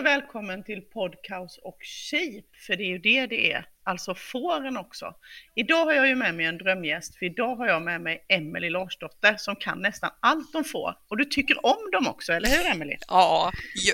och 0.00 0.06
välkommen 0.06 0.64
till 0.64 0.80
Podcaus 0.80 1.58
och 1.62 1.78
Shape, 1.82 2.48
för 2.66 2.76
det 2.76 2.82
är 2.82 2.88
ju 2.88 2.98
det 2.98 3.26
det 3.26 3.52
är, 3.52 3.66
alltså 3.84 4.14
fåren 4.14 4.76
också. 4.76 5.14
Idag 5.54 5.84
har 5.84 5.92
jag 5.92 6.08
ju 6.08 6.14
med 6.14 6.34
mig 6.34 6.46
en 6.46 6.58
drömgäst, 6.58 7.18
för 7.18 7.26
idag 7.26 7.56
har 7.56 7.66
jag 7.66 7.82
med 7.82 8.00
mig 8.00 8.24
Emelie 8.28 8.70
Larsdotter 8.70 9.36
som 9.38 9.56
kan 9.56 9.82
nästan 9.82 10.10
allt 10.20 10.54
om 10.54 10.64
får. 10.64 10.94
Och 11.08 11.16
du 11.16 11.24
tycker 11.24 11.66
om 11.66 11.90
dem 11.92 12.06
också, 12.06 12.32
eller 12.32 12.48
hur 12.48 12.66
Emelie? 12.66 12.98
Ja, 13.08 13.52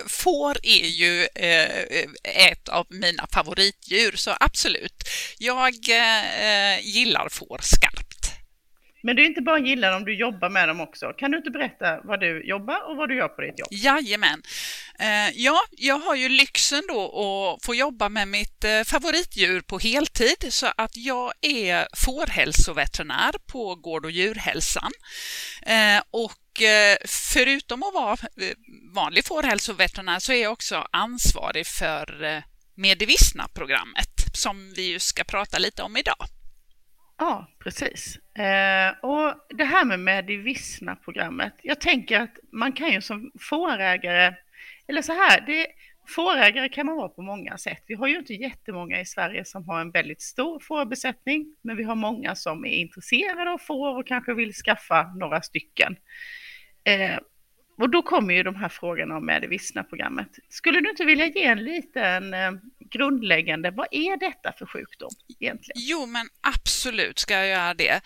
får 0.09 0.57
är 0.63 0.87
ju 0.87 1.27
eh, 1.35 1.81
eh, 1.81 2.51
ett 2.51 2.69
av 2.69 2.87
mina 2.91 3.27
favoritdjur, 3.33 4.13
så 4.17 4.31
absolut. 4.41 5.05
Jag 5.39 5.75
eh, 5.91 6.75
eh 6.75 6.81
gillar 6.83 7.29
får 7.29 7.59
skarpt. 7.63 8.16
Men 9.07 9.17
du 9.17 9.27
inte 9.27 9.43
bara 9.43 9.59
gillar 9.59 9.93
dem, 9.93 10.05
du 10.05 10.15
jobbar 10.15 10.51
med 10.51 10.69
dem 10.69 10.81
också. 10.81 11.13
Kan 11.13 11.31
du 11.31 11.37
inte 11.37 11.51
berätta 11.51 12.01
vad 12.05 12.21
du 12.21 12.49
jobbar 12.49 12.91
och 12.91 12.97
vad 12.97 13.09
du 13.09 13.17
gör 13.17 13.29
på 13.29 13.41
ditt 13.41 13.59
jobb? 13.59 13.69
Jajamän. 13.71 14.43
Eh, 14.99 15.31
ja, 15.35 15.61
jag 15.71 15.99
har 15.99 16.15
ju 16.15 16.29
lyxen 16.29 16.83
då 16.89 17.05
att 17.05 17.65
få 17.67 17.75
jobba 17.75 18.09
med 18.09 18.29
mitt 18.29 18.65
eh, 18.65 18.83
favoritdjur 18.83 19.61
på 19.61 19.79
heltid 19.79 20.47
så 20.49 20.67
att 20.77 20.97
jag 20.97 21.33
är 21.41 21.89
fårhälsoveterinär 21.97 23.33
på 23.53 23.75
Gård 23.75 24.05
och 24.05 24.11
djurhälsan. 24.11 24.93
Eh, 25.67 26.03
och 26.11 26.33
förutom 27.33 27.83
att 27.83 27.95
vara 27.95 28.17
vanlig 28.95 29.25
fårhälsoveterinär 29.25 30.19
så 30.19 30.33
är 30.33 30.43
jag 30.43 30.53
också 30.53 30.89
ansvarig 30.91 31.67
för 31.67 32.43
Medivissna-programmet 32.75 34.25
som 34.33 34.73
vi 34.77 34.83
ju 34.83 34.99
ska 34.99 35.25
prata 35.25 35.59
lite 35.59 35.83
om 35.83 35.97
idag. 35.97 36.27
Ja, 37.19 37.49
precis. 37.59 38.19
Eh, 38.39 38.95
och 39.03 39.35
det 39.49 39.65
här 39.65 39.85
med 39.85 40.01
Medivisna-programmet, 40.01 41.55
jag 41.63 41.81
tänker 41.81 42.21
att 42.21 42.39
man 42.53 42.73
kan 42.73 42.93
ju 42.93 43.01
som 43.01 43.33
fårägare, 43.41 44.35
eller 44.89 45.03
så 45.03 45.13
här, 45.13 45.41
det, 45.47 45.67
fårägare 46.09 46.69
kan 46.69 46.87
man 46.87 46.97
vara 46.97 47.09
på 47.09 47.23
många 47.23 47.59
sätt. 47.59 47.85
Vi 47.87 47.95
har 47.95 48.07
ju 48.07 48.19
inte 48.19 48.35
jättemånga 48.35 49.01
i 49.01 49.05
Sverige 49.05 49.45
som 49.45 49.69
har 49.69 49.81
en 49.81 49.91
väldigt 49.91 50.23
stor 50.23 50.61
fårbesättning, 50.61 51.57
men 51.63 51.77
vi 51.77 51.83
har 51.83 51.95
många 51.95 52.35
som 52.35 52.65
är 52.65 52.71
intresserade 52.71 53.51
av 53.51 53.59
får 53.59 53.99
och 53.99 54.07
kanske 54.07 54.35
vill 54.35 54.53
skaffa 54.53 55.03
några 55.03 55.43
stycken. 55.43 55.97
Eh, 56.85 57.19
och 57.79 57.91
då 57.91 58.03
kommer 58.03 58.35
ju 58.35 58.43
de 58.43 58.57
här 58.57 58.69
frågorna 58.69 59.17
om 59.17 59.27
Medivissna-programmet. 59.27 60.29
Skulle 60.49 60.81
du 60.81 60.91
inte 60.91 61.05
vilja 61.05 61.27
ge 61.27 61.45
en 61.45 61.65
liten 61.65 62.35
eh, 62.35 62.53
grundläggande, 62.91 63.71
vad 63.71 63.87
är 63.91 64.17
detta 64.17 64.53
för 64.59 64.67
sjukdom 64.67 65.11
egentligen? 65.41 65.83
Jo, 65.83 66.07
men 66.07 66.29
absolut 66.41 67.19
ska 67.19 67.35
jag 67.35 67.49
göra 67.49 67.75
det. 67.75 68.01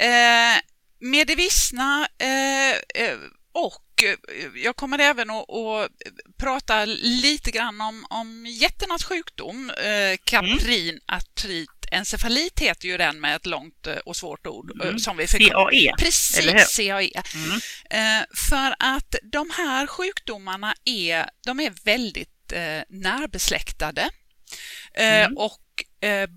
Eh, 0.00 0.60
Medivissna 1.00 2.06
eh, 2.18 3.04
eh 3.04 3.18
och 3.52 4.04
eh, 4.04 4.62
jag 4.64 4.76
kommer 4.76 4.98
även 4.98 5.30
att, 5.30 5.50
att, 5.50 5.90
prata 6.38 6.84
lite 6.84 7.50
grann 7.50 7.80
om, 7.80 8.06
om 8.10 8.46
getternas 8.46 9.04
sjukdom, 9.04 9.70
eh, 9.70 10.18
kaprinartrit 10.24 11.70
encefalit 11.92 12.58
heter 12.58 12.88
ju 12.88 12.96
den 12.96 13.20
med 13.20 13.36
ett 13.36 13.46
långt 13.46 13.86
eh, 13.86 13.96
och 13.96 14.16
svårt 14.16 14.46
ord 14.46 14.82
mm. 14.82 14.98
som 14.98 15.16
vi 15.16 15.26
fick. 15.26 15.52
CAE. 15.52 15.94
Precis, 15.98 16.76
CAE. 16.76 17.22
Mm. 17.34 18.24
För 18.34 18.74
att 18.78 19.14
de 19.22 19.50
här 19.56 19.86
sjukdomarna 19.86 20.74
är, 20.84 21.26
de 21.44 21.60
är 21.60 21.72
väldigt 21.84 22.28
närbesläktade. 22.88 24.10
Mm. 24.94 25.36
Och 25.36 25.84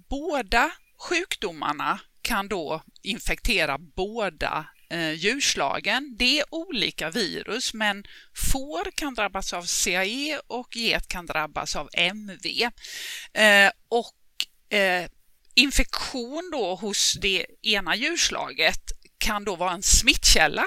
båda 0.10 0.72
sjukdomarna 1.10 2.00
kan 2.22 2.48
då 2.48 2.84
infektera 3.02 3.78
båda 3.78 4.66
eh, 4.90 5.12
djurslagen. 5.12 6.16
Det 6.20 6.40
är 6.40 6.46
olika 6.50 7.10
virus, 7.10 7.74
men 7.74 8.04
får 8.52 8.92
kan 8.92 9.14
drabbas 9.14 9.54
av 9.54 9.66
CAE 9.84 10.40
och 10.48 10.76
get 10.76 11.08
kan 11.08 11.26
drabbas 11.26 11.76
av 11.76 11.90
MV. 11.94 12.46
Eh, 13.34 13.72
och 13.90 14.76
eh, 14.78 15.06
infektion 15.56 16.50
då 16.52 16.76
hos 16.76 17.14
det 17.22 17.46
ena 17.62 17.96
djurslaget 17.96 18.82
kan 19.18 19.44
då 19.44 19.56
vara 19.56 19.72
en 19.72 19.84
smittkälla 19.84 20.66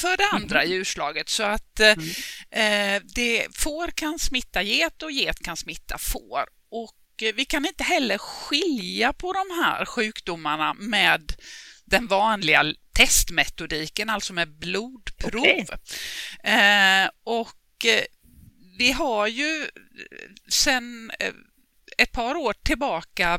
för 0.00 0.16
det 0.16 0.28
andra 0.32 0.62
mm. 0.62 0.72
djurslaget 0.72 1.28
så 1.28 1.42
att 1.42 1.80
eh, 1.80 1.92
mm. 1.92 2.06
Eh, 2.50 3.02
det, 3.14 3.46
får 3.54 3.88
kan 3.88 4.18
smitta 4.18 4.62
get 4.62 5.02
och 5.02 5.10
get 5.10 5.38
kan 5.38 5.56
smitta 5.56 5.98
får. 5.98 6.44
Och 6.70 7.22
eh, 7.22 7.34
vi 7.34 7.44
kan 7.44 7.66
inte 7.66 7.84
heller 7.84 8.18
skilja 8.18 9.12
på 9.12 9.32
de 9.32 9.54
här 9.64 9.84
sjukdomarna 9.84 10.74
med 10.74 11.32
den 11.84 12.06
vanliga 12.06 12.64
testmetodiken, 12.92 14.10
alltså 14.10 14.32
med 14.32 14.58
blodprov. 14.58 15.42
Okay. 15.42 16.52
Eh, 16.52 17.08
och 17.24 17.84
eh, 17.84 18.04
vi 18.78 18.92
har 18.92 19.26
ju 19.26 19.66
sedan 20.48 21.10
eh, 21.18 21.32
ett 21.98 22.12
par 22.12 22.34
år 22.34 22.54
tillbaka 22.62 23.34
eh, 23.34 23.38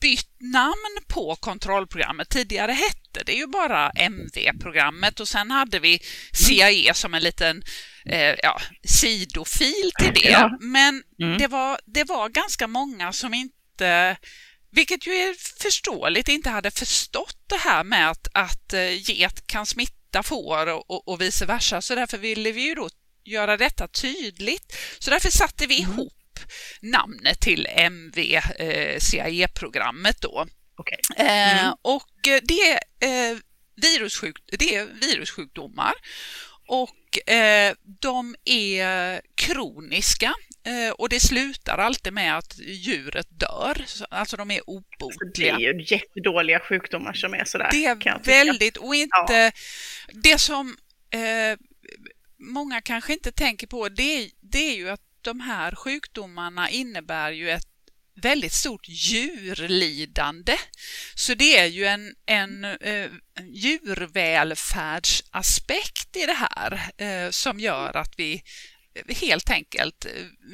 bytt 0.00 0.40
namn 0.40 1.04
på 1.08 1.36
kontrollprogrammet. 1.36 2.28
Tidigare 2.28 2.72
hette 2.72 3.24
det 3.26 3.32
ju 3.32 3.46
bara 3.46 3.90
MV-programmet 3.90 5.20
och 5.20 5.28
sen 5.28 5.50
hade 5.50 5.78
vi 5.78 6.00
CAE 6.32 6.94
som 6.94 7.14
en 7.14 7.22
liten 7.22 7.62
eh, 8.06 8.34
ja, 8.42 8.60
sidofil 8.84 9.90
till 9.98 10.14
det. 10.14 10.30
Ja. 10.30 10.58
Men 10.60 11.02
mm. 11.20 11.38
det, 11.38 11.46
var, 11.46 11.80
det 11.84 12.04
var 12.04 12.28
ganska 12.28 12.66
många 12.66 13.12
som 13.12 13.34
inte 13.34 14.16
vilket 14.72 15.06
ju 15.06 15.12
är 15.12 15.62
förståeligt, 15.62 16.28
inte 16.28 16.50
hade 16.50 16.70
förstått 16.70 17.38
det 17.46 17.56
här 17.56 17.84
med 17.84 18.10
att, 18.10 18.28
att 18.34 18.72
eh, 18.72 19.10
get 19.10 19.46
kan 19.46 19.66
smitta 19.66 20.22
får 20.22 20.66
och, 20.66 20.90
och, 20.90 21.08
och 21.08 21.20
vice 21.20 21.46
versa. 21.46 21.82
Så 21.82 21.94
därför 21.94 22.18
ville 22.18 22.52
vi 22.52 22.60
ju 22.60 22.74
då 22.74 22.88
göra 23.24 23.56
detta 23.56 23.88
tydligt. 23.88 24.76
Så 24.98 25.10
därför 25.10 25.30
satte 25.30 25.66
vi 25.66 25.82
mm. 25.82 25.92
ihop 25.92 26.19
namnet 26.80 27.40
till 27.40 27.66
MV-CAE-programmet 27.66 30.24
eh, 30.24 30.30
då. 30.30 30.46
Okay. 30.80 30.98
Eh, 31.16 31.52
mm. 31.52 31.66
Eh, 31.66 31.74
och 31.82 32.10
det, 32.22 32.72
eh, 33.06 33.38
virussjuk, 33.76 34.36
det 34.58 34.74
är 34.74 34.86
virussjukdomar 34.86 35.92
och 36.68 37.32
eh, 37.32 37.74
de 38.00 38.34
är 38.44 39.20
kroniska 39.34 40.34
och 40.94 41.08
det 41.08 41.20
slutar 41.20 41.78
alltid 41.78 42.12
med 42.12 42.38
att 42.38 42.58
djuret 42.58 43.26
dör, 43.30 43.84
alltså 44.10 44.36
de 44.36 44.50
är 44.50 44.70
obotliga. 44.70 45.56
Det 45.56 45.64
är 45.64 45.74
ju 45.74 45.84
jättedåliga 45.86 46.60
sjukdomar 46.60 47.12
som 47.12 47.34
är 47.34 47.44
sådär. 47.44 47.68
Det 47.72 47.84
är 47.84 48.24
väldigt, 48.24 48.76
och 48.76 48.94
inte 48.94 49.32
ja. 49.32 49.50
det 50.12 50.38
som 50.38 50.76
många 52.38 52.80
kanske 52.80 53.12
inte 53.12 53.32
tänker 53.32 53.66
på, 53.66 53.88
det, 53.88 54.30
det 54.40 54.58
är 54.58 54.76
ju 54.76 54.90
att 54.90 55.09
de 55.22 55.40
här 55.40 55.74
sjukdomarna 55.74 56.70
innebär 56.70 57.30
ju 57.30 57.50
ett 57.50 57.66
väldigt 58.22 58.52
stort 58.52 58.88
djurlidande. 58.88 60.56
Så 61.14 61.34
det 61.34 61.58
är 61.58 61.66
ju 61.66 61.86
en, 61.86 62.14
en 62.26 62.64
eh, 62.64 63.10
djurvälfärdsaspekt 63.44 66.16
i 66.16 66.26
det 66.26 66.46
här 66.50 66.90
eh, 66.96 67.30
som 67.30 67.60
gör 67.60 67.96
att 67.96 68.14
vi 68.16 68.42
helt 69.08 69.50
enkelt 69.50 70.06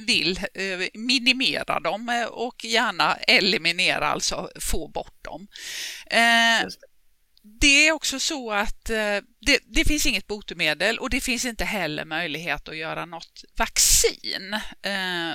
vill 0.06 0.40
eh, 0.54 0.88
minimera 0.94 1.80
dem 1.80 2.08
eh, 2.08 2.24
och 2.24 2.64
gärna 2.64 3.14
eliminera, 3.14 4.08
alltså 4.08 4.50
få 4.60 4.88
bort 4.88 5.24
dem. 5.24 5.48
Eh, 6.10 6.60
Eh, 7.46 7.58
det 7.60 7.88
är 7.88 7.92
också 7.92 8.20
så 8.20 8.52
att 8.52 8.84
det, 8.84 9.58
det, 9.66 9.84
finns 9.84 10.06
inget 10.06 10.26
botemedel 10.26 10.98
och 10.98 11.10
det 11.10 11.20
finns 11.20 11.44
inte 11.44 11.64
heller 11.64 12.04
möjlighet 12.04 12.68
att 12.68 12.76
göra 12.76 13.06
något 13.06 13.44
vaccin. 13.58 14.60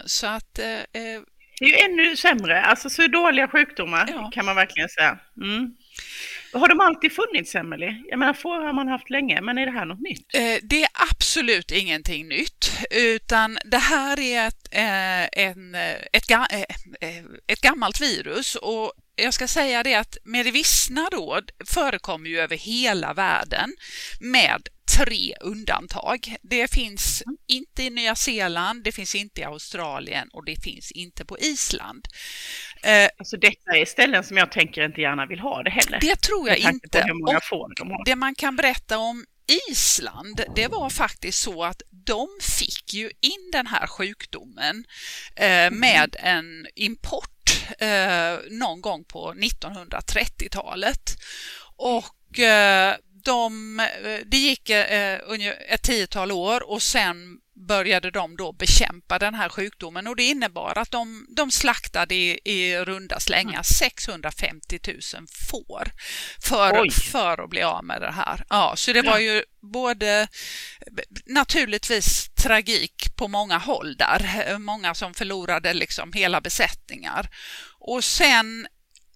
Så 0.06 0.28
att... 0.28 0.54
Det 0.54 1.66
är 1.66 1.70
ju 1.70 1.76
ännu 1.76 2.18
sämre, 2.18 2.62
alltså 2.62 2.90
så 2.90 3.08
dåliga 3.08 3.48
sjukdomar 3.48 4.10
ja. 4.12 4.32
kan 4.34 4.46
man 4.46 4.56
verkligen 4.56 4.90
säga. 4.90 5.20
Mm. 5.42 5.76
Har 6.54 6.68
de 6.68 6.80
alltid 6.80 7.12
funnits, 7.12 7.56
Emelie? 7.56 8.04
Jag 8.08 8.19
menar, 8.19 8.34
får 8.34 8.60
har 8.66 8.74
man 8.74 8.88
haft 8.88 9.10
länge, 9.10 9.42
men 9.42 9.57
är 9.57 9.66
det 9.66 9.72
här 9.72 9.86
något 9.86 10.00
nytt? 10.00 10.36
Eh, 10.36 10.57
det 10.64 10.84
är 10.84 10.90
absolut 11.12 11.72
ingenting 11.72 12.28
nytt, 12.28 12.72
utan 12.92 13.57
det 13.66 13.78
här 13.78 14.19
är 14.19 14.48
ett, 14.48 14.68
eh, 14.72 15.46
en, 15.46 15.75
ett, 16.14 16.31
eh, 16.31 17.24
ett 17.48 17.62
gammalt 17.62 18.02
virus 18.02 18.56
och 18.56 18.94
jag 19.16 19.34
ska 19.34 19.48
säga 19.48 19.84
det 19.84 19.96
att 19.96 20.18
Medivissna 20.24 21.08
då 21.12 21.42
förekommer 21.66 22.30
ju 22.30 22.40
över 22.40 22.58
hela 22.58 23.13
världen 23.13 23.75
med 24.19 24.68
tre 24.98 25.36
undantag. 25.42 26.36
Det 26.42 26.72
finns 26.72 27.24
mm. 27.25 27.38
inte 27.48 27.84
i 27.84 27.90
Nya 27.90 28.16
Zeeland, 28.16 28.84
det 28.84 28.92
finns 28.92 29.16
inte 29.16 29.42
i 29.42 29.44
Australien 29.44 30.30
och 30.34 30.46
det 30.46 30.63
finns 30.63 30.92
inte 30.92 31.25
på 31.25 31.40
Island. 31.40 32.08
Eh, 32.84 33.10
alltså 33.18 33.38
detta 33.38 33.78
är 33.78 33.86
ställen 33.86 34.24
som 34.24 34.38
jag 34.38 34.52
tänker 34.52 34.86
inte 34.86 35.02
gärna 35.02 35.25
vill 35.25 35.40
ha 35.40 35.64
det 35.64 35.69
heller. 35.69 36.00
Det 36.02 36.22
tror 36.22 36.48
jag 36.50 36.57
inte. 36.57 37.06
De 37.07 38.04
det 38.06 38.16
man 38.16 38.36
kan 38.36 38.56
berätta 38.56 38.98
om 38.98 39.25
Island, 39.72 40.42
det 40.56 40.68
var 40.68 40.90
faktiskt 40.90 41.40
så 41.40 41.64
att 41.64 41.81
de 41.90 42.28
fick 42.42 42.94
ju 42.94 43.12
in 43.22 43.52
den 43.52 43.68
här 43.68 43.88
sjukdomen 43.88 44.86
eh, 45.36 45.46
mm. 45.46 45.80
med 45.80 46.16
en 46.19 46.68
import 46.75 47.41
eh, 47.77 48.39
någon 48.50 48.81
gång 48.81 49.03
på 49.03 49.33
1930-talet. 49.33 51.18
Och 51.75 52.39
eh, 52.39 52.95
de, 53.24 53.77
det 54.25 54.38
gick 54.38 54.69
eh, 54.69 55.19
ett 55.69 55.81
tiotal 55.83 56.31
år 56.31 56.69
och 56.69 56.81
sen 56.81 57.41
började 57.68 58.12
de 58.12 58.38
då 58.38 58.52
bekämpa 58.52 59.19
den 59.19 59.36
här 59.36 59.50
sjukdomen 59.50 60.08
och 60.08 60.16
det 60.16 60.24
innebar 60.24 60.78
att 60.78 60.92
de, 60.92 61.28
de 61.36 61.52
slaktade 61.52 62.16
i, 62.16 62.40
i 62.46 62.78
runda 62.78 63.19
slängar 63.19 63.63
650 63.63 64.80
000 64.88 65.00
får 65.50 65.92
för, 66.42 67.02
för 67.12 67.44
att 67.44 67.50
bli 67.50 67.62
av 67.62 67.86
med 67.86 68.02
det 68.02 68.12
här. 68.12 68.46
Ja, 68.50 68.74
så 68.75 68.94
det 68.94 69.02
var 69.02 69.19
ju 69.19 69.44
både 69.62 70.28
naturligtvis 71.25 72.30
tragik 72.36 73.16
på 73.16 73.28
många 73.28 73.58
håll 73.58 73.96
där, 73.96 74.57
många 74.57 74.96
som 74.96 75.14
förlorade 75.14 75.74
liksom 75.74 76.14
hela 76.14 76.42
besättningar. 76.42 77.30
Och 77.80 78.04
sen 78.04 78.68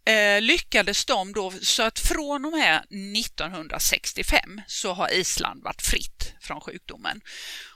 eh, 0.06 0.42
lyckades 0.42 1.06
de 1.06 1.34
då 1.34 1.54
så 1.62 1.84
att 1.84 2.00
från 2.00 2.46
och 2.46 2.52
med 2.52 2.76
1965 3.18 4.62
så 4.68 4.94
har 4.94 5.14
Island 5.14 5.64
varit 5.64 5.82
fritt 5.82 6.34
från 6.42 6.62
sjukdomen. 6.62 7.22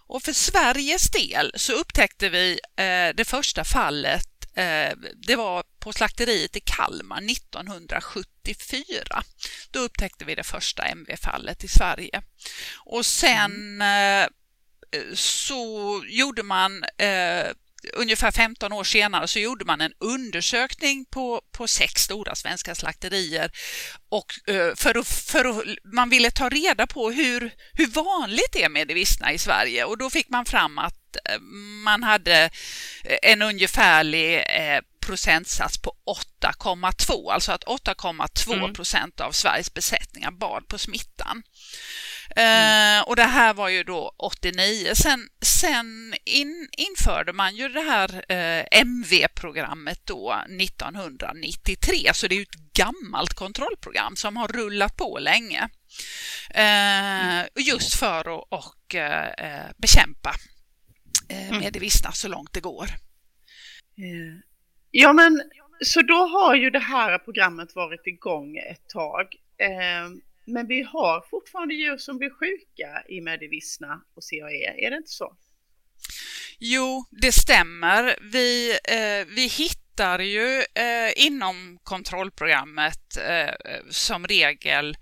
Och 0.10 0.24
för 0.24 0.34
Sveriges 0.34 1.10
del 1.10 1.52
så 1.56 1.74
upptäckte 1.74 2.30
vi 2.30 2.60
eh, 2.76 3.10
det 3.16 3.26
första 3.26 3.64
fallet 3.64 4.28
eh, 4.56 4.92
det 5.16 5.36
var 5.36 5.64
på 5.80 5.94
slakteriet 5.94 6.56
i 6.56 6.60
Kalmar 6.60 7.32
1974. 7.32 9.24
Då 9.72 9.80
upptäckte 9.80 10.26
vi 10.26 10.36
det 10.36 10.44
första 10.44 10.84
MV-fallet 10.84 11.64
i 11.64 11.68
Sverige. 11.68 12.22
Och 12.78 13.06
sen 13.06 13.82
mm. 13.82 14.22
eh, 14.22 14.28
så 15.14 16.04
gjorde 16.08 16.44
man 16.44 16.84
ungefär 17.94 18.32
15 18.32 18.74
år 18.74 18.84
senare 18.84 19.28
så 19.28 19.40
gjorde 19.40 19.66
man 19.66 19.82
en 19.82 19.94
undersökning 20.00 21.06
på, 21.06 21.42
på 21.52 21.68
sex 21.68 22.02
stora 22.02 22.36
svenska 22.36 22.76
slakterier 22.76 23.52
och 24.10 24.50
eh, 24.50 24.76
för 24.76 24.98
att, 24.98 25.08
för 25.08 25.46
att, 25.46 25.66
man 25.94 26.10
ville 26.10 26.32
ta 26.32 26.50
reda 26.50 26.88
på 26.88 27.12
hur, 27.12 27.52
hur 27.74 27.88
vanligt 27.88 28.54
det 28.54 28.64
är 28.64 28.70
med 28.70 28.88
det 28.88 28.94
vissna 28.94 29.34
i 29.34 29.38
Sverige 29.38 29.84
och 29.84 29.98
då 29.98 30.10
fick 30.10 30.30
man 30.30 30.46
fram 30.46 30.78
att 30.78 31.16
eh, 31.26 31.40
man 31.84 32.04
hade 32.04 32.50
en 33.22 33.42
ungefärlig 33.42 34.36
eh, 34.36 34.80
procentsats 35.10 35.78
på 35.78 35.94
8,2, 36.42 37.32
alltså 37.32 37.52
att 37.52 37.64
8,2 37.64 38.76
procent 38.76 39.20
av 39.20 39.32
Sveriges 39.32 39.74
besättningar 39.74 40.32
bar 40.32 40.62
på 40.62 40.78
smittan. 40.78 41.44
Mm. 42.36 43.00
Eh, 43.00 43.08
och 43.08 43.16
det 43.16 43.24
här 43.24 43.54
var 43.54 43.70
ju 43.70 43.84
då 43.84 44.12
89. 44.18 44.96
Sen, 44.96 45.30
sen 45.42 46.16
in, 46.26 46.70
införde 46.78 47.34
man 47.34 47.56
ju 47.56 47.70
det 47.70 47.82
här 47.82 48.32
eh, 48.32 48.66
MV-programmet 48.72 50.02
då 50.06 50.44
1993, 50.62 52.14
så 52.14 52.28
det 52.28 52.36
är 52.36 52.38
ju 52.38 52.42
ett 52.42 52.74
gammalt 52.74 53.34
kontrollprogram 53.34 54.16
som 54.16 54.38
har 54.38 54.48
rullat 54.48 54.98
på 54.98 55.20
länge. 55.20 55.70
Eh, 56.50 57.46
just 57.56 58.00
för 58.00 58.20
att 58.20 58.48
och, 58.50 58.96
eh, 58.96 59.66
bekämpa 59.78 60.32
eh, 61.30 61.48
mm. 61.50 61.60
med 61.60 61.74
det 61.74 61.80
vissna 61.80 62.12
så 62.12 62.28
långt 62.28 62.54
det 62.54 62.62
går. 62.62 62.86
Eh, 63.98 64.40
ja, 64.92 65.14
men 65.14 65.42
så 65.82 66.02
då 66.02 66.28
har 66.28 66.56
ju 66.56 66.70
det 66.70 66.80
här 66.80 67.18
programmet 67.18 67.76
varit 67.76 68.08
igång 68.08 68.58
ett 68.58 68.90
tag. 68.90 69.28
Men 70.50 70.68
vi 70.68 70.82
har 70.84 71.26
fortfarande 71.30 71.74
djur 71.74 71.98
som 71.98 72.18
blir 72.18 72.30
sjuka 72.30 73.04
i 73.10 73.22
Medivissna 73.22 74.02
och 74.16 74.24
CAE, 74.30 74.86
är 74.86 74.92
det 74.92 74.98
inte 74.98 75.12
så? 75.12 75.36
Jo, 76.60 77.06
det 77.12 77.32
stämmer. 77.32 78.18
Vi, 78.22 78.72
eh, 78.72 79.36
vi 79.36 79.48
hittar 79.48 80.20
ju 80.20 80.58
eh, 80.58 81.26
inom 81.26 81.80
kontrollprogrammet 81.84 83.18
eh, 83.18 83.54
som 83.90 84.28
regel 84.28 84.98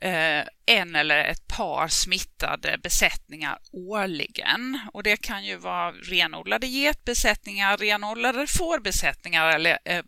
eh, 0.00 0.44
en 0.66 0.94
eller 0.94 1.24
ett 1.24 1.48
par 1.48 1.88
smittade 1.88 2.78
besättningar 2.82 3.58
årligen. 3.72 4.80
Och 4.92 5.02
det 5.02 5.16
kan 5.16 5.44
ju 5.44 5.56
vara 5.56 5.92
renodlade 5.92 6.66
getbesättningar, 6.66 7.76
renodlade 7.76 8.46
fårbesättningar 8.46 9.54
eller 9.54 9.78
eh, 9.84 10.02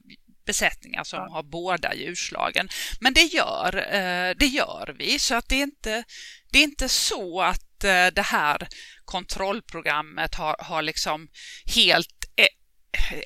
besättningar 0.45 1.05
som 1.05 1.19
ja. 1.19 1.29
har 1.31 1.43
båda 1.43 1.95
djurslagen. 1.95 2.69
Men 3.01 3.15
det 3.15 3.23
gör, 3.23 3.77
eh, 3.77 4.35
det 4.37 4.47
gör 4.47 4.95
vi, 4.99 5.19
så 5.19 5.35
att 5.35 5.49
det 5.49 5.57
är 5.57 5.63
inte, 5.63 6.05
det 6.53 6.59
är 6.59 6.63
inte 6.63 6.89
så 6.89 7.41
att 7.41 7.85
eh, 7.85 8.07
det 8.07 8.23
här 8.23 8.69
kontrollprogrammet 9.05 10.35
har, 10.35 10.57
har 10.59 10.83
liksom 10.83 11.29
helt 11.75 12.25
eh, 12.37 12.47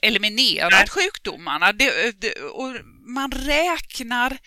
eliminerat 0.03 0.73
Nej. 0.73 0.89
sjukdomarna. 0.89 1.73
Det, 1.73 2.21
det, 2.21 2.41
och 2.41 2.77
man 3.07 3.33
räknar 3.33 4.39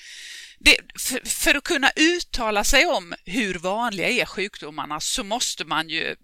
det, 0.60 0.78
för, 1.00 1.30
för, 1.30 1.56
att 1.56 1.64
kunna 1.64 1.92
uttala 1.96 2.64
sig 2.64 2.86
om 2.86 3.14
hur 3.26 3.54
vanliga 3.54 4.10
är 4.10 4.26
sjukdomarna 4.26 5.00
så 5.00 5.24
måste 5.24 5.66
man 5.66 5.90
ju 5.90 6.16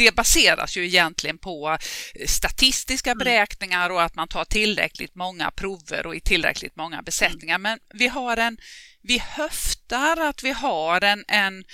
det 0.00 0.14
baseras 0.14 0.76
ju 0.76 0.84
egentligen 0.86 1.38
på 1.38 1.78
eh, 2.14 2.26
statistiska 2.26 3.10
mm. 3.10 3.18
beräkningar 3.18 3.90
och 3.90 4.02
att 4.02 4.14
man 4.14 4.28
tar 4.28 4.44
tillräckligt 4.44 5.14
många 5.14 5.50
prover 5.50 6.06
och 6.06 6.16
i 6.16 6.20
tillräckligt 6.20 6.76
många 6.76 7.02
besättningar. 7.02 7.54
Mm. 7.54 7.62
Men 7.62 7.78
vi 7.98 8.08
har 8.08 8.36
en, 8.36 8.58
vi 9.02 9.18
höftar 9.18 10.16
att 10.16 10.42
vi 10.42 10.50
har 10.50 11.04
en, 11.04 11.24
en 11.28 11.64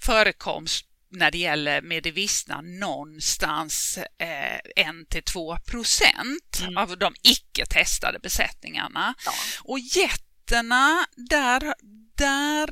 förekomst 0.00 0.86
när 1.10 1.30
det 1.30 1.38
gäller 1.38 1.82
medivissna 1.82 2.60
någonstans 2.60 3.98
eh, 4.18 4.54
1 4.76 5.08
till 5.10 5.22
2 5.22 5.56
procent 5.66 6.60
mm. 6.60 6.76
av 6.76 6.98
de 6.98 7.14
icke 7.22 7.66
testade 7.66 8.18
besättningarna. 8.18 9.14
Ja. 9.24 9.32
Och 9.64 9.78
getterna, 9.78 11.06
där, 11.16 11.74
där 12.16 12.68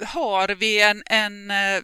eh, 0.00 0.08
har 0.08 0.48
vi 0.48 0.82
en, 0.82 1.02
en 1.06 1.50
eh, 1.50 1.82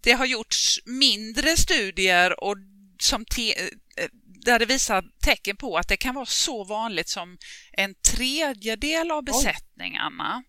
det 0.00 0.12
har 0.12 0.26
gjorts 0.26 0.78
mindre 0.84 1.56
studier 1.56 2.44
och 2.44 2.56
som 3.00 3.24
te, 3.24 3.58
eh, 3.58 4.08
där 4.44 4.58
det 4.58 4.66
visar 4.66 5.04
tecken 5.24 5.56
på 5.56 5.76
att 5.76 5.88
det 5.88 5.96
kan 5.96 6.14
vara 6.14 6.26
så 6.26 6.64
vanligt 6.64 7.08
som 7.08 7.38
en 7.72 7.94
tredjedel 7.94 9.10
av 9.10 9.24
besättningarna. 9.24 10.42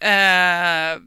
Eh, 0.00 0.98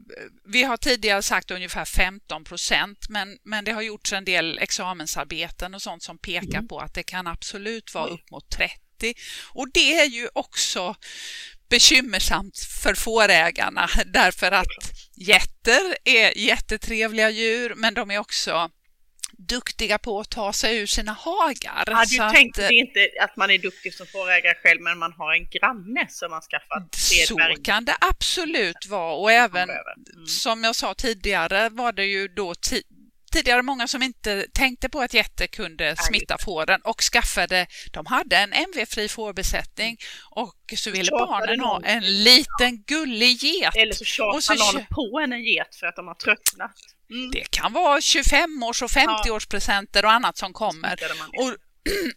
vi 0.44 0.62
har 0.62 0.76
tidigare 0.76 1.22
sagt 1.22 1.50
ungefär 1.50 1.84
15 1.84 2.44
procent, 2.44 3.08
men, 3.08 3.38
men 3.44 3.64
det 3.64 3.72
har 3.72 3.82
gjorts 3.82 4.12
en 4.12 4.24
del 4.24 4.58
examensarbeten 4.58 5.74
och 5.74 5.82
sånt 5.82 6.02
som 6.02 6.18
pekar 6.18 6.58
mm. 6.58 6.68
på 6.68 6.78
att 6.78 6.94
det 6.94 7.02
kan 7.02 7.26
absolut 7.26 7.94
vara 7.94 8.06
upp 8.06 8.30
mot 8.30 8.50
30. 8.50 9.14
Och 9.52 9.72
det 9.72 9.98
är 9.98 10.06
ju 10.06 10.28
också 10.34 10.96
bekymmersamt 11.68 12.58
för 12.82 12.94
fårägarna 12.94 13.88
därför 14.06 14.52
att 14.52 14.66
Getter 15.16 15.96
är 16.04 16.38
jättetrevliga 16.38 17.30
djur, 17.30 17.74
men 17.76 17.94
de 17.94 18.10
är 18.10 18.18
också 18.18 18.70
duktiga 19.38 19.98
på 19.98 20.20
att 20.20 20.30
ta 20.30 20.52
sig 20.52 20.78
ur 20.78 20.86
sina 20.86 21.12
hagar. 21.12 21.84
Ja, 21.86 22.04
du 22.08 22.16
så 22.16 22.30
tänkte 22.30 22.66
att, 22.66 22.72
inte 22.72 23.08
att 23.20 23.36
man 23.36 23.50
är 23.50 23.58
duktig 23.58 23.94
som 23.94 24.06
fårägare 24.06 24.54
själv, 24.62 24.80
men 24.80 24.98
man 24.98 25.12
har 25.12 25.34
en 25.34 25.48
granne 25.48 26.06
som 26.08 26.30
man 26.30 26.40
skaffat. 26.40 26.94
Så 27.28 27.62
kan 27.64 27.84
det 27.84 27.96
absolut 28.00 28.86
vara 28.88 29.14
och 29.14 29.32
även 29.32 29.70
mm. 29.70 30.26
som 30.26 30.64
jag 30.64 30.76
sa 30.76 30.94
tidigare 30.94 31.68
var 31.68 31.92
det 31.92 32.04
ju 32.04 32.28
då 32.28 32.54
tidigare 33.32 33.62
många 33.62 33.88
som 33.88 34.02
inte 34.02 34.46
tänkte 34.52 34.88
på 34.88 35.00
att 35.00 35.14
getter 35.14 35.46
kunde 35.46 35.96
smitta 35.96 36.38
fåren 36.38 36.80
och 36.84 37.00
skaffade, 37.02 37.66
de 37.92 38.06
hade 38.06 38.36
en 38.36 38.52
MV-fri 38.52 39.08
fårbesättning 39.08 39.96
och 40.30 40.56
så 40.76 40.90
ville 40.90 41.10
barnen 41.10 41.60
ha 41.60 41.80
en 41.84 42.24
liten 42.24 42.82
gullig 42.82 43.42
get. 43.44 43.76
Eller 43.76 43.94
så 43.94 44.04
tjatar 44.04 44.72
någon 44.72 44.86
på 44.86 45.20
en, 45.24 45.32
en 45.32 45.44
get 45.44 45.74
för 45.74 45.86
att 45.86 45.96
de 45.96 46.06
har 46.06 46.14
tröttnat. 46.14 46.72
Mm. 47.10 47.30
Det 47.30 47.50
kan 47.50 47.72
vara 47.72 48.00
25-års 48.00 48.82
och 48.82 48.90
50-årspresenter 48.90 50.04
och 50.04 50.12
annat 50.12 50.38
som 50.38 50.52
kommer. 50.52 50.98
Och, 51.38 51.56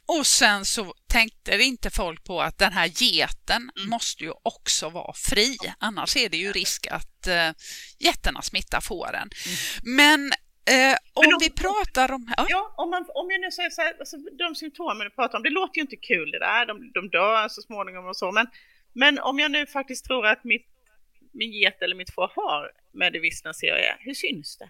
och 0.17 0.27
sen 0.27 0.65
så 0.65 0.93
tänkte 1.07 1.63
inte 1.63 1.89
folk 1.89 2.23
på 2.23 2.41
att 2.41 2.57
den 2.57 2.73
här 2.73 2.87
geten 2.87 3.71
mm. 3.77 3.89
måste 3.89 4.23
ju 4.23 4.31
också 4.43 4.89
vara 4.89 5.13
fri, 5.13 5.57
annars 5.79 6.17
är 6.17 6.29
det 6.29 6.37
ju 6.37 6.51
risk 6.51 6.87
att 6.87 7.27
uh, 7.27 7.51
getterna 7.99 8.41
smittar 8.41 8.81
fåren. 8.81 9.29
Mm. 9.45 9.95
Men 9.97 10.33
Eh, 10.69 10.95
om, 11.13 11.25
om, 11.25 11.37
vi 11.39 11.49
pratar 11.49 12.11
om... 12.11 12.33
Ja, 12.37 12.45
ja 12.49 12.73
om, 12.77 12.89
man, 12.89 13.05
om 13.13 13.31
jag 13.31 13.41
nu 13.41 13.51
säger 13.51 13.69
så 13.69 13.81
här, 13.81 13.93
alltså, 13.99 14.17
de 14.17 14.55
symptomen 14.55 14.99
du 14.99 15.09
pratar 15.09 15.37
om, 15.37 15.43
det 15.43 15.49
låter 15.49 15.75
ju 15.77 15.81
inte 15.81 15.95
kul 15.95 16.31
det 16.31 16.39
där, 16.39 16.65
de, 16.65 16.91
de 16.91 17.09
dör 17.09 17.47
så 17.49 17.61
småningom 17.61 18.05
och 18.05 18.17
så, 18.17 18.31
men, 18.31 18.47
men 18.93 19.19
om 19.19 19.39
jag 19.39 19.51
nu 19.51 19.65
faktiskt 19.65 20.05
tror 20.05 20.25
att 20.25 20.43
mitt, 20.43 20.67
min 21.31 21.51
get 21.51 21.81
eller 21.81 21.95
mitt 21.95 22.13
får 22.13 22.31
har 22.35 22.71
med 22.91 23.13
det 23.13 23.19
vissna 23.19 23.53
CAE, 23.53 23.95
hur 23.99 24.13
syns 24.13 24.57
det? 24.57 24.69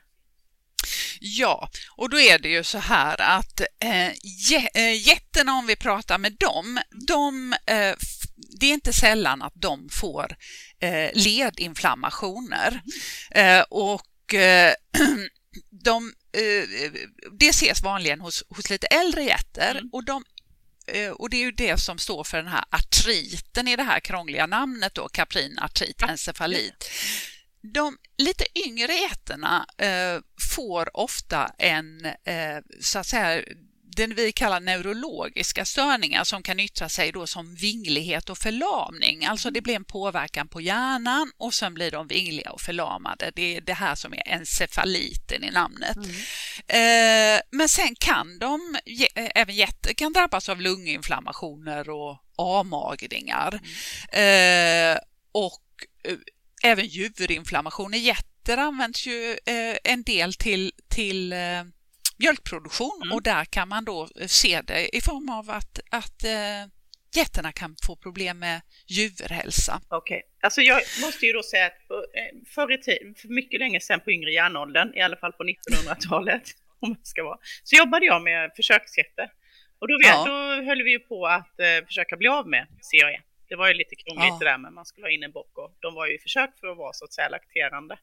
Ja, 1.21 1.69
och 1.95 2.09
då 2.09 2.19
är 2.19 2.39
det 2.39 2.49
ju 2.49 2.63
så 2.63 2.77
här 2.77 3.21
att 3.21 3.61
eh, 3.79 4.11
getterna, 5.07 5.53
om 5.53 5.67
vi 5.67 5.75
pratar 5.75 6.17
med 6.17 6.33
dem, 6.33 6.79
de, 7.07 7.53
eh, 7.53 7.95
det 8.59 8.65
är 8.65 8.73
inte 8.73 8.93
sällan 8.93 9.41
att 9.41 9.53
de 9.55 9.89
får 9.91 10.35
eh, 10.79 11.09
ledinflammationer. 11.13 12.81
Mm. 13.35 13.59
Eh, 13.59 13.65
och 13.69 14.33
eh, 14.33 14.73
de, 15.69 16.13
eh, 16.31 16.91
det 17.39 17.49
ses 17.49 17.83
vanligen 17.83 18.21
hos, 18.21 18.43
hos 18.49 18.69
lite 18.69 18.87
äldre 18.87 19.23
getter 19.23 19.71
mm. 19.71 19.89
och, 19.91 20.05
de, 20.05 20.23
eh, 20.87 21.09
och 21.09 21.29
det 21.29 21.37
är 21.37 21.41
ju 21.41 21.51
det 21.51 21.77
som 21.77 21.97
står 21.97 22.23
för 22.23 22.37
den 22.37 22.47
här 22.47 22.63
artriten 22.69 23.67
i 23.67 23.75
det 23.75 23.83
här 23.83 23.99
krångliga 23.99 24.47
namnet 24.47 24.95
då, 24.95 25.07
kaprinartrit, 25.09 26.01
encefalit. 26.01 26.91
de 27.61 27.97
lite 28.17 28.45
yngre 28.55 28.93
getterna 28.93 29.65
eh, 29.77 30.21
får 30.55 30.97
ofta 30.97 31.51
en, 31.57 32.07
så 32.81 32.99
att 32.99 33.07
säga, 33.07 33.43
det 33.95 34.07
vi 34.07 34.31
kallar 34.31 34.59
neurologiska 34.59 35.65
störningar 35.65 36.23
som 36.23 36.43
kan 36.43 36.59
yttra 36.59 36.89
sig 36.89 37.11
då 37.11 37.27
som 37.27 37.55
vinglighet 37.55 38.29
och 38.29 38.37
förlamning. 38.37 39.25
Alltså 39.25 39.51
det 39.51 39.61
blir 39.61 39.75
en 39.75 39.85
påverkan 39.85 40.47
på 40.47 40.61
hjärnan 40.61 41.31
och 41.37 41.53
sen 41.53 41.73
blir 41.73 41.91
de 41.91 42.07
vingliga 42.07 42.51
och 42.51 42.61
förlamade. 42.61 43.31
Det 43.35 43.57
är 43.57 43.61
det 43.61 43.73
här 43.73 43.95
som 43.95 44.13
är 44.13 44.27
encefaliten 44.27 45.43
i 45.43 45.51
namnet. 45.51 45.97
Mm. 46.67 47.35
Eh, 47.35 47.41
men 47.51 47.69
sen 47.69 47.95
kan 47.95 48.39
de, 48.39 48.77
även 49.15 49.55
getter 49.55 49.93
kan 49.93 50.13
drabbas 50.13 50.49
av 50.49 50.61
lunginflammationer 50.61 51.89
och 51.89 52.17
avmagringar. 52.35 53.59
Mm. 54.13 54.93
Eh, 54.93 54.99
och 55.31 55.63
eh, 56.03 56.17
även 56.63 56.85
juverinflammationer. 56.85 57.97
Getter 57.97 58.57
används 58.57 59.07
ju 59.07 59.37
eh, 59.45 59.77
en 59.83 60.03
del 60.03 60.33
till, 60.33 60.71
till 60.89 61.33
eh, 61.33 61.63
mjölkproduktion 62.19 63.01
mm. 63.03 63.15
och 63.15 63.23
där 63.23 63.45
kan 63.45 63.67
man 63.69 63.85
då 63.85 64.07
se 64.27 64.61
det 64.61 64.95
i 64.95 65.01
form 65.01 65.29
av 65.29 65.49
att, 65.49 65.79
att 65.91 66.23
getterna 67.15 67.51
kan 67.51 67.75
få 67.85 67.95
problem 67.95 68.39
med 68.39 68.61
juverhälsa. 68.87 69.81
Okej, 69.89 70.17
okay. 70.17 70.29
alltså 70.41 70.61
jag 70.61 70.81
måste 71.01 71.25
ju 71.25 71.33
då 71.33 71.43
säga 71.43 71.65
att 71.65 71.77
förr 72.55 72.73
i 72.73 72.77
tiden, 72.77 73.15
för 73.15 73.27
mycket 73.27 73.59
länge 73.59 73.79
sedan 73.79 73.99
på 73.99 74.11
yngre 74.11 74.31
järnåldern, 74.31 74.93
i 74.95 75.01
alla 75.01 75.17
fall 75.17 75.33
på 75.33 75.43
1900-talet, 75.43 76.43
om 76.79 76.89
man 76.89 77.03
ska 77.03 77.23
vara, 77.23 77.37
så 77.63 77.75
jobbade 77.75 78.05
jag 78.05 78.21
med 78.21 78.51
försöksgetter. 78.55 79.29
Och 79.79 79.87
då, 79.87 79.97
vet, 79.97 80.07
ja. 80.07 80.25
då 80.27 80.65
höll 80.65 80.83
vi 80.83 80.91
ju 80.91 80.99
på 80.99 81.27
att 81.27 81.59
eh, 81.59 81.85
försöka 81.85 82.17
bli 82.17 82.27
av 82.27 82.49
med 82.49 82.67
CAE. 82.91 83.21
Det 83.49 83.55
var 83.55 83.67
ju 83.67 83.73
lite 83.73 83.95
krångligt 83.95 84.27
ja. 84.29 84.37
det 84.39 84.45
där, 84.45 84.57
men 84.57 84.73
man 84.73 84.85
skulle 84.85 85.05
ha 85.05 85.11
in 85.11 85.23
en 85.23 85.31
bock 85.31 85.57
och 85.57 85.77
de 85.79 85.95
var 85.95 86.07
ju 86.07 86.15
i 86.15 86.19
försök 86.19 86.49
för 86.59 86.67
att 86.67 86.77
vara 86.77 86.93
så 86.93 87.05
att 87.05 87.13
säga 87.13 87.29
lakterande. 87.29 87.99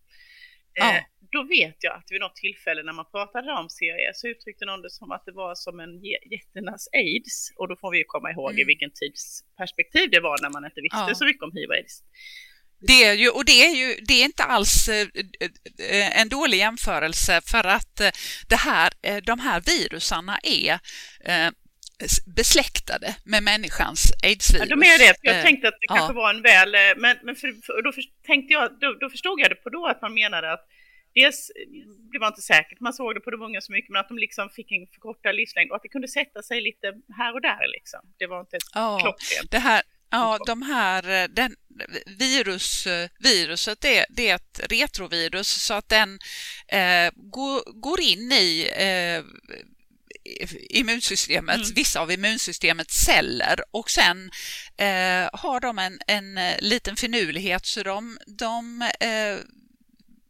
Ja. 0.77 0.97
Eh, 0.97 1.03
då 1.33 1.43
vet 1.43 1.77
jag 1.81 1.97
att 1.97 2.09
vid 2.11 2.21
något 2.21 2.37
tillfälle 2.37 2.83
när 2.83 2.93
man 2.93 3.05
pratade 3.11 3.53
om 3.53 3.69
CAE 3.69 4.11
så 4.15 4.29
uttryckte 4.29 4.65
någon 4.65 4.83
det 4.83 4.91
som 4.91 5.11
att 5.11 5.25
det 5.27 5.33
var 5.33 5.55
som 5.55 5.81
en 5.81 5.95
jätternas 6.35 6.89
aids. 6.93 7.53
Och 7.57 7.69
då 7.69 7.77
får 7.77 7.91
vi 7.91 7.99
ju 7.99 8.05
komma 8.05 8.31
ihåg 8.31 8.51
mm. 8.51 8.61
i 8.61 8.65
vilken 8.65 8.91
tidsperspektiv 8.91 10.11
det 10.11 10.21
var 10.21 10.39
när 10.43 10.51
man 10.51 10.65
inte 10.65 10.81
visste 10.81 11.05
ja. 11.09 11.15
så 11.15 11.25
mycket 11.25 11.43
om 11.43 11.53
hiv 11.53 11.69
och 11.69 11.75
aids. 11.75 12.03
Det 12.81 13.05
är 13.05 13.15
ju, 13.15 13.29
och 13.29 13.45
det 13.45 13.67
är 13.67 13.75
ju 13.75 13.97
det 14.09 14.15
är 14.15 14.25
inte 14.25 14.43
alls 14.43 14.89
eh, 14.89 15.09
eh, 15.91 16.21
en 16.21 16.29
dålig 16.29 16.59
jämförelse 16.59 17.41
för 17.51 17.67
att 17.67 17.97
det 18.49 18.57
här, 18.57 18.91
de 19.21 19.39
här 19.39 19.61
virusarna 19.61 20.39
är 20.43 20.81
besläktade 22.27 23.17
med 23.25 23.43
människans 23.43 24.13
aidsvirus. 24.23 24.69
Ja, 24.69 24.77
de 24.77 24.83
är 24.83 24.99
det. 24.99 25.17
Jag 25.23 25.43
tänkte 25.43 25.69
att 25.69 25.75
det 25.81 25.87
kanske 25.87 26.13
var 26.13 26.31
en 26.31 26.43
väl, 26.43 26.73
men, 26.97 27.17
men 27.23 27.37
för, 27.37 27.83
då, 27.83 27.93
för, 27.93 28.03
tänkte 28.27 28.53
jag, 28.53 28.79
då, 28.81 28.93
då, 29.01 29.11
förstod 29.11 29.41
jag 29.41 29.51
det 29.51 29.55
på 29.55 29.71
då 29.71 29.87
att 29.87 30.03
man 30.03 30.15
menade 30.15 30.53
att 30.53 30.67
dels, 31.15 31.51
det 32.13 32.19
var 32.19 32.29
inte 32.29 32.41
säkert, 32.41 32.81
man 32.81 32.93
såg 32.93 33.15
det 33.15 33.21
på 33.21 33.31
de 33.31 33.43
unga 33.43 33.61
så 33.61 33.73
mycket, 33.73 33.91
men 33.91 34.01
att 34.01 34.09
de 34.09 34.19
liksom 34.19 34.51
fick 34.51 34.73
en 34.73 34.87
förkortad 34.87 35.35
livslängd 35.35 35.71
och 35.71 35.77
att 35.77 35.83
det 35.83 35.89
kunde 35.89 36.09
sätta 36.09 36.43
sig 36.43 36.61
lite 36.61 36.87
här 37.19 37.35
och 37.35 37.41
där 37.41 37.73
liksom. 37.77 38.01
Det 38.19 38.27
var 38.27 38.41
inte 38.41 38.59
ja, 38.75 38.99
klockrent. 39.03 39.51
Det 39.51 39.59
här, 39.59 39.83
ja, 40.11 40.39
de 40.47 40.63
här, 40.63 41.29
den, 41.29 41.57
virus, 42.19 42.87
viruset 43.19 43.81
det, 43.81 44.07
det 44.09 44.31
är 44.31 44.35
ett 44.35 44.61
retrovirus 44.71 45.49
så 45.49 45.75
att 45.75 45.89
den 45.89 46.19
eh, 46.69 47.11
går, 47.15 47.81
går 47.81 48.01
in 48.01 48.33
i 48.33 48.69
eh, 48.77 49.25
immunsystemet, 50.71 51.57
mm. 51.57 51.75
vissa 51.75 52.01
av 52.01 52.13
immunsystemets 52.13 53.05
celler 53.05 53.61
och 53.71 53.91
sen 53.91 54.31
eh, 54.77 55.29
har 55.33 55.61
de 55.61 55.79
en, 55.79 56.01
en 56.07 56.39
eh, 56.39 56.57
liten 56.61 56.97
finurlighet 56.97 57.67
så 57.67 57.83
de, 57.83 58.19
de 58.27 58.83
eh, 59.01 59.37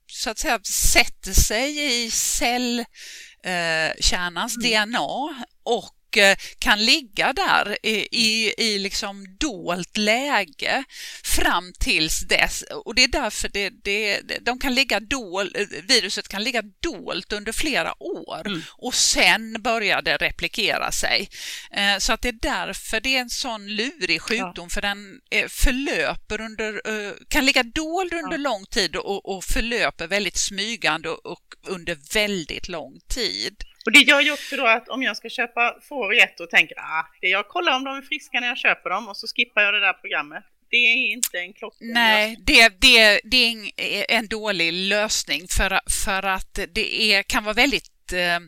så 0.06 0.30
att 0.30 0.38
säga 0.38 0.60
sätter 0.62 1.32
sig 1.32 2.04
i 2.04 2.10
cellkärnans 2.10 4.56
mm. 4.56 4.90
DNA 4.90 5.44
och 5.62 5.95
Eh, 6.16 6.36
kan 6.58 6.84
ligga 6.84 7.32
där 7.32 7.78
i, 7.82 8.54
i 8.56 8.78
liksom 8.78 9.36
dolt 9.38 9.96
läge 9.96 10.84
fram 11.24 11.72
tills 11.78 12.20
dess. 12.20 12.64
Och 12.84 12.94
det 12.94 13.04
är 13.04 13.08
därför 13.08 13.48
det, 13.48 13.70
det, 13.70 14.20
de 14.40 14.58
kan 14.58 14.74
ligga 14.74 15.00
dol, 15.00 15.56
viruset 15.82 16.28
kan 16.28 16.44
ligga 16.44 16.62
dolt 16.80 17.32
under 17.32 17.52
flera 17.52 18.02
år 18.02 18.46
mm. 18.46 18.62
och 18.68 18.94
sen 18.94 19.62
börjar 19.62 20.02
det 20.02 20.16
replikera 20.16 20.92
sig. 20.92 21.28
Eh, 21.70 21.98
så 21.98 22.12
att 22.12 22.22
det 22.22 22.28
är 22.28 22.38
därför 22.42 23.00
det 23.00 23.16
är 23.16 23.20
en 23.20 23.30
sån 23.30 23.66
lurig 23.66 24.22
sjukdom, 24.22 24.52
ja. 24.56 24.68
för 24.68 24.82
den 24.82 25.20
förlöper 25.48 26.40
under, 26.40 26.72
eh, 26.84 27.12
kan 27.28 27.46
ligga 27.46 27.62
dold 27.62 28.12
under 28.12 28.38
ja. 28.38 28.42
lång 28.42 28.66
tid 28.66 28.96
och, 28.96 29.36
och 29.36 29.44
förlöper 29.44 30.06
väldigt 30.06 30.36
smygande 30.36 31.08
och 31.08 31.54
under 31.66 31.98
väldigt 32.14 32.68
lång 32.68 33.00
tid. 33.08 33.56
Och 33.86 33.92
det 33.92 33.98
gör 33.98 34.20
ju 34.20 34.32
också 34.32 34.56
då 34.56 34.66
att 34.66 34.88
om 34.88 35.02
jag 35.02 35.16
ska 35.16 35.28
köpa 35.28 35.76
får 35.88 36.06
och 36.06 36.14
getter 36.14 36.44
och 36.44 36.50
tänker 36.50 36.78
ah, 36.78 37.06
det 37.20 37.28
jag 37.28 37.48
kollar 37.48 37.76
om 37.76 37.84
de 37.84 37.96
är 37.96 38.02
friska 38.02 38.40
när 38.40 38.48
jag 38.48 38.58
köper 38.58 38.90
dem 38.90 39.08
och 39.08 39.16
så 39.16 39.26
skippar 39.26 39.62
jag 39.62 39.74
det 39.74 39.80
där 39.80 39.92
programmet. 39.92 40.44
Det 40.70 40.76
är 40.76 41.12
inte 41.12 41.38
en 41.38 41.52
klockren 41.52 41.92
Nej, 41.92 42.36
det, 42.46 42.68
det, 42.80 43.20
det 43.24 43.46
är 43.76 44.04
en 44.08 44.28
dålig 44.28 44.72
lösning 44.72 45.48
för, 45.48 45.80
för 46.04 46.22
att 46.22 46.58
det 46.74 47.02
är, 47.02 47.22
kan 47.22 47.44
vara 47.44 47.54
väldigt 47.54 48.12
eh, 48.12 48.40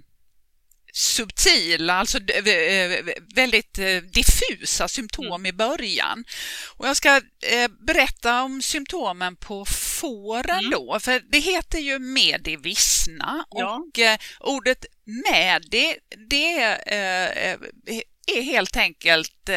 subtila, 0.93 1.95
alltså 1.95 2.19
väldigt 3.35 3.79
eh, 3.79 3.97
diffusa 3.97 4.89
symptom 4.89 5.27
mm. 5.27 5.47
i 5.47 5.53
början. 5.53 6.25
Och 6.77 6.89
jag 6.89 6.97
ska 6.97 7.17
eh, 7.17 7.69
berätta 7.87 8.43
om 8.43 8.63
symptomen 8.63 9.37
på 9.37 9.65
fåren 10.01 10.59
mm. 10.59 10.71
då, 10.71 11.01
för 11.01 11.23
det 11.31 11.39
heter 11.39 11.79
ju 11.79 11.99
medivissna 11.99 13.45
ja. 13.51 13.77
och 13.77 13.99
eh, 13.99 14.19
ordet 14.41 14.87
med 15.05 15.67
det, 15.71 15.97
det 16.31 16.61
är 18.37 18.43
helt 18.43 18.77
enkelt 18.77 19.51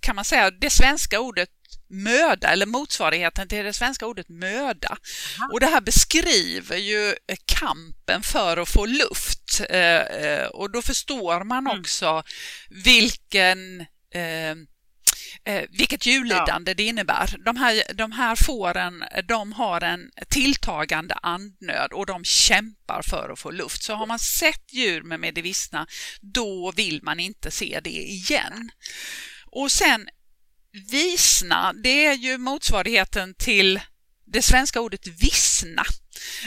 kan 0.00 0.16
man 0.16 0.24
säga 0.24 0.50
det 0.50 0.70
svenska 0.70 1.20
ordet 1.20 1.50
möda 1.88 2.48
eller 2.48 2.66
motsvarigheten 2.66 3.48
till 3.48 3.64
det 3.64 3.72
svenska 3.72 4.06
ordet 4.06 4.28
möda. 4.28 4.88
Aha. 4.88 5.50
Och 5.52 5.60
det 5.60 5.66
här 5.66 5.80
beskriver 5.80 6.76
ju 6.76 7.14
kampen 7.44 8.22
för 8.22 8.56
att 8.56 8.68
få 8.68 8.86
luft 8.86 9.60
eh, 9.70 10.00
eh, 10.00 10.46
och 10.46 10.70
då 10.70 10.82
förstår 10.82 11.44
man 11.44 11.66
mm. 11.66 11.80
också 11.80 12.22
vilken 12.70 13.86
eh, 15.46 15.64
vilket 15.70 16.06
djurlidande 16.06 16.70
ja. 16.70 16.74
det 16.74 16.82
innebär. 16.82 17.36
De 17.44 17.56
här, 17.56 17.82
de 17.94 18.12
här 18.12 18.36
fåren 18.36 19.04
de 19.28 19.52
har 19.52 19.80
en 19.80 20.10
tilltagande 20.28 21.14
andnöd 21.14 21.92
och 21.92 22.06
de 22.06 22.24
kämpar 22.24 23.02
för 23.02 23.30
att 23.32 23.38
få 23.38 23.50
luft. 23.50 23.82
Så 23.82 23.94
har 23.94 24.06
man 24.06 24.18
sett 24.18 24.72
djur 24.72 25.02
med 25.02 25.20
medivissna, 25.20 25.86
då 26.20 26.72
vill 26.76 27.02
man 27.02 27.20
inte 27.20 27.50
se 27.50 27.80
det 27.82 27.90
igen. 27.90 28.70
Och 29.46 29.72
sen 29.72 30.08
Visna, 30.90 31.72
det 31.72 32.06
är 32.06 32.14
ju 32.14 32.38
motsvarigheten 32.38 33.34
till 33.34 33.80
det 34.24 34.42
svenska 34.42 34.80
ordet 34.80 35.06
vissna. 35.06 35.84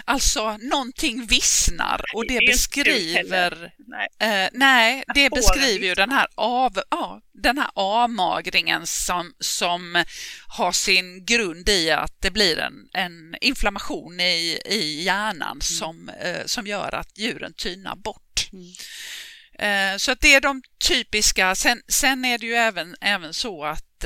Alltså 0.05 0.57
någonting 0.57 1.25
vissnar 1.25 2.01
och 2.15 2.27
det, 2.27 2.39
det 2.39 2.45
beskriver 2.45 3.71
nej. 3.87 4.07
Eh, 4.19 4.49
nej, 4.53 5.03
det 5.15 5.29
beskriver 5.29 5.87
ju 5.87 5.95
den 5.95 6.11
här, 6.11 6.27
av, 6.35 6.81
ja, 6.89 7.21
den 7.33 7.57
här 7.57 7.69
avmagringen 7.73 8.87
som, 8.87 9.33
som 9.39 10.03
har 10.47 10.71
sin 10.71 11.25
grund 11.25 11.69
i 11.69 11.91
att 11.91 12.21
det 12.21 12.31
blir 12.31 12.59
en, 12.59 12.73
en 12.93 13.35
inflammation 13.41 14.19
i, 14.19 14.61
i 14.65 15.03
hjärnan 15.03 15.51
mm. 15.51 15.61
som, 15.61 16.09
eh, 16.09 16.45
som 16.45 16.67
gör 16.67 16.95
att 16.95 17.17
djuren 17.17 17.53
tynar 17.53 17.95
bort. 17.95 18.49
Mm. 18.53 18.73
Eh, 19.59 19.97
så 19.97 20.11
att 20.11 20.21
det 20.21 20.33
är 20.33 20.41
de 20.41 20.61
typiska. 20.87 21.55
Sen, 21.55 21.81
sen 21.87 22.25
är 22.25 22.37
det 22.37 22.45
ju 22.45 22.55
även, 22.55 22.95
även 23.01 23.33
så 23.33 23.65
att 23.65 24.03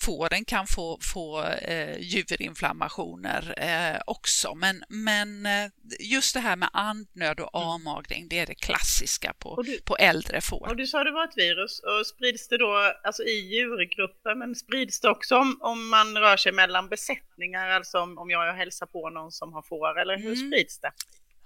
fåren 0.00 0.44
kan 0.44 0.66
få, 0.66 0.98
få 1.14 1.42
eh, 1.44 1.98
juverinflammationer 2.00 3.54
eh, 3.56 4.00
också. 4.06 4.54
Men, 4.54 4.84
men 4.88 5.46
eh, 5.46 5.70
just 6.00 6.34
det 6.34 6.40
här 6.40 6.56
med 6.56 6.68
andnöd 6.72 7.40
och 7.40 7.62
mm. 7.62 7.68
avmagring, 7.68 8.28
det 8.28 8.38
är 8.38 8.46
det 8.46 8.54
klassiska 8.54 9.32
på, 9.38 9.62
du, 9.62 9.80
på 9.80 9.96
äldre 9.96 10.40
får. 10.40 10.68
Och 10.68 10.76
du 10.76 10.86
sa 10.86 11.04
det 11.04 11.10
var 11.10 11.24
ett 11.24 11.36
virus 11.36 11.80
och 11.80 12.06
sprids 12.06 12.48
det 12.48 12.58
då 12.58 12.92
alltså 13.04 13.22
i 13.22 13.54
djurgrupper, 13.54 14.34
men 14.34 14.54
sprids 14.54 15.00
det 15.00 15.08
också 15.08 15.36
om, 15.36 15.58
om 15.60 15.88
man 15.88 16.18
rör 16.18 16.36
sig 16.36 16.52
mellan 16.52 16.88
besättningar, 16.88 17.68
alltså 17.68 17.98
om, 17.98 18.18
om 18.18 18.30
jag 18.30 18.54
hälsar 18.54 18.86
på 18.86 19.10
någon 19.10 19.32
som 19.32 19.52
har 19.52 19.62
får, 19.62 20.00
eller 20.00 20.16
hur 20.16 20.32
mm. 20.32 20.50
sprids 20.50 20.78
det? 20.78 20.92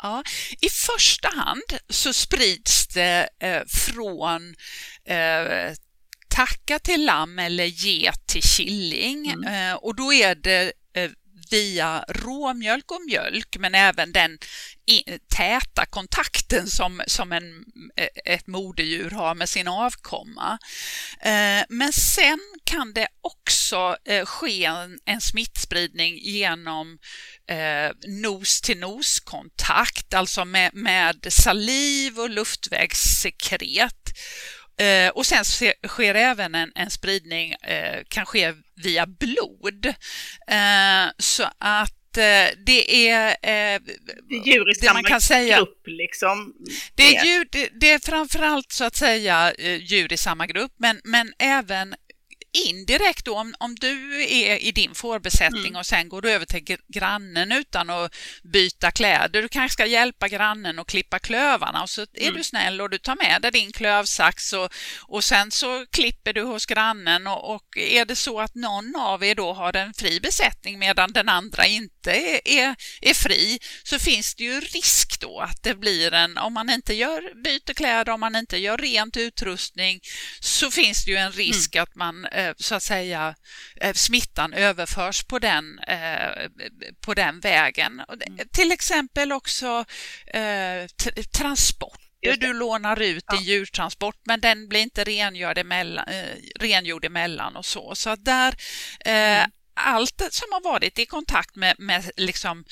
Ja, 0.02 0.22
I 0.60 0.68
första 0.68 1.28
hand 1.28 1.62
så 1.88 2.12
sprids 2.12 2.86
det 2.88 3.28
eh, 3.38 3.62
från 3.66 4.54
eh, 5.04 5.74
tacka 6.30 6.78
till 6.78 7.04
lamm 7.04 7.38
eller 7.38 7.64
ge 7.64 8.12
till 8.26 8.42
killing 8.42 9.30
mm. 9.30 9.70
eh, 9.70 9.74
och 9.74 9.94
då 9.94 10.12
är 10.12 10.34
det 10.34 10.72
eh, 10.96 11.10
via 11.50 12.04
råmjölk 12.08 12.90
och 12.90 13.02
mjölk 13.06 13.56
men 13.58 13.74
även 13.74 14.12
den 14.12 14.38
täta 15.36 15.86
kontakten 15.86 16.66
som, 16.66 17.02
som 17.06 17.32
en, 17.32 17.64
ett 18.24 18.46
moderdjur 18.46 19.10
har 19.10 19.34
med 19.34 19.48
sin 19.48 19.68
avkomma. 19.68 20.58
Men 21.68 21.92
sen 21.92 22.40
kan 22.64 22.92
det 22.92 23.08
också 23.20 23.96
ske 24.24 24.64
en, 24.64 24.98
en 25.04 25.20
smittspridning 25.20 26.18
genom 26.18 26.98
nos-till-nos-kontakt, 28.06 30.14
alltså 30.14 30.44
med, 30.44 30.74
med 30.74 31.26
saliv 31.28 32.18
och 32.18 32.30
luftvägssekret. 32.30 34.12
Eh, 34.80 35.08
och 35.08 35.26
sen 35.26 35.44
sker 35.88 36.14
även 36.14 36.54
en, 36.54 36.72
en 36.74 36.90
spridning, 36.90 37.52
eh, 37.52 38.00
kan 38.08 38.26
ske 38.26 38.54
via 38.82 39.06
blod. 39.06 39.86
Eh, 40.46 41.12
så 41.18 41.44
att 41.58 42.16
eh, 42.16 42.56
det 42.66 43.08
är... 43.08 43.36
Eh, 43.42 43.80
djur 44.44 44.70
i 44.70 44.74
samma 44.74 44.92
man 44.92 45.04
kan 45.04 45.20
säga, 45.20 45.56
grupp 45.56 45.86
liksom? 45.86 46.54
Det 46.94 47.16
är, 47.16 47.24
djur, 47.24 47.48
det, 47.52 47.68
det 47.80 47.90
är 47.90 47.98
framförallt 47.98 48.72
så 48.72 48.84
att 48.84 48.96
säga 48.96 49.52
eh, 49.58 49.76
djur 49.76 50.12
i 50.12 50.16
samma 50.16 50.46
grupp, 50.46 50.72
men, 50.76 51.00
men 51.04 51.32
även 51.38 51.94
indirekt 52.52 53.24
då, 53.24 53.36
om, 53.36 53.54
om 53.58 53.74
du 53.74 54.24
är 54.24 54.62
i 54.62 54.72
din 54.72 54.94
fårbesättning 54.94 55.66
mm. 55.66 55.76
och 55.76 55.86
sen 55.86 56.08
går 56.08 56.22
du 56.22 56.30
över 56.30 56.46
till 56.46 56.76
grannen 56.88 57.52
utan 57.52 57.90
att 57.90 58.14
byta 58.42 58.90
kläder, 58.90 59.42
du 59.42 59.48
kanske 59.48 59.72
ska 59.72 59.86
hjälpa 59.86 60.28
grannen 60.28 60.78
att 60.78 60.86
klippa 60.86 61.18
klövarna 61.18 61.82
och 61.82 61.90
så 61.90 62.02
är 62.02 62.22
mm. 62.22 62.34
du 62.34 62.44
snäll 62.44 62.80
och 62.80 62.90
du 62.90 62.98
tar 62.98 63.16
med 63.16 63.42
dig 63.42 63.50
din 63.50 63.72
klövsax 63.72 64.52
och, 64.52 64.72
och 65.02 65.24
sen 65.24 65.50
så 65.50 65.86
klipper 65.90 66.32
du 66.32 66.42
hos 66.42 66.66
grannen 66.66 67.26
och, 67.26 67.54
och 67.54 67.76
är 67.76 68.04
det 68.04 68.16
så 68.16 68.40
att 68.40 68.54
någon 68.54 68.96
av 68.96 69.24
er 69.24 69.34
då 69.34 69.52
har 69.52 69.76
en 69.76 69.94
fri 69.94 70.20
besättning 70.20 70.78
medan 70.78 71.12
den 71.12 71.28
andra 71.28 71.66
inte 71.66 72.10
är, 72.10 72.40
är, 72.44 72.76
är 73.00 73.14
fri 73.14 73.58
så 73.82 73.98
finns 73.98 74.34
det 74.34 74.44
ju 74.44 74.60
risk 74.60 75.20
då 75.20 75.40
att 75.40 75.62
det 75.62 75.74
blir 75.74 76.14
en, 76.14 76.38
om 76.38 76.54
man 76.54 76.70
inte 76.70 76.94
gör, 76.94 77.42
byter 77.42 77.74
kläder, 77.74 78.12
om 78.12 78.20
man 78.20 78.36
inte 78.36 78.56
gör 78.56 78.78
rent 78.78 79.16
utrustning 79.16 80.00
så 80.40 80.70
finns 80.70 81.04
det 81.04 81.10
ju 81.10 81.16
en 81.16 81.32
risk 81.32 81.74
mm. 81.74 81.82
att 81.82 81.94
man 81.94 82.26
Eh, 82.39 82.39
så 82.56 82.74
att 82.74 82.82
säga 82.82 83.34
eh, 83.80 83.92
smittan 83.92 84.52
överförs 84.52 85.24
på 85.24 85.38
den, 85.38 85.78
eh, 85.78 86.48
på 87.00 87.14
den 87.14 87.40
vägen. 87.40 88.00
Mm. 88.26 88.48
Till 88.52 88.72
exempel 88.72 89.32
också 89.32 89.84
transport 91.32 92.00
du 92.38 92.52
lånar 92.52 93.00
ut 93.00 93.24
ja. 93.26 93.40
djurtransport 93.40 94.16
men 94.24 94.40
den 94.40 94.68
blir 94.68 94.80
inte 94.80 95.04
rengjord 95.04 95.58
emellan, 95.58 96.04
rengjord 96.60 97.04
emellan 97.04 97.56
och 97.56 97.64
så. 97.64 97.94
Så 97.94 98.16
där, 98.16 98.54
mm. 99.00 99.50
allt 99.74 100.22
som 100.30 100.46
har 100.52 100.60
varit 100.60 100.98
i 100.98 101.06
kontakt 101.06 101.56
med, 101.56 101.74
med 101.78 102.10
liksom 102.16 102.64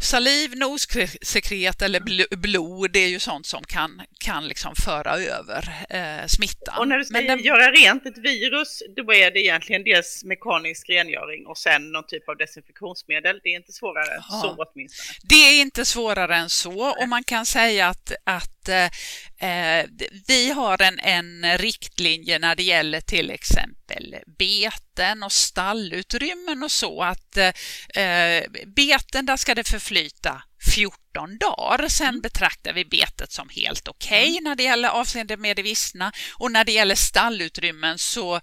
Saliv, 0.00 0.56
nossekret 0.56 1.82
eller 1.82 2.36
blod, 2.36 2.90
det 2.92 2.98
är 2.98 3.08
ju 3.08 3.18
sånt 3.18 3.46
som 3.46 3.64
kan, 3.64 4.02
kan 4.18 4.48
liksom 4.48 4.74
föra 4.74 5.12
över 5.16 5.86
eh, 5.90 6.26
smittan. 6.26 6.78
Och 6.78 6.88
när 6.88 6.98
du 6.98 7.04
ska 7.04 7.20
den... 7.20 7.38
göra 7.38 7.70
rent 7.70 8.06
ett 8.06 8.18
virus, 8.18 8.82
då 8.96 9.12
är 9.12 9.30
det 9.30 9.40
egentligen 9.40 9.84
dels 9.84 10.24
mekanisk 10.24 10.88
rengöring 10.88 11.46
och 11.46 11.58
sen 11.58 11.92
någon 11.92 12.06
typ 12.06 12.28
av 12.28 12.36
desinfektionsmedel. 12.36 13.40
Det 13.42 13.48
är 13.48 13.56
inte 13.56 13.72
svårare 13.72 14.14
än 14.14 14.22
så 14.22 14.56
åtminstone. 14.58 15.18
Det 15.22 15.34
är 15.34 15.60
inte 15.60 15.84
svårare 15.84 16.36
än 16.36 16.50
så 16.50 16.88
och 17.00 17.08
man 17.08 17.24
kan 17.24 17.46
säga 17.46 17.88
att, 17.88 18.12
att 18.24 18.68
eh, 18.68 18.86
Eh, 19.40 19.86
vi 20.26 20.50
har 20.50 20.82
en, 20.82 20.98
en 20.98 21.58
riktlinje 21.58 22.38
när 22.38 22.56
det 22.56 22.62
gäller 22.62 23.00
till 23.00 23.30
exempel 23.30 24.16
beten 24.38 25.22
och 25.22 25.32
stallutrymmen 25.32 26.62
och 26.62 26.70
så 26.70 27.02
att 27.02 27.36
eh, 27.36 27.52
eh 28.04 28.44
beten 28.76 29.26
där 29.26 29.36
ska 29.36 29.54
det 29.54 29.68
förflyta 29.68 30.42
14 30.74 30.99
dagar. 31.12 31.88
Sen 31.88 32.08
mm. 32.08 32.20
betraktar 32.20 32.72
vi 32.72 32.84
betet 32.84 33.32
som 33.32 33.48
helt 33.48 33.88
okej 33.88 34.22
okay 34.22 34.32
mm. 34.32 34.44
när 34.44 34.56
det 34.56 34.62
gäller 34.62 34.88
avseende 34.88 35.36
med 35.36 35.56
det 35.56 35.62
vissna 35.62 36.12
och 36.38 36.52
när 36.52 36.64
det 36.64 36.72
gäller 36.72 36.94
stallutrymmen 36.94 37.98
så 37.98 38.34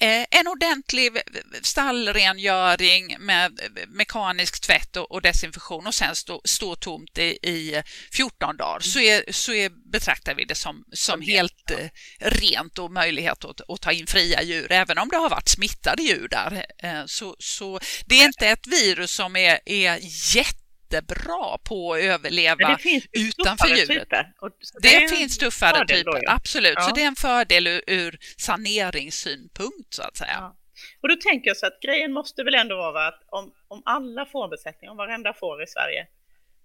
eh, 0.00 0.24
en 0.30 0.46
ordentlig 0.46 1.18
stallrengöring 1.62 3.16
med 3.18 3.60
mekanisk 3.88 4.60
tvätt 4.60 4.96
och, 4.96 5.22
desinfektion 5.22 5.86
och 5.86 5.94
sen 5.94 6.16
stå, 6.16 6.40
stå 6.44 6.74
tomt 6.74 7.18
i, 7.18 7.22
i 7.22 7.82
14 8.12 8.56
dagar 8.56 8.80
så, 8.80 9.00
är, 9.00 9.32
så 9.32 9.52
är, 9.52 9.70
betraktar 9.92 10.34
vi 10.34 10.44
det 10.44 10.54
som, 10.54 10.84
som 10.92 11.22
helt 11.22 11.70
eh, 11.70 11.88
rent 12.18 12.78
och 12.78 12.92
möjlighet 12.92 13.44
att, 13.44 13.60
att, 13.70 13.80
ta 13.80 13.92
in 13.92 14.06
fria 14.06 14.42
djur 14.42 14.72
även 14.72 14.98
om 14.98 15.08
det 15.08 15.16
har 15.16 15.30
varit 15.30 15.48
smittade 15.48 16.02
djur 16.02 16.28
där. 16.28 16.64
Eh, 16.78 17.04
så, 17.06 17.36
så 17.38 17.80
det 18.06 18.20
är 18.20 18.24
inte 18.24 18.48
ett 18.48 18.66
virus 18.66 19.10
som 19.10 19.36
är, 19.36 19.58
är 19.64 19.98
jätte 20.36 20.67
jättebra 20.92 21.58
på 21.58 21.94
att 21.94 22.00
överleva 22.00 22.78
utanför 23.12 23.68
djuret. 23.68 24.08
Det, 24.10 25.00
det 25.00 25.08
finns 25.08 25.38
tuffare 25.38 25.86
typer, 25.86 26.22
absolut. 26.26 26.74
Ja. 26.76 26.82
Så 26.82 26.94
det 26.94 27.02
är 27.02 27.06
en 27.06 27.16
fördel 27.16 27.66
ur, 27.66 27.82
ur 27.86 28.18
saneringssynpunkt 28.36 29.94
så 29.94 30.02
att 30.02 30.16
säga. 30.16 30.36
Ja. 30.38 30.56
Och 31.00 31.08
då 31.08 31.16
tänker 31.16 31.50
jag 31.50 31.56
så 31.56 31.66
att 31.66 31.80
grejen 31.80 32.12
måste 32.12 32.44
väl 32.44 32.54
ändå 32.54 32.76
vara 32.76 33.06
att 33.08 33.22
om, 33.26 33.52
om 33.68 33.82
alla 33.84 34.26
fårbesättningar, 34.26 34.90
om 34.90 34.96
varenda 34.96 35.32
får 35.32 35.62
i 35.62 35.66
Sverige 35.66 36.06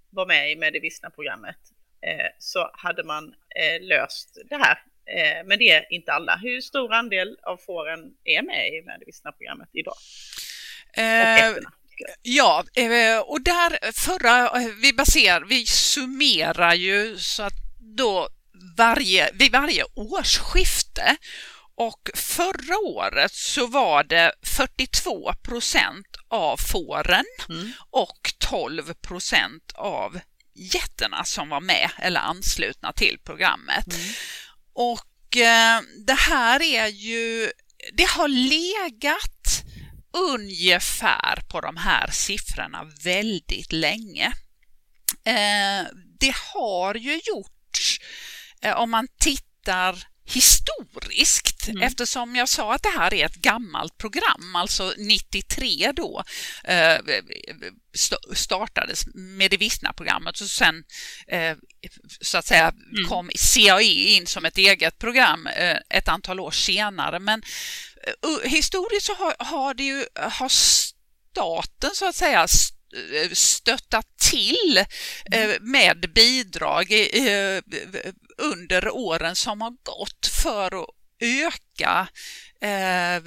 var 0.09 0.25
med 0.25 0.51
i 0.51 0.55
Medivissna-programmet 0.55 1.57
eh, 2.01 2.27
så 2.39 2.69
hade 2.73 3.03
man 3.03 3.33
eh, 3.55 3.81
löst 3.81 4.37
det 4.49 4.55
här. 4.55 4.83
Eh, 5.05 5.45
men 5.45 5.59
det 5.59 5.69
är 5.69 5.93
inte 5.93 6.13
alla. 6.13 6.39
Hur 6.43 6.61
stor 6.61 6.93
andel 6.93 7.37
av 7.43 7.57
fåren 7.57 7.99
är 8.23 8.41
med 8.41 8.67
i 8.67 8.81
Medivissna-programmet 8.81 9.69
idag? 9.73 9.95
Eh, 12.07 12.13
Ja, 12.21 12.65
eh, 12.75 13.19
och 13.19 13.41
där 13.41 13.91
förra, 13.91 14.51
vi 14.81 14.93
baserar, 14.93 15.41
vi 15.41 15.65
summerar 15.65 16.73
ju 16.73 17.17
så 17.19 17.43
att 17.43 17.53
då 17.97 18.29
varje, 18.77 19.31
vid 19.33 19.51
varje 19.51 19.83
årsskifte 19.95 21.17
och 21.75 22.09
förra 22.15 22.77
året 22.77 23.33
så 23.33 23.67
var 23.67 24.03
det 24.03 24.33
42 24.43 25.33
procent 25.43 26.07
av 26.27 26.57
fåren 26.57 27.25
mm. 27.49 27.71
och 27.89 28.33
12 28.37 28.93
procent 28.93 29.71
av 29.75 30.19
getterna 30.53 31.23
som 31.23 31.49
var 31.49 31.61
med 31.61 31.89
eller 31.99 32.19
anslutna 32.19 32.93
till 32.93 33.19
programmet. 33.23 33.93
Mm. 33.93 34.13
Och 34.73 35.37
eh, 35.37 35.81
det 36.05 36.19
här 36.19 36.61
är 36.61 36.87
ju, 36.87 37.51
det 37.93 38.09
har 38.09 38.27
legat 38.27 39.32
ungefär 40.13 41.41
på 41.49 41.61
de 41.61 41.77
här 41.77 42.11
siffrorna 42.11 42.91
väldigt 43.03 43.71
länge. 43.71 44.33
Eh, 45.25 45.87
det 46.19 46.35
har 46.53 46.95
ju 46.95 47.21
gjorts, 47.23 47.99
eh, 48.61 48.75
om 48.75 48.91
man 48.91 49.07
tittar 49.19 50.07
historiskt 50.25 51.67
mm. 51.67 51.81
eftersom 51.81 52.35
jag 52.35 52.49
sa 52.49 52.73
att 52.73 52.83
det 52.83 52.99
här 52.99 53.13
är 53.13 53.25
ett 53.25 53.35
gammalt 53.35 53.97
program, 53.97 54.55
alltså 54.55 54.93
93 54.97 55.91
då 55.95 56.23
eh, 56.63 56.97
startades 58.33 59.05
med 59.13 59.51
det 59.51 59.57
vissna 59.57 59.93
programmet 59.93 60.41
och 60.41 60.47
sen 60.47 60.83
eh, 61.27 61.57
så 62.21 62.37
att 62.37 62.45
säga 62.45 62.73
mm. 62.91 63.09
kom 63.09 63.29
CAE 63.55 63.83
in 63.83 64.27
som 64.27 64.45
ett 64.45 64.57
eget 64.57 64.99
program 64.99 65.47
eh, 65.47 65.77
ett 65.89 66.07
antal 66.07 66.39
år 66.39 66.51
senare. 66.51 67.19
Men 67.19 67.41
historiskt 68.43 69.05
så 69.05 69.13
har, 69.13 69.35
har, 69.39 69.73
det 69.73 69.83
ju, 69.83 70.05
har 70.15 70.49
staten 70.49 71.91
så 71.93 72.09
att 72.09 72.15
säga 72.15 72.47
stöttat 73.33 74.05
till 74.17 74.85
mm. 75.31 75.71
med 75.71 76.13
bidrag 76.15 76.87
under 78.37 78.89
åren 78.89 79.35
som 79.35 79.61
har 79.61 79.71
gått 79.83 80.27
för 80.43 80.83
att 80.83 80.89
öka 81.23 82.07
eh, 82.61 83.21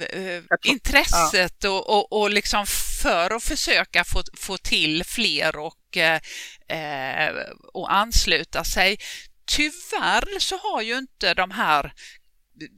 intresset 0.63 1.63
och, 1.63 1.89
och, 1.89 2.13
och 2.13 2.29
liksom 2.29 2.65
för 3.01 3.35
att 3.35 3.43
försöka 3.43 4.03
få, 4.03 4.23
få 4.37 4.57
till 4.57 5.03
fler 5.03 5.57
och, 5.57 5.97
eh, 5.97 7.31
och 7.73 7.93
ansluta 7.93 8.63
sig. 8.63 8.97
Tyvärr 9.45 10.39
så 10.39 10.57
har 10.57 10.81
ju 10.81 10.97
inte 10.97 11.33
de 11.33 11.51
här 11.51 11.93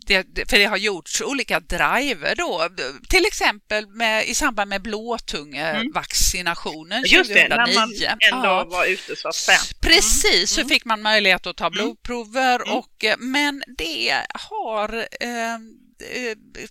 det, 0.06 0.50
för 0.50 0.58
det 0.58 0.66
har 0.66 0.78
gjorts 0.78 1.22
olika 1.22 1.60
driver 1.60 2.36
då, 2.36 2.70
till 3.10 3.26
exempel 3.26 3.88
med, 3.88 4.28
i 4.28 4.36
samband 4.36 4.70
med 4.70 4.82
blåtungevaccinationen 4.82 6.98
mm. 6.98 7.06
Just 7.08 7.30
2009. 7.30 7.48
det, 7.50 7.56
när 7.56 7.76
man 7.76 7.94
ändå 8.34 8.48
ja. 8.48 8.66
var 8.66 8.86
ute 8.86 9.16
så 9.16 9.28
att 9.28 9.36
säga. 9.36 9.60
Precis, 9.82 10.58
mm. 10.58 10.58
så 10.64 10.66
fick 10.74 10.86
man 10.86 11.02
möjlighet 11.02 11.48
att 11.48 11.58
ta 11.58 11.66
mm. 11.66 11.74
blodprover, 11.74 12.56
mm. 12.56 12.78
och, 12.78 13.06
men 13.20 13.64
det 13.78 14.24
har 14.34 15.08
eh, 15.22 15.54
eh, 15.54 15.60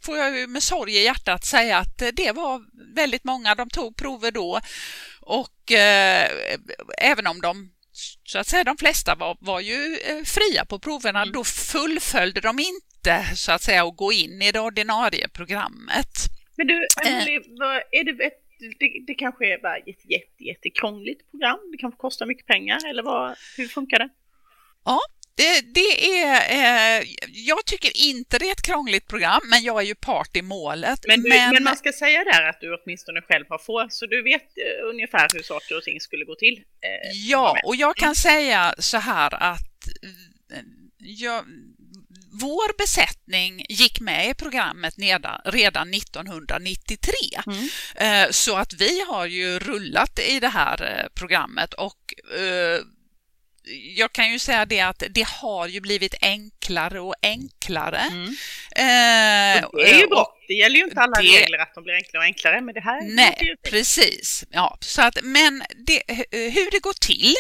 får 0.03 0.19
jag 0.19 0.51
med 0.51 0.63
sorg 0.63 0.97
i 0.97 1.05
hjärtat 1.05 1.45
säga 1.45 1.79
att 1.79 2.03
det 2.13 2.33
var 2.33 2.61
väldigt 2.95 3.25
många, 3.25 3.55
de 3.55 3.71
tog 3.71 3.97
prover 3.97 4.31
då 4.31 4.61
och 5.21 5.73
eh, 5.73 6.31
även 6.99 7.27
om 7.27 7.41
de 7.41 7.71
så 8.25 8.39
att 8.39 8.47
säga 8.47 8.65
de 8.65 8.77
flesta 8.77 9.15
var, 9.15 9.37
var 9.41 9.61
ju 9.61 9.99
eh, 10.05 10.25
fria 10.25 10.65
på 10.65 10.79
proverna, 10.79 11.23
mm. 11.23 11.33
då 11.33 11.45
fullföljde 11.45 12.41
de 12.41 12.59
inte 12.59 12.88
inte 13.09 13.37
så 13.37 13.53
att 13.53 13.63
säga 13.63 13.85
att 13.85 13.97
gå 13.97 14.13
in 14.13 14.43
i 14.43 14.53
det 14.53 14.61
ordinarie 14.61 15.29
programmet. 15.29 16.09
Men 16.57 16.67
du, 16.67 16.87
Emily, 17.07 17.35
är 17.91 18.05
det 18.05 18.25
ett 18.25 18.45
det, 18.79 19.05
det 19.07 19.15
kanske 19.15 19.55
är 19.55 19.59
bara 19.59 19.77
ett 19.77 20.11
jätte, 20.11 20.45
jättekrångligt 20.45 21.31
program. 21.31 21.59
Det 21.73 21.79
kanske 21.79 21.99
kostar 22.01 22.27
mycket 22.27 22.47
pengar 22.47 22.79
eller 22.91 23.03
vad, 23.03 23.37
hur 23.57 23.69
funkar 23.69 23.99
det? 23.99 24.09
Ja, 24.85 25.01
det, 25.35 25.61
det, 25.75 26.21
är, 26.21 27.01
eh, 27.01 27.07
jag 27.31 27.65
tycker 27.67 27.91
inte 27.97 28.39
det 28.39 28.45
är 28.49 28.53
ett 28.53 28.63
krångligt 28.63 29.09
program, 29.09 29.41
men 29.51 29.63
jag 29.63 29.83
är 29.83 29.87
ju 29.87 29.95
part 29.95 30.37
i 30.37 30.43
målet. 30.43 30.99
Men, 31.09 31.23
du, 31.23 31.29
men... 31.29 31.55
men 31.55 31.65
man 31.65 31.77
ska 31.77 31.93
säga 31.93 32.25
där 32.25 32.49
att 32.49 32.61
du 32.61 32.75
åtminstone 32.75 33.23
själv 33.23 33.45
har 33.49 33.59
få, 33.59 33.87
så 33.91 34.07
du 34.07 34.23
vet 34.23 34.43
eh, 34.43 34.89
ungefär 34.91 35.29
hur 35.35 35.43
saker 35.43 35.77
och 35.77 35.83
ting 35.83 36.01
skulle 36.01 36.25
gå 36.25 36.35
till. 36.35 36.57
Eh, 36.57 37.31
ja, 37.31 37.57
och 37.65 37.77
jag 37.77 37.97
kan 37.97 38.15
säga 38.15 38.75
så 38.79 38.97
här 38.97 39.35
att 39.35 39.89
eh, 40.53 40.59
jag, 40.99 41.45
vår 42.41 42.79
besättning 42.79 43.67
gick 43.69 44.01
med 44.01 44.31
i 44.31 44.35
programmet 44.35 44.95
redan 45.45 45.95
1993. 45.95 47.13
Mm. 47.47 47.69
Eh, 47.97 48.31
så 48.31 48.57
att 48.57 48.73
vi 48.73 49.05
har 49.09 49.27
ju 49.27 49.59
rullat 49.59 50.19
i 50.19 50.41
det 50.41 50.49
här 50.49 50.83
eh, 50.83 51.09
programmet 51.15 51.75
och 51.75 52.15
jag 53.97 54.13
kan 54.13 54.33
ju 54.33 54.39
säga 54.39 54.67
det 54.67 54.81
att 54.81 55.03
det 55.11 55.27
har 55.29 55.67
ju 55.67 55.81
blivit 55.81 56.15
enklare 56.21 57.01
och 57.01 57.15
enklare. 57.23 57.99
Mm. 57.99 58.29
Eh, 58.77 59.69
det 59.73 59.91
är 59.91 60.01
ju 60.01 60.07
bra. 60.07 60.38
Det 60.49 60.55
gäller 60.55 60.77
ju 60.77 60.85
inte 60.85 61.01
alla 61.01 61.21
det, 61.21 61.41
regler 61.41 61.59
att 61.59 61.75
de 61.75 61.85
blir 61.85 61.95
enklare 61.95 62.21
och 62.21 62.25
enklare, 62.25 62.61
men 62.61 62.75
det 62.75 62.81
här 62.81 63.03
Nej, 63.03 63.57
precis. 63.63 64.45
Ja, 64.51 64.79
så 64.81 65.03
att, 65.03 65.19
men 65.23 65.63
det, 65.87 66.03
hur 66.31 66.71
det 66.71 66.83
går 66.83 67.07
till 67.07 67.35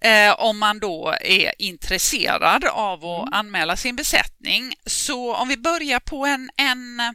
eh, 0.00 0.40
om 0.40 0.58
man 0.58 0.78
då 0.78 1.14
är 1.20 1.52
intresserad 1.58 2.64
av 2.64 3.04
att 3.04 3.22
mm. 3.22 3.32
anmäla 3.32 3.76
sin 3.76 3.96
besättning. 3.96 4.74
Så 4.86 5.34
om 5.34 5.48
vi 5.48 5.56
börjar 5.56 6.00
på 6.00 6.26
en, 6.26 6.50
en 6.56 7.14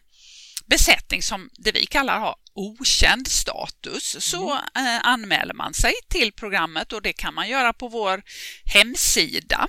besättning 0.66 1.22
som 1.22 1.50
det 1.54 1.72
vi 1.72 1.86
kallar 1.86 2.20
har 2.20 2.36
okänd 2.54 3.28
status 3.28 4.18
så 4.20 4.52
mm. 4.52 4.88
eh, 4.88 5.08
anmäler 5.08 5.54
man 5.54 5.74
sig 5.74 5.94
till 6.10 6.32
programmet 6.32 6.94
och 6.94 7.02
det 7.02 7.14
kan 7.14 7.34
man 7.34 7.50
göra 7.50 7.74
på 7.74 7.88
vår 7.88 8.22
hemsida. 8.66 9.68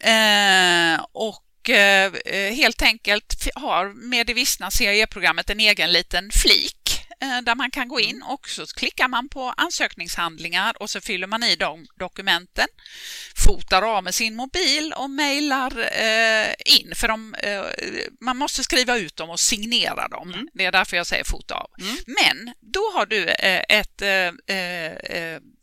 Eh, 0.00 1.04
och 1.12 1.45
eh, 1.68 2.12
helt 2.54 2.82
enkelt 2.82 3.48
har 3.54 4.08
med 4.08 4.26
det 4.26 4.34
vissna 4.34 4.70
CAE-programmet 4.70 5.50
en 5.50 5.60
egen 5.60 5.92
liten 5.92 6.30
flik 6.30 6.86
Eh, 7.20 7.42
där 7.42 7.54
man 7.54 7.70
kan 7.70 7.88
gå 7.88 8.00
in 8.00 8.16
mm. 8.16 8.28
och 8.28 8.48
så 8.48 8.66
klickar 8.66 9.08
man 9.08 9.28
på 9.28 9.54
ansökningshandlingar 9.56 10.82
och 10.82 10.90
så 10.90 11.00
fyller 11.00 11.26
man 11.26 11.42
i 11.42 11.56
de 11.56 11.86
dokumenten, 11.98 12.66
fotar 13.36 13.82
av 13.82 14.04
med 14.04 14.14
sin 14.14 14.36
mobil 14.36 14.92
och 14.96 15.10
mejlar 15.10 15.78
eh, 15.78 16.54
in 16.64 16.94
för 16.94 17.08
de, 17.08 17.34
eh, 17.34 17.62
man 18.20 18.36
måste 18.36 18.64
skriva 18.64 18.96
ut 18.96 19.16
dem 19.16 19.30
och 19.30 19.40
signera 19.40 20.08
dem. 20.08 20.32
Mm. 20.32 20.48
Det 20.52 20.64
är 20.64 20.72
därför 20.72 20.96
jag 20.96 21.06
säger 21.06 21.24
fota 21.24 21.54
av. 21.54 21.70
Mm. 21.80 21.96
Men 22.06 22.54
då 22.60 22.80
har 22.94 23.06
du 23.06 23.28
ett, 23.68 24.02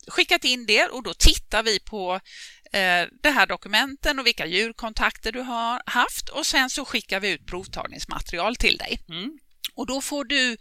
skickat 0.07 0.43
in 0.43 0.65
det 0.65 0.85
och 0.85 1.03
då 1.03 1.13
tittar 1.13 1.63
vi 1.63 1.79
på 1.79 2.19
det 3.21 3.29
här 3.29 3.47
dokumenten 3.47 4.19
och 4.19 4.27
vilka 4.27 4.45
djurkontakter 4.45 5.31
du 5.31 5.39
har 5.39 5.81
haft 5.85 6.29
och 6.29 6.45
sen 6.45 6.69
så 6.69 6.85
skickar 6.85 7.19
vi 7.19 7.31
ut 7.31 7.47
provtagningsmaterial 7.47 8.55
till 8.55 8.77
dig. 8.77 8.99
Mm. 9.09 9.39
Och 9.75 9.87
då 9.87 10.01
får 10.01 10.25
du 10.25 10.57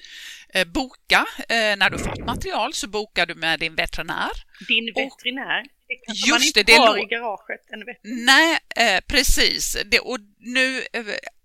eh, 0.54 0.64
boka, 0.64 1.26
eh, 1.48 1.76
när 1.76 1.90
du 1.90 1.98
fått 1.98 2.26
material 2.26 2.74
så 2.74 2.88
bokar 2.88 3.26
du 3.26 3.34
med 3.34 3.60
din 3.60 3.74
veterinär. 3.74 4.30
Din 4.68 4.92
veterinär? 4.94 5.62
Det 5.88 5.96
kanske 6.06 6.28
just 6.28 6.38
man 6.38 6.42
inte 6.42 6.62
det, 6.62 6.72
har 6.72 6.98
i 6.98 7.04
garaget, 7.04 7.60
en 7.70 7.84
veterinär. 7.86 8.24
Nej, 8.26 8.58
eh, 8.76 9.00
precis. 9.06 9.76
Det, 9.84 9.98
och 9.98 10.18
nu 10.38 10.78
eh, 10.92 11.04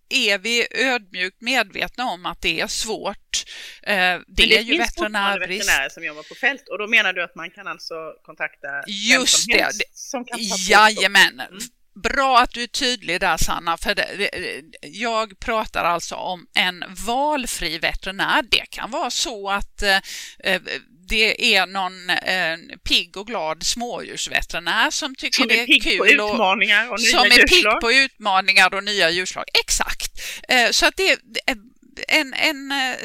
är 0.10 0.38
vi 0.38 0.68
ödmjukt 0.72 1.42
medvetna 1.42 2.06
om 2.06 2.26
att 2.26 2.42
det 2.42 2.60
är 2.60 2.68
svårt. 2.68 3.44
Eh, 3.84 3.96
det, 3.96 4.24
det 4.28 4.58
är 4.58 4.62
ju 4.62 4.78
veterinärbrist. 4.78 5.68
veterinärer 5.68 5.90
som 5.90 6.04
jobbar 6.04 6.24
på 6.24 6.36
fält 6.36 6.68
och 6.72 6.78
då 6.78 6.88
menar 6.88 7.14
du 7.14 7.24
att 7.24 7.36
man 7.36 7.52
kan 7.52 7.68
alltså 7.68 7.96
kontakta 8.26 8.68
Just 8.88 9.18
vem 9.18 9.28
som 9.28 9.54
det. 9.54 9.64
helst 9.64 9.82
som 9.94 10.26
kan 10.26 10.40
ta 10.40 10.56
Jajamän. 10.70 11.40
Mm. 11.40 11.60
Bra 12.04 12.40
att 12.40 12.52
du 12.52 12.64
är 12.64 12.68
tydlig 12.68 13.20
där 13.20 13.38
Sanna, 13.38 13.78
för 13.78 13.96
det, 13.96 14.30
jag 14.82 15.40
pratar 15.40 15.84
alltså 15.84 16.16
om 16.16 16.48
en 16.54 16.84
valfri 17.06 17.78
veterinär. 17.78 18.44
Det 18.52 18.66
kan 18.70 18.92
vara 18.92 19.10
så 19.10 19.50
att 19.50 19.82
eh, 19.82 19.98
eh 20.44 20.62
det 21.10 21.56
är 21.56 21.66
någon 21.66 22.10
eh, 22.10 22.78
pigg 22.84 23.18
och 23.18 23.28
glad 23.28 23.64
smådjursveterinär 23.64 24.92
som 24.92 25.16
tycker 25.16 25.40
som 25.40 25.48
det 25.48 25.62
är, 25.62 25.80
kul. 25.80 26.20
Och, 26.20 26.30
och 26.94 27.02
som 27.02 27.26
är 27.26 27.48
pigg 27.48 27.82
på 27.82 27.92
utmaningar 27.92 28.74
och 28.74 28.84
nya 28.84 29.10
djurslag. 29.10 29.46
Exakt. 29.54 30.12
Eh, 30.50 30.70
så 30.72 30.86
att 30.86 30.98
det 30.98 31.12
är 31.12 31.18
en, 32.08 32.34
en, 32.34 32.72
eh, 32.72 32.96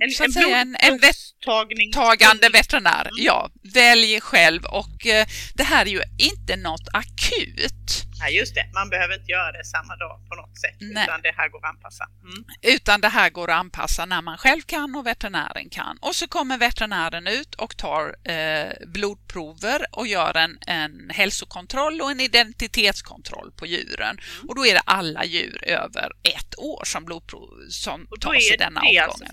en, 0.00 0.10
så 0.10 0.22
att 0.22 0.26
en, 0.26 0.32
säga, 0.32 0.56
en, 0.56 0.76
en 0.80 0.98
vettagande 0.98 2.48
veterinär. 2.48 3.00
Mm. 3.00 3.14
Ja, 3.16 3.50
välj 3.74 4.20
själv 4.20 4.64
och 4.64 5.06
eh, 5.06 5.26
det 5.54 5.62
här 5.62 5.86
är 5.86 5.90
ju 5.90 6.02
inte 6.18 6.56
något 6.56 6.88
akut. 6.92 8.04
Nej, 8.20 8.36
just 8.36 8.54
det. 8.54 8.66
Man 8.74 8.90
behöver 8.90 9.14
inte 9.14 9.30
göra 9.30 9.52
det 9.52 9.64
samma 9.64 9.96
dag 9.96 10.20
på 10.28 10.34
något 10.34 10.58
sätt, 10.58 10.76
Nej. 10.80 11.04
utan 11.04 11.22
det 11.22 11.34
här 11.36 11.48
går 11.48 11.58
att 11.58 11.70
anpassa. 11.70 12.04
Mm. 12.22 12.44
Utan 12.62 13.00
det 13.00 13.08
här 13.08 13.30
går 13.30 13.50
att 13.50 13.56
anpassa 13.56 14.06
när 14.06 14.22
man 14.22 14.38
själv 14.38 14.60
kan 14.60 14.94
och 14.94 15.06
veterinären 15.06 15.68
kan. 15.70 15.98
Och 16.00 16.14
så 16.14 16.28
kommer 16.28 16.58
veterinären 16.58 17.26
ut 17.26 17.54
och 17.54 17.76
tar 17.76 18.16
eh, 18.30 18.72
blodprover 18.86 19.86
och 19.92 20.06
gör 20.06 20.36
en, 20.36 20.58
en 20.66 21.10
hälsokontroll 21.10 22.00
och 22.00 22.10
en 22.10 22.20
identitetskontroll 22.20 23.52
på 23.56 23.66
djuren. 23.66 24.18
Mm. 24.18 24.48
Och 24.48 24.54
då 24.54 24.66
är 24.66 24.74
det 24.74 24.82
alla 24.84 25.24
djur 25.24 25.64
över 25.64 26.12
ett 26.22 26.58
år 26.58 26.84
som 26.84 27.04
blodprov 27.04 27.50
som 27.70 28.06
tas 28.20 28.52
i 28.52 28.56
denna 28.56 28.80
omgången. 28.80 29.02
Alltså 29.04 29.24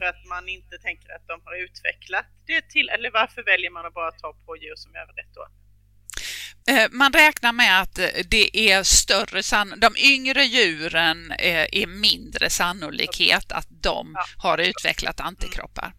man 0.42 0.50
inte 0.50 0.78
tänker 0.78 1.10
att 1.16 1.28
de 1.28 1.42
har 1.46 1.56
utvecklat 1.66 2.26
det 2.48 2.62
till, 2.70 2.90
eller 2.90 3.12
varför 3.12 3.44
väljer 3.44 3.72
man 3.72 3.86
att 3.86 3.94
bara 3.94 4.12
ta 4.12 4.34
på 4.46 4.58
djur 4.58 4.76
som 4.76 4.96
är 4.96 5.00
över 5.00 5.16
ett 5.24 5.38
år? 5.38 5.50
Eh, 6.72 6.88
man 6.92 7.14
räknar 7.14 7.54
med 7.54 7.82
att 7.82 7.96
det 8.30 8.72
är 8.72 8.84
större 8.84 9.44
san 9.44 9.74
de 9.86 9.90
yngre 9.98 10.44
djuren 10.44 11.32
eh, 11.32 11.66
är 11.82 11.88
mindre 11.88 12.50
sannolikhet 12.50 13.52
att 13.52 13.68
de 13.70 14.16
har 14.38 14.58
utvecklat 14.58 15.20
antikroppar. 15.20 15.94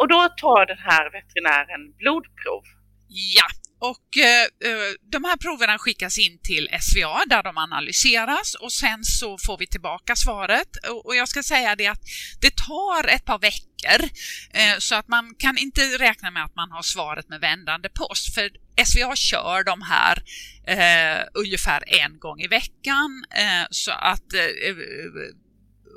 Och 0.00 0.08
då 0.08 0.28
tar 0.36 0.66
den 0.66 0.78
här 0.78 1.04
veterinären 1.10 1.92
blodprov? 1.96 2.64
Ja, 3.08 3.46
och 3.78 4.18
eh, 4.18 4.70
eh, 4.70 4.94
de 5.12 5.24
här 5.24 5.36
proverna 5.36 5.78
skickas 5.78 6.18
in 6.18 6.38
till 6.42 6.68
SVA 6.80 7.24
där 7.26 7.42
de 7.42 7.58
analyseras 7.58 8.54
och 8.54 8.72
sen 8.72 9.04
så 9.04 9.38
får 9.38 9.58
vi 9.58 9.66
tillbaka 9.66 10.16
svaret. 10.16 10.68
Och 11.04 11.16
jag 11.16 11.28
ska 11.28 11.42
säga 11.42 11.76
det 11.76 11.86
att 11.86 12.02
det 12.40 12.56
tar 12.56 13.08
ett 13.08 13.24
par 13.24 13.38
veckor 13.38 14.08
eh, 14.50 14.78
så 14.78 14.94
att 14.94 15.08
man 15.08 15.34
kan 15.38 15.58
inte 15.58 15.80
räkna 15.98 16.30
med 16.30 16.44
att 16.44 16.56
man 16.56 16.70
har 16.70 16.82
svaret 16.82 17.28
med 17.28 17.40
vändande 17.40 17.88
post. 17.88 18.34
För 18.34 18.50
SVA 18.84 19.16
kör 19.16 19.64
de 19.64 19.82
här 19.82 20.22
eh, 20.66 21.24
ungefär 21.34 21.82
en 22.02 22.18
gång 22.18 22.40
i 22.40 22.46
veckan 22.46 23.24
eh, 23.36 23.66
så 23.70 23.90
att 23.90 24.34
eh, 24.34 24.40
eh 24.40 24.74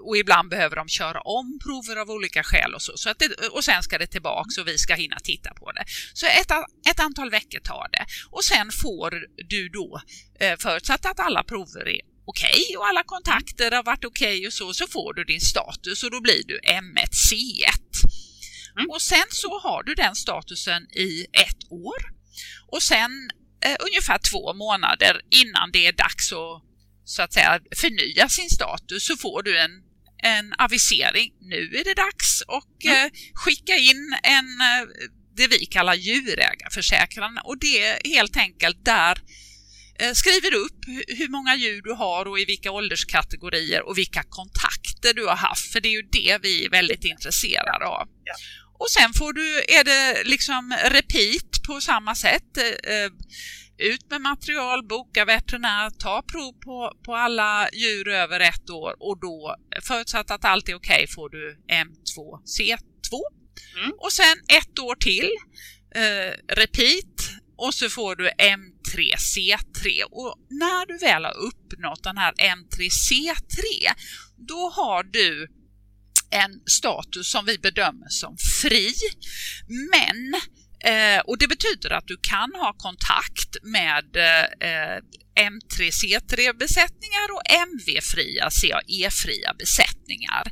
och 0.08 0.18
ibland 0.18 0.50
behöver 0.50 0.76
de 0.76 0.88
köra 0.88 1.22
om 1.22 1.60
prover 1.64 1.96
av 2.02 2.10
olika 2.10 2.44
skäl 2.44 2.74
och 2.74 2.82
så. 2.82 2.98
så 2.98 3.10
att 3.10 3.20
det, 3.20 3.48
och 3.48 3.64
sen 3.64 3.84
ska 3.84 3.98
det 3.98 4.08
tillbaks 4.08 4.58
och 4.58 4.68
vi 4.68 4.78
ska 4.78 4.96
hinna 4.96 5.18
titta 5.24 5.54
på 5.54 5.72
det. 5.72 5.86
Så 6.14 6.26
ett, 6.26 6.52
ett 6.92 7.00
antal 7.00 7.30
veckor 7.30 7.60
tar 7.60 7.88
det. 7.92 8.06
Och 8.32 8.44
sen 8.44 8.72
får 8.72 9.14
du 9.50 9.70
då, 9.70 10.02
eh, 10.40 10.58
förutsatt 10.58 11.06
att 11.06 11.20
alla 11.20 11.44
prover 11.44 11.88
är 11.88 12.02
okej 12.26 12.62
okay, 12.62 12.76
och 12.78 12.88
alla 12.88 13.04
kontakter 13.04 13.72
har 13.72 13.84
varit 13.84 14.06
okej 14.06 14.38
okay 14.38 14.48
och 14.48 14.54
så, 14.54 14.74
så 14.74 14.88
får 14.88 15.14
du 15.14 15.24
din 15.24 15.42
status 15.42 16.04
och 16.04 16.12
då 16.12 16.22
blir 16.22 16.44
du 16.48 16.60
M1C1. 16.60 17.84
Mm. 18.78 18.90
Och 18.90 19.02
sen 19.02 19.28
så 19.30 19.60
har 19.60 19.84
du 19.84 19.94
den 19.94 20.16
statusen 20.16 20.84
i 20.84 21.26
ett 21.34 21.72
år. 21.72 22.00
Och 22.68 22.84
sen 22.84 23.12
eh, 23.66 23.76
ungefär 23.80 24.20
två 24.32 24.54
månader 24.54 25.22
innan 25.30 25.72
det 25.72 25.88
är 25.88 25.94
dags 25.94 26.32
att 26.32 26.64
så 27.08 27.22
att 27.22 27.34
säga 27.34 27.60
förnya 27.76 28.30
sin 28.30 28.50
status 28.50 29.08
så 29.08 29.18
får 29.18 29.44
du 29.44 29.60
en 29.60 29.72
en 30.24 30.54
avisering. 30.58 31.34
Nu 31.42 31.76
är 31.80 31.84
det 31.84 31.94
dags 31.94 32.42
och 32.48 32.86
mm. 32.86 33.06
eh, 33.06 33.12
skicka 33.34 33.76
in 33.76 34.18
en 34.24 34.46
eh, 34.46 34.88
det 35.38 35.48
vi 35.48 35.66
kallar 35.66 35.94
djurägarförsäkran 35.94 37.40
och 37.44 37.58
det 37.60 37.84
är 37.84 38.00
helt 38.04 38.38
enkelt 38.38 38.86
där 38.86 39.22
eh, 40.00 40.14
skriver 40.14 40.54
upp 40.54 40.86
hur 41.08 41.28
många 41.28 41.56
djur 41.56 41.82
du 41.82 41.94
har 41.94 42.26
och 42.26 42.40
i 42.40 42.46
vilka 42.46 42.72
ålderskategorier 42.72 43.88
och 43.88 43.98
vilka 43.98 44.24
kontakter 44.24 45.14
du 45.14 45.26
har 45.26 45.36
haft, 45.36 45.72
för 45.72 45.82
det 45.82 45.88
är 45.88 45.92
ju 45.92 46.02
det 46.02 46.40
vi 46.42 46.66
är 46.66 46.70
väldigt 46.70 47.06
intresserade 47.06 47.86
av. 47.86 48.08
Ja. 48.24 48.34
Och 48.80 48.90
sen 48.90 49.14
får 49.14 49.34
du, 49.34 49.58
är 49.58 49.84
det 49.84 50.24
liksom 50.24 50.78
repeat 50.86 51.64
på 51.68 51.82
samma 51.82 52.16
sätt. 52.16 52.58
Ut 53.80 54.10
med 54.10 54.22
material, 54.22 54.88
boka 54.88 55.26
veterinär, 55.26 55.90
ta 55.90 56.22
prov 56.22 56.54
på, 56.54 56.94
på 57.06 57.16
alla 57.16 57.70
djur 57.74 58.08
över 58.08 58.40
ett 58.40 58.70
år 58.70 58.96
och 59.00 59.20
då 59.20 59.56
förutsatt 59.82 60.32
att 60.32 60.46
allt 60.46 60.70
är 60.70 60.76
okej 60.76 60.96
okay, 60.96 61.08
får 61.08 61.30
du 61.30 61.58
M2C2 61.68 63.12
mm. 63.78 63.92
och 63.98 64.14
sen 64.14 64.38
ett 64.48 64.80
år 64.80 64.96
till 64.96 65.32
eh, 65.96 66.56
repeat 66.56 67.42
och 67.58 67.74
så 67.74 67.90
får 67.90 68.16
du 68.16 68.30
M3C3 68.30 70.04
och 70.04 70.36
när 70.50 70.86
du 70.86 70.98
väl 70.98 71.26
har 71.26 71.38
uppnått 71.38 72.04
den 72.04 72.18
här 72.18 72.34
M3C3 72.34 73.62
då 74.38 74.70
har 74.70 75.04
du 75.04 75.48
en 76.30 76.62
status 76.66 77.32
som 77.32 77.46
vi 77.46 77.58
bedömer 77.58 78.10
som 78.10 78.38
fri. 78.62 78.94
Men 79.68 80.42
Eh, 80.84 81.20
och 81.20 81.38
det 81.38 81.48
betyder 81.48 81.90
att 81.94 82.08
du 82.08 82.18
kan 82.22 82.52
ha 82.56 82.74
kontakt 82.74 83.58
med 83.64 84.16
eh, 84.16 85.00
M3C3 85.38 86.58
besättningar 86.58 87.28
och 87.36 87.42
MV-fria 87.68 88.50
CAE-fria 88.50 89.54
besättningar. 89.54 90.44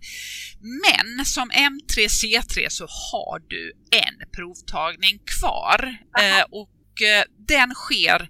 Men 0.86 1.26
som 1.26 1.52
M3C3 1.52 2.70
så 2.70 2.84
har 2.84 3.40
du 3.40 3.74
en 3.92 4.30
provtagning 4.36 5.20
kvar 5.40 5.98
eh, 6.20 6.44
och 6.52 7.02
eh, 7.02 7.24
den 7.48 7.74
sker 7.74 8.30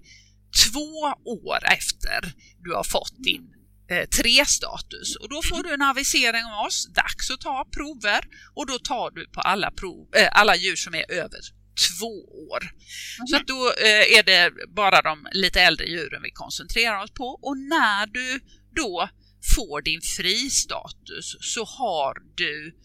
två 0.63 1.15
år 1.25 1.60
efter 1.65 2.34
du 2.63 2.73
har 2.73 2.84
fått 2.84 3.23
din 3.23 3.47
eh, 3.91 4.05
tre 4.10 4.45
status 4.45 5.15
och 5.15 5.29
då 5.29 5.41
får 5.41 5.63
du 5.63 5.73
en 5.73 5.81
avisering 5.81 6.43
av 6.45 6.65
oss, 6.65 6.88
dags 6.93 7.31
att 7.31 7.41
ta 7.41 7.65
prover 7.75 8.21
och 8.55 8.67
då 8.67 8.79
tar 8.79 9.12
du 9.12 9.25
på 9.25 9.41
alla, 9.41 9.71
prov, 9.71 10.08
eh, 10.15 10.29
alla 10.31 10.55
djur 10.55 10.75
som 10.75 10.95
är 10.95 11.12
över 11.12 11.39
två 11.75 12.13
år. 12.51 12.61
Mm. 12.63 13.27
Så 13.27 13.35
att 13.35 13.47
då 13.47 13.73
eh, 13.77 14.17
är 14.17 14.23
det 14.23 14.51
bara 14.75 15.01
de 15.01 15.27
lite 15.31 15.61
äldre 15.61 15.85
djuren 15.85 16.21
vi 16.23 16.31
koncentrerar 16.31 17.03
oss 17.03 17.11
på 17.11 17.39
och 17.41 17.57
när 17.57 18.05
du 18.07 18.39
då 18.75 19.09
får 19.55 19.81
din 19.81 20.01
fristatus 20.01 21.35
så 21.39 21.63
har 21.63 22.13
du 22.35 22.75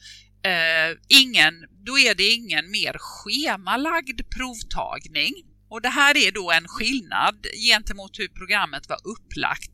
eh, 0.50 0.96
ingen, 1.22 1.54
då 1.86 1.98
är 1.98 2.14
det 2.14 2.28
ingen 2.28 2.70
mer 2.70 2.96
schemalagd 2.98 4.20
provtagning. 4.36 5.32
Och 5.70 5.82
det 5.82 5.88
här 5.88 6.16
är 6.16 6.32
då 6.32 6.50
en 6.50 6.68
skillnad 6.68 7.46
gentemot 7.70 8.18
hur 8.18 8.28
programmet 8.28 8.88
var 8.88 9.00
upplagt 9.04 9.70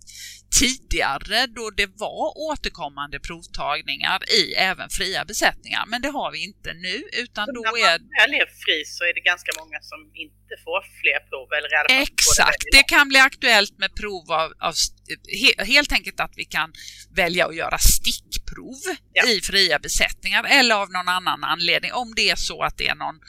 tidigare 0.59 1.47
då 1.47 1.71
det 1.71 1.87
var 1.87 2.33
återkommande 2.51 3.21
provtagningar 3.21 4.19
i 4.41 4.55
även 4.55 4.91
fria 4.91 5.25
besättningar. 5.25 5.85
Men 5.87 6.03
det 6.03 6.09
har 6.09 6.33
vi 6.33 6.45
inte 6.45 6.73
nu 6.73 7.03
utan 7.13 7.47
då 7.55 7.61
är... 7.61 7.65
När 7.65 7.99
man 7.99 8.09
väl 8.21 8.35
är 8.35 8.47
fri 8.65 8.85
så 8.85 9.05
är 9.05 9.15
det 9.15 9.21
ganska 9.21 9.51
många 9.61 9.79
som 9.81 10.01
inte 10.15 10.55
får 10.65 10.81
fler 11.01 11.21
prov 11.29 11.49
eller 11.57 11.73
i 11.73 11.77
alla 11.77 11.89
fall 11.89 12.03
Exakt, 12.03 12.65
det, 12.73 12.79
det 12.79 12.83
kan 12.83 13.09
bli 13.09 13.19
aktuellt 13.19 13.79
med 13.79 13.95
prov 13.95 14.33
av, 14.33 14.53
av 14.61 14.75
helt 15.67 15.93
enkelt 15.93 16.21
att 16.21 16.33
vi 16.37 16.45
kan 16.45 16.73
välja 17.17 17.47
att 17.47 17.57
göra 17.57 17.79
stickprov 17.79 18.83
ja. 19.13 19.29
i 19.29 19.41
fria 19.41 19.79
besättningar 19.79 20.45
eller 20.51 20.75
av 20.75 20.91
någon 20.91 21.09
annan 21.09 21.45
anledning 21.45 21.93
om 21.93 22.15
det 22.17 22.31
är 22.31 22.37
så 22.37 22.63
att 22.63 22.79
det 22.79 22.89
är 22.89 22.95
någon 22.95 23.21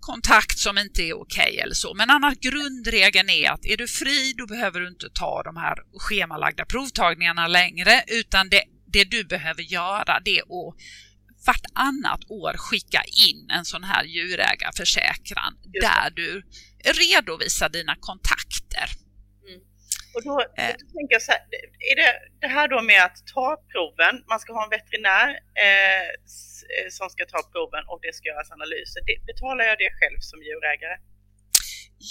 kontakt 0.00 0.58
som 0.58 0.78
inte 0.78 1.02
är 1.02 1.14
okej 1.14 1.50
okay 1.50 1.56
eller 1.56 1.74
så. 1.74 1.94
Men 1.94 2.10
annars 2.10 2.38
grundregeln 2.38 3.30
är 3.30 3.50
att 3.50 3.64
är 3.64 3.76
du 3.76 3.88
fri 3.88 4.34
då 4.38 4.46
behöver 4.46 4.80
du 4.80 4.88
inte 4.88 5.10
ta 5.14 5.42
de 5.42 5.56
här 5.56 5.76
schemalagda 5.98 6.64
provtagningarna 6.64 7.46
längre 7.46 8.04
utan 8.06 8.48
det, 8.48 8.62
det 8.92 9.04
du 9.04 9.24
behöver 9.24 9.62
göra 9.62 10.20
det 10.24 10.38
är 10.38 10.42
att 10.42 10.74
vartannat 11.46 12.30
år 12.30 12.54
skicka 12.56 13.02
in 13.28 13.50
en 13.50 13.64
sån 13.64 13.84
här 13.84 14.04
djurägarförsäkran 14.04 15.54
där 15.80 16.10
du 16.10 16.42
redovisar 16.84 17.68
dina 17.68 17.96
kontakter. 18.00 18.90
Och 20.14 20.22
då, 20.28 20.34
eh. 20.40 20.74
då 20.80 20.84
tänker 20.96 21.12
jag 21.16 21.22
så 21.22 21.32
här, 21.32 21.42
är 21.90 21.96
det 22.02 22.12
det 22.40 22.50
här 22.56 22.68
då 22.68 22.82
med 22.82 23.02
att 23.04 23.18
ta 23.34 23.48
proven, 23.72 24.14
man 24.32 24.40
ska 24.40 24.52
ha 24.52 24.64
en 24.64 24.74
veterinär 24.78 25.28
eh, 25.66 26.06
eh, 26.74 26.88
som 26.98 27.06
ska 27.14 27.22
ta 27.34 27.40
proven 27.52 27.84
och 27.90 27.98
det 28.04 28.12
ska 28.16 28.24
göras 28.32 28.50
analyser. 28.58 29.00
Det, 29.08 29.16
betalar 29.32 29.64
jag 29.70 29.78
det 29.84 29.90
själv 29.98 30.18
som 30.30 30.38
djurägare? 30.48 30.96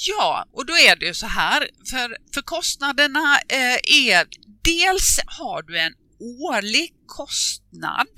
Ja, 0.09 0.45
och 0.53 0.65
då 0.65 0.73
är 0.73 0.95
det 0.95 1.05
ju 1.05 1.13
så 1.13 1.29
här, 1.41 1.59
för, 1.91 2.07
för 2.33 2.41
kostnaderna 2.41 3.39
eh, 3.59 3.79
är 4.09 4.27
dels 4.63 5.19
har 5.39 5.61
du 5.61 5.79
en 5.79 5.93
årlig 6.19 6.89
kostnad 7.05 8.15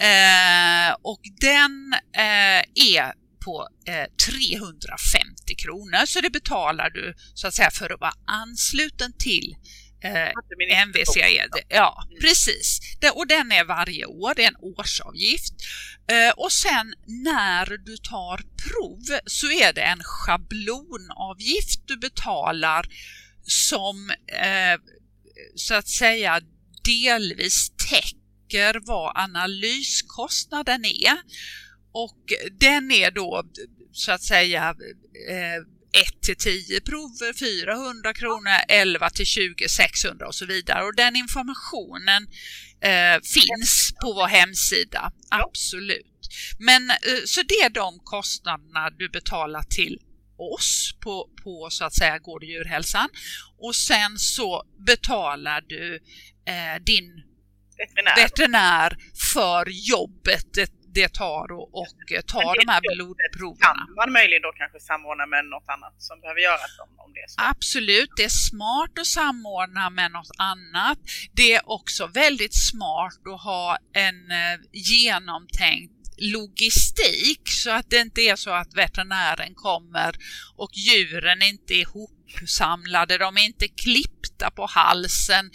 eh, 0.00 0.96
och 1.02 1.20
den 1.40 1.94
eh, 2.16 2.62
är 2.96 3.21
på 3.44 3.68
eh, 3.86 4.06
350 4.26 5.54
kronor 5.58 6.06
så 6.06 6.20
det 6.20 6.30
betalar 6.30 6.90
du 6.90 7.14
så 7.34 7.46
att 7.46 7.54
säga 7.54 7.70
för 7.70 7.92
att 7.92 8.00
vara 8.00 8.14
ansluten 8.26 9.12
till 9.18 9.56
eh, 10.04 10.86
MVCE. 10.86 11.48
Ja, 11.68 12.04
mm. 12.06 12.20
precis. 12.20 12.80
och 13.14 13.26
den 13.26 13.52
är 13.52 13.64
varje 13.64 14.06
år, 14.06 14.34
det 14.34 14.44
är 14.44 14.48
en 14.48 14.56
årsavgift. 14.60 15.54
Eh, 16.10 16.30
och 16.36 16.52
sen 16.52 16.94
när 17.06 17.66
du 17.66 17.96
tar 17.96 18.36
prov 18.36 19.20
så 19.26 19.50
är 19.50 19.72
det 19.72 19.82
en 19.82 20.02
schablonavgift 20.02 21.80
du 21.86 21.96
betalar 21.96 22.86
som 23.42 24.10
eh, 24.26 24.80
så 25.54 25.74
att 25.74 25.88
säga 25.88 26.40
delvis 26.84 27.70
täcker 27.90 28.80
vad 28.86 29.16
analyskostnaden 29.16 30.84
är. 30.84 31.18
Och 31.92 32.18
den 32.60 32.90
är 32.90 33.10
då 33.10 33.44
så 33.92 34.12
att 34.12 34.22
säga 34.22 34.74
1 35.92 36.22
till 36.22 36.36
10 36.36 36.80
prover 36.80 37.32
400 37.32 38.14
kronor, 38.14 38.50
11 38.68 39.10
till 39.10 39.26
20 39.26 39.68
600 39.68 40.26
och 40.26 40.34
så 40.34 40.46
vidare. 40.46 40.84
Och 40.84 40.96
den 40.96 41.16
informationen 41.16 42.26
eh, 42.80 43.20
finns 43.34 43.94
på 44.00 44.12
vår 44.12 44.26
hemsida, 44.26 45.12
absolut. 45.30 46.06
Men 46.58 46.90
eh, 46.90 46.96
så 47.24 47.42
det 47.42 47.54
är 47.54 47.70
de 47.70 47.98
kostnaderna 48.04 48.90
du 48.90 49.08
betalar 49.08 49.62
till 49.62 49.98
oss 50.38 50.94
på, 51.00 51.28
på 51.44 51.68
så 51.70 51.84
att 51.84 51.94
säga 51.94 52.18
Gård 52.18 52.42
och 52.42 52.48
djurhälsan 52.48 53.08
och 53.58 53.76
sen 53.76 54.18
så 54.18 54.64
betalar 54.86 55.60
du 55.60 55.94
eh, 56.46 56.82
din 56.86 57.22
veterinär. 57.76 58.16
veterinär 58.16 58.96
för 59.32 59.66
jobbet, 59.70 60.46
det 60.54 60.70
tar 61.08 61.52
och, 61.52 61.74
och 61.80 61.86
tar 62.26 62.54
de 62.60 62.72
här 62.72 62.80
blodproverna. 62.94 63.86
Kan 63.86 63.94
man 63.96 64.12
möjligen 64.12 64.42
då 64.42 64.52
kanske 64.52 64.80
samordna 64.80 65.26
med 65.26 65.44
något 65.44 65.68
annat 65.74 65.94
som 65.98 66.20
behöver 66.20 66.40
göras 66.40 66.78
om, 66.82 66.88
om 67.04 67.12
det 67.14 67.20
är 67.20 67.28
så? 67.28 67.36
Absolut, 67.52 68.10
det 68.16 68.24
är 68.24 68.36
smart 68.50 68.98
att 69.00 69.06
samordna 69.06 69.90
med 69.90 70.10
något 70.12 70.30
annat. 70.38 70.98
Det 71.32 71.52
är 71.52 71.70
också 71.70 72.06
väldigt 72.06 72.56
smart 72.70 73.20
att 73.34 73.42
ha 73.42 73.78
en 73.92 74.30
eh, 74.30 74.58
genomtänkt 74.72 76.02
logistik 76.18 77.42
så 77.44 77.70
att 77.70 77.90
det 77.90 78.00
inte 78.00 78.20
är 78.20 78.36
så 78.36 78.50
att 78.50 78.74
veterinären 78.74 79.54
kommer 79.54 80.16
och 80.56 80.70
djuren 80.74 81.42
inte 81.42 81.74
är 81.74 81.80
ihopsamlade, 81.80 83.18
de 83.18 83.36
är 83.36 83.44
inte 83.44 83.68
klippta 83.68 84.50
på 84.50 84.66
halsen, 84.66 85.50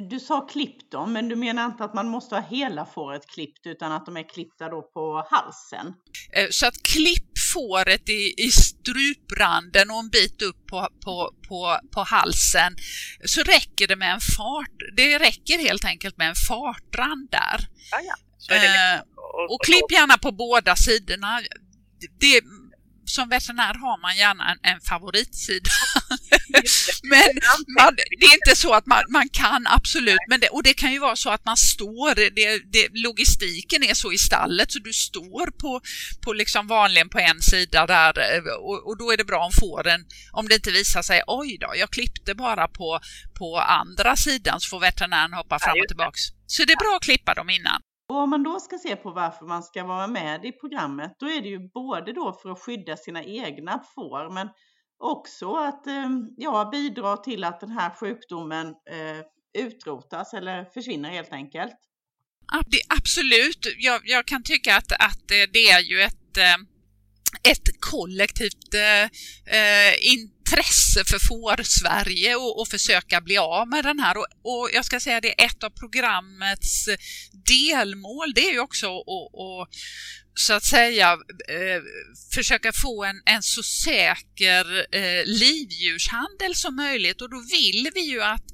du 0.00 0.20
sa 0.20 0.40
klipp 0.40 0.90
dem, 0.90 1.12
men 1.12 1.28
du 1.28 1.36
menar 1.36 1.66
inte 1.66 1.84
att 1.84 1.94
man 1.94 2.08
måste 2.08 2.34
ha 2.34 2.42
hela 2.42 2.86
fåret 2.86 3.22
klippt 3.26 3.66
utan 3.66 3.92
att 3.92 4.06
de 4.06 4.16
är 4.16 4.28
klippta 4.28 4.68
då 4.68 4.82
på 4.82 5.26
halsen? 5.30 5.86
Eh, 6.32 6.46
så 6.50 6.66
att 6.66 6.82
klipp 6.82 7.38
fåret 7.54 8.08
i, 8.08 8.34
i 8.36 8.50
strupranden 8.50 9.90
och 9.90 9.98
en 9.98 10.10
bit 10.10 10.42
upp 10.42 10.66
på, 10.66 10.88
på, 11.04 11.30
på, 11.48 11.78
på 11.94 12.02
halsen 12.02 12.76
så 13.24 13.42
räcker 13.42 13.86
det 13.86 13.96
med 13.96 14.12
en 14.12 14.20
fart. 14.20 14.78
Det 14.96 15.18
räcker 15.18 15.58
helt 15.58 15.84
enkelt 15.84 16.16
med 16.16 16.28
en 16.28 16.40
fartrand 16.48 17.28
där. 17.30 17.68
Ja, 17.90 17.98
ja. 18.02 18.14
Eh, 18.54 19.00
och 19.50 19.64
klipp 19.64 19.92
gärna 19.92 20.18
på 20.18 20.32
båda 20.32 20.76
sidorna. 20.76 21.40
Det, 22.20 22.40
som 23.10 23.28
veterinär 23.28 23.74
har 23.74 24.00
man 24.00 24.16
gärna 24.16 24.50
en, 24.50 24.72
en 24.72 24.80
favoritsida. 24.80 25.70
men 27.02 27.28
man, 27.78 27.96
det 27.96 28.26
är 28.26 28.34
inte 28.34 28.56
så 28.56 28.74
att 28.74 28.86
man, 28.86 29.02
man 29.08 29.28
kan 29.28 29.66
absolut, 29.66 30.18
men 30.28 30.40
det, 30.40 30.48
och 30.48 30.62
det 30.62 30.74
kan 30.74 30.92
ju 30.92 30.98
vara 30.98 31.16
så 31.16 31.30
att 31.30 31.44
man 31.44 31.56
står, 31.56 32.14
det, 32.14 32.58
det, 32.72 32.88
logistiken 32.92 33.82
är 33.82 33.94
så 33.94 34.12
i 34.12 34.18
stallet 34.18 34.72
så 34.72 34.78
du 34.78 34.92
står 34.92 35.46
på, 35.50 35.80
på 36.24 36.32
liksom 36.32 36.66
vanligen 36.66 37.08
på 37.08 37.18
en 37.18 37.42
sida 37.42 37.86
där 37.86 38.12
och, 38.60 38.88
och 38.88 38.98
då 38.98 39.12
är 39.12 39.16
det 39.16 39.24
bra 39.24 39.44
om 39.44 39.52
fåren, 39.60 40.04
om 40.32 40.48
det 40.48 40.54
inte 40.54 40.70
visar 40.70 41.02
sig, 41.02 41.22
oj 41.26 41.58
då, 41.60 41.72
jag 41.76 41.90
klippte 41.90 42.34
bara 42.34 42.68
på, 42.68 43.00
på 43.38 43.58
andra 43.58 44.16
sidan 44.16 44.60
så 44.60 44.68
får 44.68 44.80
veterinären 44.80 45.32
hoppa 45.32 45.58
fram 45.58 45.76
och 45.82 45.88
tillbaks. 45.88 46.20
Så 46.46 46.64
det 46.64 46.72
är 46.72 46.76
bra 46.76 46.96
att 46.96 47.02
klippa 47.02 47.34
dem 47.34 47.50
innan. 47.50 47.80
Och 48.08 48.16
om 48.16 48.30
man 48.30 48.42
då 48.42 48.60
ska 48.60 48.78
se 48.78 48.96
på 48.96 49.10
varför 49.10 49.46
man 49.46 49.62
ska 49.62 49.84
vara 49.84 50.06
med 50.06 50.44
i 50.44 50.52
programmet, 50.52 51.16
då 51.18 51.26
är 51.30 51.40
det 51.40 51.48
ju 51.48 51.58
både 51.58 52.12
då 52.12 52.32
för 52.32 52.50
att 52.50 52.60
skydda 52.60 52.96
sina 52.96 53.24
egna 53.24 53.84
får, 53.94 54.30
men 54.30 54.48
också 54.98 55.54
att 55.54 55.86
eh, 55.86 56.10
ja, 56.36 56.68
bidra 56.72 57.16
till 57.16 57.44
att 57.44 57.60
den 57.60 57.70
här 57.70 57.90
sjukdomen 57.90 58.66
eh, 58.66 59.64
utrotas 59.64 60.34
eller 60.34 60.64
försvinner 60.64 61.10
helt 61.10 61.32
enkelt. 61.32 61.74
Absolut, 62.88 63.66
jag, 63.78 64.00
jag 64.04 64.26
kan 64.26 64.42
tycka 64.42 64.76
att, 64.76 64.92
att 64.92 65.30
eh, 65.30 65.50
det 65.52 65.70
är 65.70 65.80
ju 65.80 66.00
ett, 66.00 66.36
ett 67.50 67.80
kollektivt 67.80 68.74
eh, 68.74 69.10
intresse 70.48 71.04
för 71.04 71.18
får-Sverige 71.18 72.36
och, 72.36 72.60
och, 72.60 72.68
försöka 72.68 73.20
bli 73.20 73.38
av 73.38 73.68
med 73.68 73.84
den 73.84 73.98
här. 73.98 74.16
Och, 74.16 74.26
och, 74.42 74.70
jag 74.72 74.84
ska 74.84 75.00
säga 75.00 75.20
det 75.20 75.40
är 75.40 75.46
ett 75.46 75.64
av 75.64 75.70
programmets 75.70 76.88
delmål, 77.46 78.32
det 78.34 78.48
är 78.48 78.52
ju 78.52 78.60
också 78.60 78.86
att 78.98 79.68
så 80.34 80.52
att 80.52 80.64
säga 80.64 81.12
eh, 81.48 81.82
försöka 82.34 82.72
få 82.72 83.04
en, 83.04 83.22
en 83.24 83.42
så 83.42 83.62
säker 83.62 84.86
eh, 84.96 85.24
livdjurshandel 85.26 86.54
som 86.54 86.76
möjligt 86.76 87.20
och 87.20 87.30
då 87.30 87.44
vill 87.50 87.90
vi 87.94 88.00
ju 88.00 88.22
att 88.22 88.44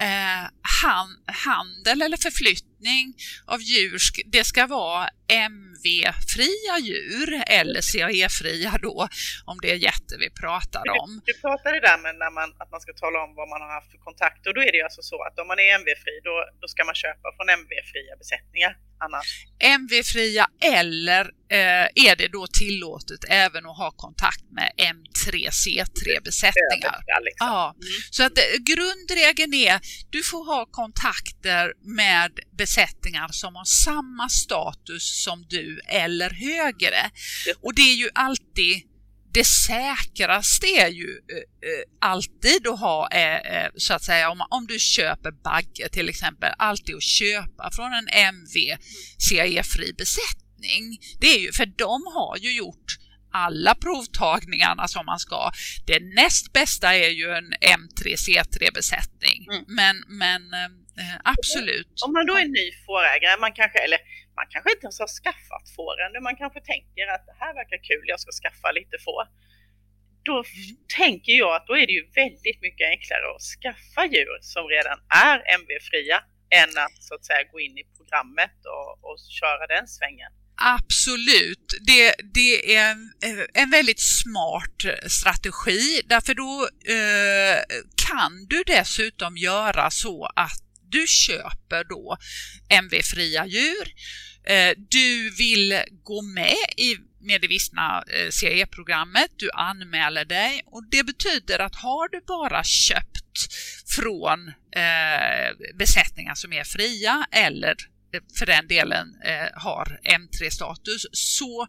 eh, 0.00 0.50
han, 0.82 1.08
handel 1.26 2.02
eller 2.02 2.16
förflyttning 2.16 3.14
av 3.46 3.62
djur, 3.62 3.98
det 4.26 4.44
ska 4.44 4.66
vara 4.66 5.08
MV-fria 5.28 6.78
djur 6.78 7.42
eller 7.46 7.80
CAE-fria 7.92 8.78
då, 8.82 9.08
om 9.44 9.58
det 9.62 9.70
är 9.70 9.76
jätte 9.76 10.14
vi 10.18 10.30
pratar 10.30 10.82
om. 11.00 11.22
Du, 11.26 11.32
du 11.32 11.40
pratade 11.40 11.80
där 11.80 11.98
med 11.98 12.14
när 12.22 12.30
man, 12.30 12.48
att 12.58 12.70
man 12.70 12.80
ska 12.80 12.92
tala 12.92 13.18
om 13.24 13.34
vad 13.34 13.48
man 13.48 13.60
har 13.64 13.70
haft 13.76 13.90
för 13.90 13.98
kontakt 13.98 14.46
och 14.46 14.54
då 14.54 14.60
är 14.60 14.72
det 14.72 14.78
ju 14.82 14.86
alltså 14.88 15.02
så 15.02 15.18
att 15.26 15.38
om 15.38 15.46
man 15.46 15.58
är 15.58 15.68
MV-fri 15.80 16.14
då, 16.28 16.34
då 16.60 16.66
ska 16.68 16.84
man 16.84 16.94
köpa 16.94 17.26
från 17.36 17.48
MV-fria 17.60 18.14
besättningar 18.22 18.72
annars? 19.04 19.28
MV-fria 19.78 20.46
eller 20.76 21.20
eh, 21.50 22.06
är 22.08 22.16
det 22.16 22.28
då 22.28 22.46
tillåtet 22.46 23.24
även 23.28 23.66
att 23.66 23.76
ha 23.76 23.90
kontakt 23.90 24.44
med 24.58 24.70
M3C3-besättningar? 24.94 26.98
Liksom. 27.26 27.46
Ja, 27.46 27.74
mm. 27.76 27.86
Så 28.10 28.22
att 28.22 28.38
eh, 28.38 28.44
grundregeln 28.70 29.54
är 29.54 29.80
du 30.10 30.22
får 30.22 30.46
ha 30.46 30.66
kontakter 30.70 31.72
med 32.00 32.32
besättningar 32.58 33.28
som 33.30 33.54
har 33.54 33.64
samma 33.64 34.28
status 34.28 35.13
som 35.14 35.46
du 35.48 35.80
eller 35.88 36.30
högre. 36.30 37.10
Och 37.62 37.74
det 37.74 37.82
är 37.82 37.94
ju 37.94 38.08
alltid 38.14 38.82
det 39.34 39.44
säkraste 39.44 40.66
är 40.66 40.88
ju 40.88 41.08
eh, 41.32 41.36
eh, 41.36 41.84
alltid 42.00 42.66
att 42.66 42.80
ha, 42.80 43.08
eh, 43.12 43.56
eh, 43.56 43.70
så 43.76 43.94
att 43.94 44.02
säga, 44.02 44.30
om, 44.30 44.46
om 44.50 44.66
du 44.66 44.78
köper 44.78 45.30
bagge 45.30 45.88
till 45.92 46.08
exempel, 46.08 46.52
alltid 46.58 46.94
att 46.94 47.02
köpa 47.02 47.70
från 47.72 47.92
en 47.92 48.08
MV 48.08 48.54
CAE-fri 49.30 49.92
besättning. 49.98 50.98
Det 51.20 51.26
är 51.26 51.38
ju, 51.38 51.52
för 51.52 51.66
de 51.66 52.02
har 52.14 52.36
ju 52.36 52.56
gjort 52.56 52.98
alla 53.32 53.74
provtagningarna 53.74 54.88
som 54.88 55.06
man 55.06 55.18
ska. 55.18 55.50
Det 55.86 56.00
näst 56.00 56.52
bästa 56.52 56.94
är 56.94 57.10
ju 57.10 57.30
en 57.30 57.54
M3C3 57.80 58.74
besättning, 58.74 59.46
mm. 59.52 59.64
men, 59.66 59.96
men 60.08 60.42
eh, 61.02 61.16
absolut. 61.24 62.02
Om 62.06 62.12
man 62.12 62.26
då 62.26 62.34
är 62.36 62.44
ny 62.44 62.66
fårägare, 62.86 63.40
man 63.40 63.52
kanske, 63.52 63.78
eller 63.78 63.98
man 64.38 64.46
kanske 64.52 64.70
inte 64.74 64.86
ens 64.88 65.00
har 65.04 65.12
skaffat 65.22 65.66
får 65.76 65.94
ännu, 66.04 66.18
man 66.20 66.36
kanske 66.42 66.60
tänker 66.72 67.06
att 67.14 67.24
det 67.30 67.36
här 67.42 67.52
verkar 67.60 67.78
kul, 67.90 68.04
jag 68.12 68.20
ska 68.20 68.30
skaffa 68.42 68.68
lite 68.78 68.96
får. 69.06 69.24
Då 70.28 70.36
mm. 70.36 70.76
tänker 71.00 71.32
jag 71.44 71.52
att 71.56 71.66
då 71.66 71.74
är 71.82 71.86
det 71.86 71.96
ju 72.00 72.04
väldigt 72.22 72.60
mycket 72.66 72.86
enklare 72.94 73.24
att 73.34 73.46
skaffa 73.54 74.02
djur 74.12 74.38
som 74.40 74.64
redan 74.74 74.98
är 75.30 75.36
MV-fria 75.58 76.18
än 76.60 76.70
att 76.84 76.96
så 77.06 77.14
att 77.14 77.24
säga 77.24 77.42
gå 77.52 77.60
in 77.60 77.78
i 77.82 77.84
programmet 77.96 78.56
och, 78.74 78.90
och 79.06 79.18
köra 79.40 79.66
den 79.66 79.86
svängen. 79.88 80.32
Absolut, 80.56 81.66
det, 81.86 82.14
det 82.34 82.76
är 82.76 82.90
en, 82.90 83.12
en, 83.54 83.70
väldigt 83.70 84.00
smart 84.00 84.78
strategi 85.06 86.02
därför 86.04 86.34
då 86.34 86.68
eh, 86.94 87.58
kan 88.08 88.46
du 88.48 88.62
dessutom 88.66 89.36
göra 89.36 89.90
så 89.90 90.26
att 90.36 90.63
du 90.94 91.06
köper 91.06 91.84
då 91.84 92.16
MV-fria 92.68 93.46
djur. 93.46 93.86
Eh, 94.46 94.72
du 94.90 95.30
vill 95.38 95.82
gå 96.02 96.22
med 96.22 96.66
i 96.76 96.96
Medivistna 97.20 98.04
eh, 98.08 98.30
CE-programmet, 98.30 99.30
du 99.36 99.50
anmäler 99.50 100.24
dig 100.24 100.62
och 100.66 100.84
det 100.90 101.04
betyder 101.04 101.58
att 101.58 101.74
har 101.74 102.08
du 102.08 102.20
bara 102.26 102.64
köpt 102.64 103.38
från 103.96 104.48
eh, 104.76 105.74
besättningar 105.78 106.34
som 106.34 106.52
är 106.52 106.64
fria 106.64 107.26
eller 107.32 107.76
för 108.38 108.46
den 108.46 108.68
delen 108.68 109.06
har 109.54 110.00
M3-status 110.04 111.06
så 111.12 111.66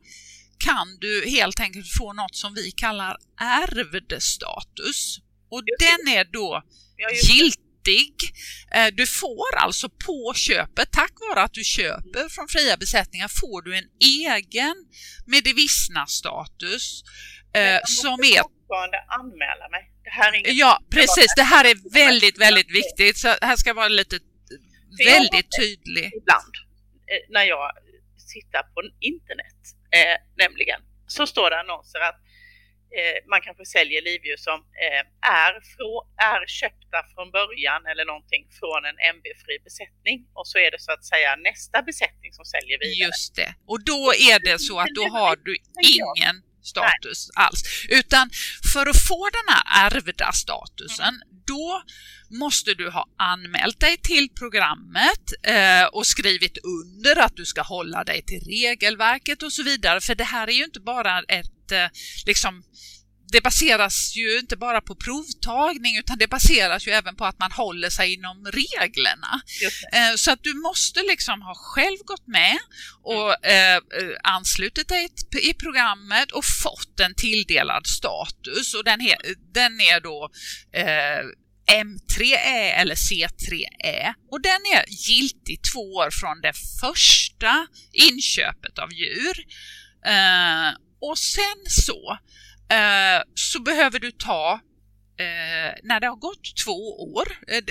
kan 0.58 0.98
du 1.02 1.30
helt 1.30 1.60
enkelt 1.60 1.88
få 1.98 2.14
något 2.14 2.36
som 2.36 2.54
vi 2.54 2.72
kallar 2.72 3.18
ärvd 3.42 4.22
status. 4.22 5.20
Och 5.50 5.64
den 5.80 6.14
är 6.14 6.24
då 6.24 6.64
giltig 7.28 7.65
nyttig. 7.86 8.16
Eh, 8.72 8.88
du 8.94 9.08
får 9.08 9.56
alltså 9.58 9.90
på 9.90 10.34
köpet, 10.36 10.92
tack 10.92 11.12
vare 11.30 11.44
att 11.44 11.54
du 11.54 11.64
köper 11.64 12.30
från 12.30 12.48
fria 12.48 12.78
besättningar, 12.78 13.28
får 13.28 13.62
du 13.62 13.78
en 13.78 13.90
egen 14.26 14.76
Medivissna-status 15.28 17.04
eh, 17.54 17.80
som 17.86 18.14
är... 18.14 18.42
fortfarande 18.42 18.98
anmäla 19.08 19.70
mig. 19.72 19.92
Det 20.04 20.10
här 20.10 20.34
är 20.34 20.38
inget 20.38 20.56
ja, 20.56 20.80
precis. 20.90 21.34
Det 21.36 21.44
här 21.44 21.66
är 21.66 21.94
väldigt, 21.94 22.42
väldigt 22.42 22.72
viktigt. 22.76 23.18
Så 23.18 23.28
här 23.42 23.56
ska 23.56 23.74
vara 23.74 23.88
lite 23.88 24.20
väldigt 25.06 25.50
tydlig. 25.60 26.12
Ibland 26.22 26.54
eh, 27.12 27.24
när 27.30 27.44
jag 27.44 27.72
sitter 28.18 28.62
på 28.74 28.82
internet, 29.00 29.62
eh, 29.92 30.18
nämligen, 30.38 30.82
så 31.08 31.28
står 31.28 31.50
det 31.50 31.60
annonser 31.60 32.00
att 32.00 32.20
man 33.32 33.42
kanske 33.46 33.66
säljer 33.66 34.02
livdjur 34.10 34.40
som 34.48 34.60
eh, 34.86 35.04
är, 35.46 35.54
frå, 35.72 35.94
är 36.32 36.42
köpta 36.60 37.00
från 37.14 37.28
början 37.40 37.82
eller 37.92 38.06
någonting 38.12 38.44
från 38.60 38.82
en 38.90 38.98
MB-fri 39.16 39.56
besättning 39.68 40.18
och 40.38 40.48
så 40.52 40.58
är 40.66 40.70
det 40.72 40.82
så 40.88 40.92
att 40.92 41.06
säga 41.06 41.36
nästa 41.50 41.82
besättning 41.90 42.32
som 42.38 42.46
säljer 42.46 42.78
vidare. 42.80 43.08
Just 43.08 43.36
det, 43.36 43.52
och 43.72 43.80
då 43.92 44.02
är 44.32 44.40
det 44.48 44.58
så 44.60 44.76
att 44.80 44.94
då 45.02 45.06
har 45.18 45.36
du 45.48 45.54
ingen 45.96 46.36
status 46.66 47.30
Nej. 47.36 47.46
alls. 47.46 47.62
Utan 47.90 48.30
för 48.74 48.86
att 48.90 49.02
få 49.08 49.30
den 49.38 49.48
här 49.54 49.64
ärvda 49.86 50.32
statusen, 50.32 51.14
mm. 51.16 51.44
då 51.48 51.84
måste 52.30 52.74
du 52.74 52.90
ha 52.90 53.06
anmält 53.18 53.80
dig 53.80 53.98
till 53.98 54.30
programmet 54.30 55.24
eh, 55.44 55.86
och 55.92 56.08
skrivit 56.08 56.58
under 56.58 57.20
att 57.20 57.36
du 57.36 57.46
ska 57.46 57.62
hålla 57.62 58.04
dig 58.04 58.22
till 58.22 58.40
regelverket 58.40 59.44
och 59.44 59.54
så 59.54 59.64
vidare. 59.64 60.02
För 60.02 60.16
det 60.16 60.24
här 60.24 60.48
är 60.48 60.52
ju 60.52 60.64
inte 60.64 60.80
bara 60.80 61.20
ett 61.20 61.55
eh, 61.72 61.88
liksom 62.26 62.64
det 63.32 63.42
baseras 63.42 64.16
ju 64.16 64.40
inte 64.40 64.58
bara 64.58 64.82
på 64.82 64.96
provtagning 64.96 65.98
utan 65.98 66.18
det 66.18 66.28
baseras 66.28 66.88
ju 66.88 66.92
även 66.92 67.16
på 67.16 67.26
att 67.26 67.40
man 67.40 67.52
håller 67.52 67.90
sig 67.90 68.14
inom 68.14 68.46
reglerna. 68.46 69.42
Eh, 69.94 70.16
så 70.16 70.32
att 70.32 70.44
du 70.44 70.54
måste 70.54 71.00
liksom 71.10 71.42
ha 71.42 71.54
själv 71.56 71.98
gått 72.06 72.28
med 72.28 72.58
och 73.04 73.46
eh, 73.46 73.80
anslutit 74.24 74.88
dig 74.88 75.10
i 75.42 75.54
programmet 75.54 76.32
och 76.32 76.46
fått 76.46 77.00
en 77.00 77.16
tilldelad 77.16 77.88
status 77.88 78.74
och 78.74 78.84
den, 78.84 79.00
den 79.54 79.82
är 79.82 80.00
då 80.00 80.30
eh, 80.74 81.24
M3E 81.84 82.74
eller 82.82 82.96
C3E 82.96 84.14
och 84.32 84.42
den 84.42 84.62
är 84.76 84.86
giltig 84.88 85.60
två 85.74 85.80
år 85.80 86.10
från 86.12 86.42
det 86.42 86.54
första 86.82 87.68
inköpet 87.92 88.80
av 88.80 88.94
djur. 88.94 89.46
Eh, 91.02 91.10
och 91.10 91.18
sen 91.18 91.66
så, 91.68 92.18
eh, 92.76 93.24
så 93.36 93.62
behöver 93.62 94.00
du 94.00 94.12
ta, 94.12 94.60
eh, 95.18 95.80
när 95.84 96.00
det 96.00 96.08
har 96.08 96.16
gått 96.16 96.56
två 96.66 97.14
år, 97.14 97.28
eh, 97.48 97.64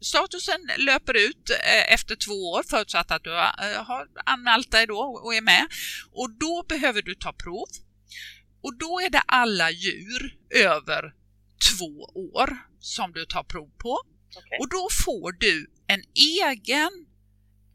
statusen 0.00 0.60
löper 0.78 1.16
ut 1.16 1.50
eh, 1.50 1.92
efter 1.94 2.16
två 2.16 2.50
år 2.50 2.62
förutsatt 2.62 3.10
att 3.10 3.24
du 3.24 3.30
har 3.30 4.06
anmält 4.26 4.70
dig 4.70 4.86
då 4.86 4.98
och 5.24 5.34
är 5.34 5.40
med 5.40 5.66
och 6.12 6.30
då 6.30 6.64
behöver 6.68 7.02
du 7.02 7.14
ta 7.14 7.32
prov. 7.32 7.68
Och 8.62 8.78
då 8.78 9.00
är 9.00 9.10
det 9.10 9.22
alla 9.26 9.70
djur 9.70 10.36
över 10.50 11.12
två 11.70 12.10
år 12.14 12.56
som 12.80 13.12
du 13.12 13.24
tar 13.26 13.42
prov 13.42 13.70
på. 13.78 13.98
Okay. 14.36 14.58
Och 14.60 14.68
då 14.68 14.88
får 15.04 15.32
du 15.32 15.70
en 15.86 16.02
egen 16.14 17.06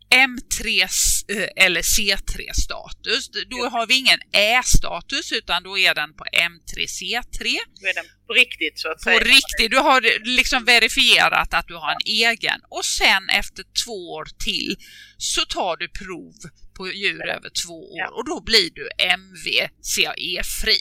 M3 0.10 0.82
eh, 1.28 1.66
eller 1.66 1.82
C3-status. 1.82 3.30
Då 3.50 3.70
har 3.70 3.88
vi 3.88 3.98
ingen 3.98 4.20
Ä-status 4.34 5.32
utan 5.32 5.64
då 5.64 5.78
är 5.78 5.96
den 5.96 6.14
på 6.14 6.24
M3C3. 6.24 7.58
Då 7.82 7.88
är 7.88 7.94
den 7.94 8.06
på 8.28 8.34
riktigt 8.34 8.80
så 8.80 8.92
att 8.92 9.02
säga. 9.02 9.20
På 9.20 9.26
riktigt, 9.26 9.72
du 9.72 9.78
har 9.78 10.26
liksom 10.26 10.66
verifierat 10.66 11.54
att 11.54 11.68
du 11.68 11.76
har 11.76 11.92
en 11.92 12.06
egen 12.06 12.62
och 12.70 12.86
sen 12.86 13.30
efter 13.30 13.64
två 13.86 14.12
år 14.12 14.28
till 14.40 14.78
så 15.18 15.46
tar 15.46 15.78
du 15.78 15.90
prov 15.90 16.34
på 16.74 16.92
djur 16.92 17.28
över 17.30 17.50
två 17.66 17.94
år 17.94 18.14
och 18.18 18.26
då 18.26 18.42
blir 18.42 18.70
du 18.70 18.90
MVCE-fri. 19.18 20.80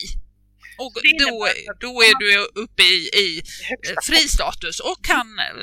Och 0.78 0.92
då, 1.18 1.48
då 1.80 2.02
är 2.02 2.18
du 2.18 2.60
uppe 2.62 2.82
i, 2.82 3.08
i 3.14 3.42
fristatus 4.06 4.80
och 4.80 5.04
kan 5.04 5.38
eh, 5.38 5.54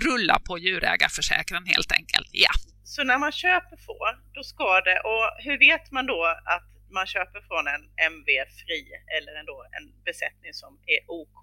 rulla 0.00 0.38
på 0.38 0.58
djurägarförsäkran 0.58 1.66
helt 1.66 1.92
enkelt. 1.92 2.28
Ja. 2.32 2.50
Så 2.92 3.04
när 3.04 3.18
man 3.18 3.32
köper 3.32 3.76
får, 3.88 4.08
då 4.34 4.42
ska 4.52 4.80
det, 4.88 4.98
och 5.10 5.24
hur 5.44 5.58
vet 5.58 5.90
man 5.96 6.06
då 6.06 6.20
att 6.54 6.68
man 6.98 7.06
köper 7.06 7.40
från 7.48 7.64
en 7.74 7.82
MV-fri 8.12 8.82
eller 9.16 9.32
ändå 9.40 9.56
en 9.76 9.86
besättning 10.04 10.52
som 10.62 10.72
är 10.94 11.00
OK? 11.20 11.40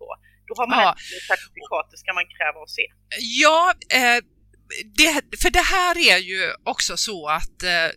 Då 0.47 0.53
har 0.57 0.67
man 0.67 0.79
ja. 0.79 0.91
ett 0.91 1.27
certifikat, 1.31 1.85
det 1.91 1.97
ska 1.97 2.13
man 2.13 2.27
kräva 2.37 2.59
och 2.59 2.69
se. 2.69 2.85
Ja, 3.43 3.73
eh, 3.89 4.19
det, 4.99 5.11
för 5.41 5.49
det 5.49 5.67
här 5.75 5.95
är 6.13 6.17
ju 6.17 6.53
också 6.63 6.97
så 6.97 7.27
att 7.27 7.63
eh, 7.63 7.89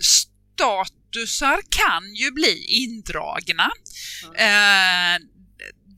statusar 0.00 1.60
kan 1.80 2.14
ju 2.14 2.30
bli 2.30 2.64
indragna. 2.84 3.70
Mm. 4.24 4.34
Eh, 4.46 5.28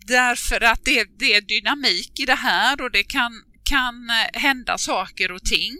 därför 0.06 0.60
att 0.60 0.84
det, 0.84 1.04
det, 1.18 1.34
är 1.34 1.40
dynamik 1.40 2.20
i 2.20 2.24
det 2.24 2.34
här 2.34 2.82
och 2.82 2.90
det 2.90 3.04
kan, 3.04 3.32
kan 3.66 4.10
eh, 4.10 4.40
hända 4.40 4.78
saker 4.78 5.32
och 5.32 5.44
ting. 5.44 5.72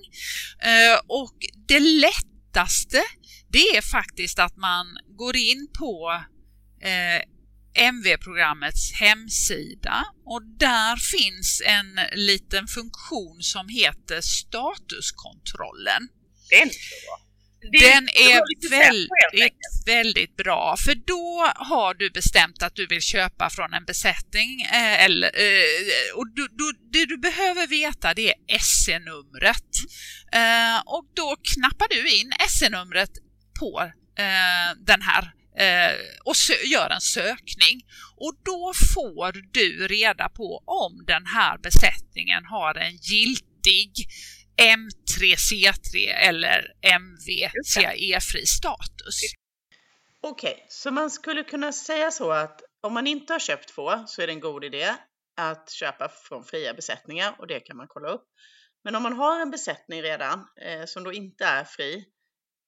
Eh, 0.63 1.01
och 1.07 1.37
det 1.69 1.81
lättaste 1.81 3.03
det 3.49 3.77
är 3.77 3.83
faktiskt 3.83 4.39
att 4.39 4.57
man 4.57 4.87
går 5.19 5.37
in 5.37 5.69
på 5.79 6.23
eh, 6.83 7.23
MV-programmets 7.89 8.93
hemsida 8.93 10.05
och 10.25 10.43
där 10.59 10.97
finns 10.97 11.63
en 11.67 12.01
liten 12.13 12.67
funktion 12.67 13.43
som 13.43 13.69
heter 13.69 14.21
statuskontrollen. 14.21 16.09
Det 16.51 16.57
är 16.57 16.63
inte 16.63 16.75
så 16.75 17.07
bra. 17.07 17.26
Det, 17.73 17.79
den 17.79 18.09
är 18.09 18.71
väldigt, 18.71 19.53
väldigt 19.87 20.37
bra. 20.37 20.77
För 20.85 20.95
då 20.95 21.53
har 21.57 21.95
du 21.95 22.11
bestämt 22.11 22.63
att 22.63 22.75
du 22.75 22.87
vill 22.87 23.01
köpa 23.01 23.51
från 23.51 23.75
en 23.75 23.85
besättning 23.85 24.63
eh, 24.63 25.05
eller, 25.05 25.27
eh, 25.27 26.17
och 26.17 26.27
du, 26.35 26.49
du, 26.53 26.73
det 26.93 27.07
du 27.07 27.19
behöver 27.19 27.67
veta 27.67 28.15
det 28.15 28.29
är 28.29 28.59
SE-numret 28.59 29.73
eh, 30.33 30.79
och 30.87 31.05
då 31.15 31.37
knappar 31.55 31.89
du 31.91 32.09
in 32.21 32.33
SE-numret 32.49 33.11
på 33.61 33.81
eh, 34.19 34.79
den 34.87 35.03
här 35.03 35.33
eh, 35.59 35.95
och 36.25 36.35
gör 36.65 36.91
en 36.91 37.01
sökning. 37.01 37.83
Och 38.17 38.35
då 38.45 38.73
får 38.95 39.33
du 39.53 39.89
reda 39.89 40.29
på 40.29 40.63
om 40.67 41.05
den 41.07 41.27
här 41.27 41.59
besättningen 41.59 42.45
har 42.45 42.75
en 42.75 42.97
giltig 42.97 43.93
M3C3 44.63 46.09
eller 46.09 46.73
MVCE-fri 46.83 48.47
status. 48.47 49.21
Okej, 50.21 50.53
okay, 50.53 50.65
så 50.69 50.91
man 50.91 51.11
skulle 51.11 51.45
kunna 51.45 51.73
säga 51.73 52.11
så 52.11 52.31
att 52.31 52.61
om 52.81 52.95
man 52.95 53.07
inte 53.07 53.33
har 53.33 53.41
köpt 53.41 53.71
får 53.71 54.07
så 54.07 54.23
är 54.23 54.27
det 54.27 54.33
en 54.33 54.41
god 54.41 54.65
idé 54.65 54.95
att 55.37 55.71
köpa 55.71 56.09
från 56.09 56.45
fria 56.45 56.75
besättningar 56.75 57.37
och 57.39 57.47
det 57.47 57.61
kan 57.61 57.77
man 57.77 57.87
kolla 57.89 58.09
upp. 58.09 58.25
Men 58.85 58.95
om 58.95 59.03
man 59.03 59.13
har 59.13 59.41
en 59.41 59.51
besättning 59.51 60.03
redan 60.03 60.47
eh, 60.61 60.85
som 60.87 61.05
då 61.05 61.13
inte 61.13 61.45
är 61.45 61.65
fri 61.65 62.05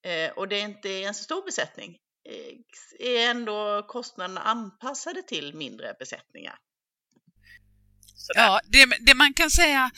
eh, 0.05 0.30
och 0.30 0.49
det 0.49 0.61
inte 0.61 0.89
är 0.89 1.09
en 1.09 1.14
så 1.14 1.24
stor 1.24 1.45
besättning, 1.45 1.99
eh, 2.28 3.09
är 3.09 3.30
ändå 3.30 3.86
kostnaderna 3.89 4.41
anpassade 4.41 5.22
till 5.22 5.55
mindre 5.55 5.95
besättningar? 5.99 6.59
Sådär. 8.16 8.41
Ja, 8.43 8.61
det, 8.64 8.86
det, 9.07 9.14
man 9.14 9.34
kan 9.34 9.51
säga 9.51 9.91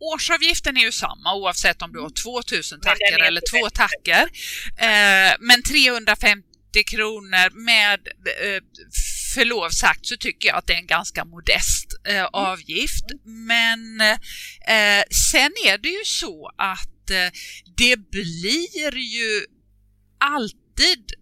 årsavgiften 0.00 0.76
är 0.76 0.80
ju 0.80 0.92
samma 0.92 1.34
oavsett 1.34 1.82
om 1.82 1.92
du 1.92 2.00
har 2.00 2.10
2000 2.10 2.80
tacker 2.80 3.22
eller 3.26 3.42
två 3.50 3.70
tacker. 3.70 4.22
Eh, 4.76 5.34
men 5.40 5.62
350 5.62 6.44
kronor 6.86 7.64
med 7.64 8.00
eh, 8.42 8.62
förlov 9.34 9.70
sagt 9.70 10.06
så 10.06 10.16
tycker 10.16 10.48
jag 10.48 10.58
att 10.58 10.66
det 10.66 10.72
är 10.72 10.78
en 10.78 10.86
ganska 10.86 11.24
modest 11.24 11.86
eh, 12.08 12.14
mm. 12.14 12.28
avgift. 12.32 13.04
Men 13.24 14.00
eh, 14.00 15.02
sen 15.30 15.52
är 15.66 15.78
det 15.78 15.88
ju 15.88 16.04
så 16.04 16.50
att 16.58 17.10
eh, 17.10 17.30
det 17.76 17.96
blir 18.10 18.96
ju 18.96 19.46
alltid 20.20 21.12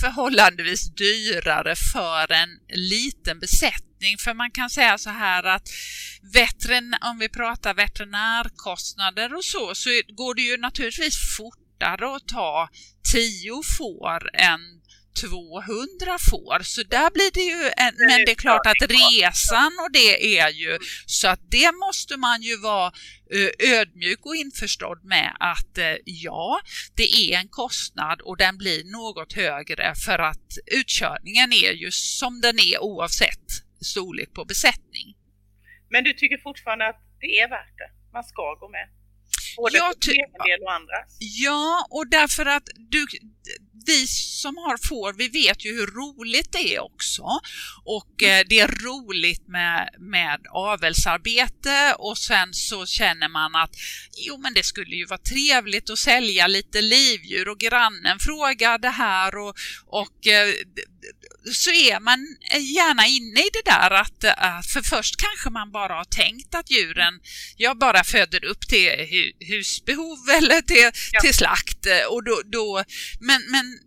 förhållandevis 0.00 0.94
dyrare 0.94 1.74
för 1.92 2.32
en 2.32 2.48
liten 2.68 3.38
besättning. 3.38 3.85
För 4.24 4.34
man 4.34 4.50
kan 4.50 4.70
säga 4.70 4.98
så 4.98 5.10
här 5.10 5.42
att 5.42 5.68
veteren, 6.32 6.94
om 7.00 7.18
vi 7.18 7.28
pratar 7.28 7.74
veterinärkostnader 7.74 9.34
och 9.34 9.44
så, 9.44 9.74
så 9.74 9.90
går 10.08 10.34
det 10.34 10.42
ju 10.42 10.56
naturligtvis 10.56 11.36
fortare 11.36 12.16
att 12.16 12.28
ta 12.28 12.68
tio 13.12 13.62
får 13.78 14.30
än 14.34 14.60
200 15.20 16.18
får, 16.30 16.62
så 16.62 16.82
där 16.82 17.10
blir 17.10 17.30
det 17.32 17.40
ju 17.40 17.70
en, 17.76 17.94
men 18.08 18.24
det 18.24 18.30
är 18.30 18.34
klart 18.34 18.66
att 18.66 18.90
resan 18.90 19.72
och 19.84 19.92
det 19.92 20.38
är 20.38 20.48
ju 20.48 20.78
så 21.06 21.28
att 21.28 21.40
det 21.50 21.72
måste 21.72 22.16
man 22.16 22.42
ju 22.42 22.56
vara 22.56 22.92
ödmjuk 23.58 24.26
och 24.26 24.36
införstådd 24.36 25.04
med 25.04 25.36
att 25.40 25.78
ja, 26.04 26.60
det 26.96 27.16
är 27.16 27.38
en 27.38 27.48
kostnad 27.48 28.20
och 28.20 28.36
den 28.36 28.58
blir 28.58 28.84
något 28.84 29.32
högre 29.32 29.94
för 30.04 30.18
att 30.18 30.58
utkörningen 30.66 31.52
är 31.52 31.72
ju 31.72 31.90
som 31.90 32.40
den 32.40 32.58
är 32.58 32.82
oavsett 32.82 33.65
storlek 33.86 34.34
på 34.34 34.44
besättning. 34.44 35.06
Men 35.88 36.04
du 36.04 36.12
tycker 36.12 36.38
fortfarande 36.38 36.88
att 36.88 37.00
det 37.20 37.40
är 37.40 37.48
värt 37.48 37.78
det? 37.78 37.90
Man 38.12 38.24
ska 38.24 38.54
gå 38.54 38.68
med? 38.68 38.88
Både 39.56 39.76
jag 39.76 39.94
del 40.00 40.62
och 40.62 40.72
andras? 40.72 41.16
Ja, 41.18 41.86
och 41.90 42.10
därför 42.10 42.46
att 42.46 42.68
du, 42.76 43.06
vi 43.86 44.06
som 44.06 44.56
har 44.56 44.88
får, 44.88 45.12
vi 45.12 45.28
vet 45.28 45.64
ju 45.64 45.70
hur 45.72 45.86
roligt 45.86 46.52
det 46.52 46.74
är 46.74 46.80
också. 46.80 47.22
Och 47.84 48.22
eh, 48.22 48.44
det 48.48 48.60
är 48.60 48.68
roligt 48.68 49.48
med, 49.48 49.88
med 49.98 50.40
avelsarbete 50.50 51.94
och 51.98 52.18
sen 52.18 52.48
så 52.52 52.86
känner 52.86 53.28
man 53.28 53.54
att 53.54 53.74
jo 54.26 54.38
men 54.38 54.54
det 54.54 54.62
skulle 54.62 54.96
ju 54.96 55.06
vara 55.06 55.18
trevligt 55.18 55.90
att 55.90 55.98
sälja 55.98 56.46
lite 56.46 56.82
livdjur 56.82 57.48
och 57.48 57.58
grannen 57.58 58.18
frågar 58.18 58.78
det 58.78 58.90
här 58.90 59.38
och, 59.38 59.54
och 59.86 60.26
eh, 60.26 60.54
så 61.52 61.70
är 61.70 62.00
man 62.00 62.36
gärna 62.60 63.06
inne 63.06 63.40
i 63.40 63.50
det 63.52 63.70
där 63.70 63.90
att, 63.90 64.24
för 64.72 64.82
först 64.82 65.16
kanske 65.16 65.50
man 65.50 65.72
bara 65.72 65.94
har 65.94 66.04
tänkt 66.04 66.54
att 66.54 66.70
djuren, 66.70 67.20
jag 67.56 67.78
bara 67.78 68.04
föder 68.04 68.44
upp 68.44 68.68
till 68.68 68.90
husbehov 69.40 70.18
eller 70.42 70.60
till, 70.60 70.90
ja. 71.12 71.20
till 71.20 71.34
slakt 71.34 71.86
och 72.10 72.24
då, 72.24 72.42
då 72.44 72.84
men, 73.20 73.42
men 73.50 73.78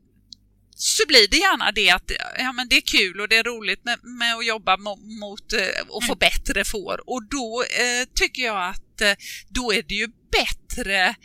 så 0.80 1.04
blir 1.08 1.28
det 1.28 1.38
gärna 1.38 1.72
det 1.72 1.90
att 1.90 2.12
ja, 2.38 2.52
men 2.52 2.68
det 2.68 2.76
är 2.76 2.82
kul 2.82 3.22
och 3.22 3.30
det 3.30 3.36
är 3.36 3.44
roligt 3.44 3.86
med, 3.86 4.00
med 4.04 4.36
att 4.36 4.46
jobba 4.46 4.78
mot, 4.78 5.00
mot 5.00 5.54
eh, 5.54 5.82
att 5.82 6.06
få 6.06 6.14
mm. 6.14 6.18
bättre 6.20 6.66
får 6.66 7.10
och 7.10 7.24
då 7.24 7.64
eh, 7.64 8.08
tycker 8.16 8.42
jag 8.42 8.70
att 8.70 9.02
eh, 9.02 9.14
då 9.50 9.74
är 9.74 9.82
det 9.82 9.96
ju 9.96 10.08
bättre 10.32 11.16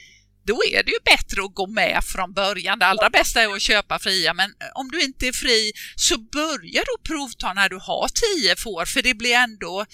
då 0.46 0.62
är 0.64 0.82
det 0.82 0.90
ju 0.90 0.98
bättre 1.04 1.44
att 1.44 1.54
gå 1.54 1.66
med 1.66 2.04
från 2.04 2.32
början. 2.32 2.78
Det 2.78 2.86
allra 2.86 3.10
bästa 3.10 3.42
är 3.42 3.54
att 3.54 3.62
köpa 3.62 3.98
fria, 3.98 4.34
men 4.34 4.50
om 4.74 4.90
du 4.90 5.02
inte 5.02 5.26
är 5.26 5.32
fri 5.32 5.72
så 5.96 6.18
börja 6.18 6.82
då 6.86 7.02
provta 7.02 7.52
när 7.52 7.68
du 7.68 7.76
har 7.76 8.08
tio 8.08 8.56
får, 8.56 8.84
för 8.84 9.02
det 9.02 9.14
blir 9.14 9.34
ändå, 9.34 9.86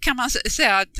kan 0.00 0.16
man 0.16 0.30
säga 0.30 0.78
att 0.78 0.96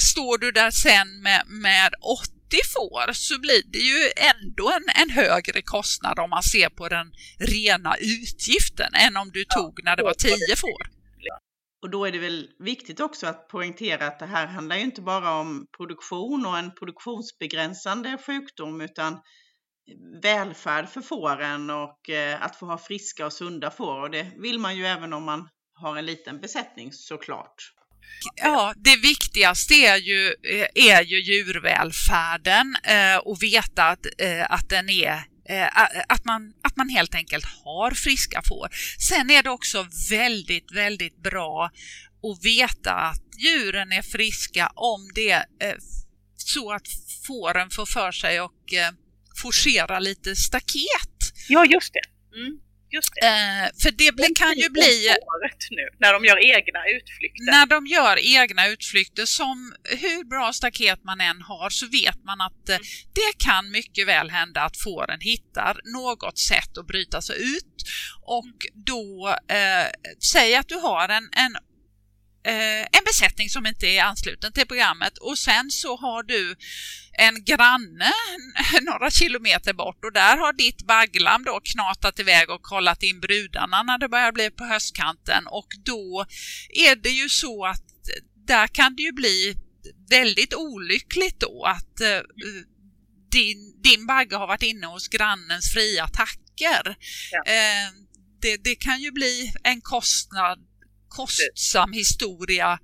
står 0.00 0.38
du 0.38 0.52
där 0.52 0.70
sen 0.70 1.22
med, 1.22 1.42
med 1.46 1.90
80 2.00 2.30
får 2.74 3.12
så 3.12 3.40
blir 3.40 3.62
det 3.72 3.78
ju 3.78 4.10
ändå 4.16 4.70
en, 4.70 5.02
en 5.02 5.10
högre 5.10 5.62
kostnad 5.62 6.18
om 6.18 6.30
man 6.30 6.42
ser 6.42 6.68
på 6.68 6.88
den 6.88 7.06
rena 7.38 7.96
utgiften 7.96 8.94
än 8.94 9.16
om 9.16 9.30
du 9.32 9.44
tog 9.44 9.84
när 9.84 9.96
det 9.96 10.02
var 10.02 10.14
10 10.14 10.56
får. 10.56 10.95
Och 11.82 11.90
då 11.90 12.04
är 12.04 12.12
det 12.12 12.18
väl 12.18 12.48
viktigt 12.58 13.00
också 13.00 13.26
att 13.26 13.48
poängtera 13.48 14.06
att 14.06 14.18
det 14.18 14.26
här 14.26 14.46
handlar 14.46 14.76
ju 14.76 14.82
inte 14.82 15.02
bara 15.02 15.32
om 15.32 15.66
produktion 15.76 16.46
och 16.46 16.58
en 16.58 16.74
produktionsbegränsande 16.74 18.18
sjukdom 18.26 18.80
utan 18.80 19.20
välfärd 20.22 20.88
för 20.88 21.00
fåren 21.00 21.70
och 21.70 22.10
eh, 22.10 22.42
att 22.42 22.56
få 22.56 22.66
ha 22.66 22.78
friska 22.78 23.26
och 23.26 23.32
sunda 23.32 23.70
får. 23.70 24.02
Och 24.02 24.10
det 24.10 24.32
vill 24.36 24.58
man 24.58 24.76
ju 24.76 24.86
även 24.86 25.12
om 25.12 25.24
man 25.24 25.48
har 25.74 25.96
en 25.96 26.06
liten 26.06 26.40
besättning 26.40 26.92
såklart. 26.92 27.72
Ja, 28.36 28.74
det 28.76 28.96
viktigaste 28.96 29.74
är 29.74 29.96
ju, 29.96 30.26
eh, 30.26 30.66
är 30.74 31.02
ju 31.02 31.20
djurvälfärden 31.20 32.76
eh, 32.84 33.16
och 33.16 33.42
veta 33.42 33.84
att, 33.84 34.06
att 34.48 34.68
den 34.68 34.90
är 34.90 35.35
att 36.08 36.24
man, 36.24 36.52
att 36.62 36.76
man 36.76 36.88
helt 36.88 37.14
enkelt 37.14 37.44
har 37.44 37.90
friska 37.90 38.42
får. 38.48 38.68
Sen 39.08 39.30
är 39.30 39.42
det 39.42 39.50
också 39.50 39.86
väldigt, 40.10 40.72
väldigt 40.72 41.22
bra 41.22 41.70
att 42.22 42.44
veta 42.44 42.92
att 42.92 43.22
djuren 43.38 43.92
är 43.92 44.02
friska 44.02 44.72
om 44.74 45.10
det 45.14 45.30
är 45.30 45.76
så 46.36 46.72
att 46.72 46.86
fåren 47.26 47.70
får 47.70 47.86
för 47.86 48.12
sig 48.12 48.40
och 48.40 48.74
forcera 49.42 49.98
lite 49.98 50.36
staket. 50.36 51.32
Ja, 51.48 51.64
just 51.64 51.92
det. 51.92 52.36
Mm. 52.38 52.58
Det. 52.90 53.26
Eh, 53.26 53.64
för 53.82 53.90
det 53.90 54.14
bli, 54.14 54.26
kan 54.36 54.56
ju 54.56 54.70
bli... 54.70 55.14
Nu, 55.70 55.88
när 55.98 56.12
de 56.12 56.24
gör 56.24 56.38
egna 56.56 56.80
utflykter. 56.96 57.50
När 57.50 57.66
de 57.66 57.86
gör 57.86 58.18
egna 58.36 58.68
utflykter, 58.68 59.26
som 59.26 59.74
hur 59.84 60.24
bra 60.24 60.52
staket 60.52 61.04
man 61.04 61.20
än 61.20 61.42
har, 61.42 61.70
så 61.70 61.86
vet 61.86 62.24
man 62.24 62.40
att 62.40 62.68
eh, 62.68 62.76
mm. 62.76 62.86
det 63.12 63.44
kan 63.44 63.70
mycket 63.70 64.06
väl 64.08 64.30
hända 64.30 64.60
att 64.62 64.76
fåren 64.76 65.20
hittar 65.20 65.80
något 65.94 66.38
sätt 66.38 66.78
att 66.78 66.86
bryta 66.86 67.22
sig 67.22 67.36
ut. 67.56 67.76
Och 68.22 68.56
då, 68.74 69.36
eh, 69.48 69.86
säg 70.32 70.54
att 70.54 70.68
du 70.68 70.74
har 70.74 71.08
en, 71.08 71.28
en 71.32 71.56
eh, 72.46 72.80
en 72.80 73.04
besättning 73.04 73.48
som 73.48 73.66
inte 73.66 73.86
är 73.86 74.02
ansluten 74.02 74.52
till 74.52 74.66
programmet 74.66 75.18
och 75.18 75.38
sen 75.38 75.70
så 75.70 75.96
har 75.96 76.22
du 76.22 76.56
en 77.18 77.44
granne 77.44 78.12
några 78.82 79.10
kilometer 79.10 79.72
bort 79.72 80.04
och 80.04 80.12
där 80.12 80.36
har 80.36 80.52
ditt 80.52 80.86
bagglam 80.86 81.44
då 81.44 81.60
knatat 81.64 82.18
iväg 82.18 82.50
och 82.50 82.62
kollat 82.62 83.02
in 83.02 83.20
brudarna 83.20 83.82
när 83.82 83.98
det 83.98 84.08
börjar 84.08 84.32
bli 84.32 84.50
på 84.50 84.64
höstkanten 84.64 85.46
och 85.46 85.68
då 85.84 86.26
är 86.68 86.96
det 86.96 87.10
ju 87.10 87.28
så 87.28 87.66
att 87.66 87.84
där 88.46 88.66
kan 88.66 88.96
det 88.96 89.02
ju 89.02 89.12
bli 89.12 89.54
väldigt 90.10 90.54
olyckligt 90.54 91.40
då 91.40 91.64
att 91.64 92.00
eh, 92.00 92.20
din, 93.30 93.82
din 93.82 94.06
bagge 94.06 94.36
har 94.36 94.46
varit 94.46 94.62
inne 94.62 94.86
hos 94.86 95.08
grannens 95.08 95.72
fria 95.72 96.08
tacker. 96.08 96.96
Ja. 97.32 97.52
Eh, 97.52 97.90
det, 98.40 98.56
det, 98.56 98.74
kan 98.74 99.00
ju 99.00 99.10
bli 99.10 99.52
en 99.62 99.80
kostnad 99.80 100.58
kostsam 101.16 101.92
historia 101.92 102.78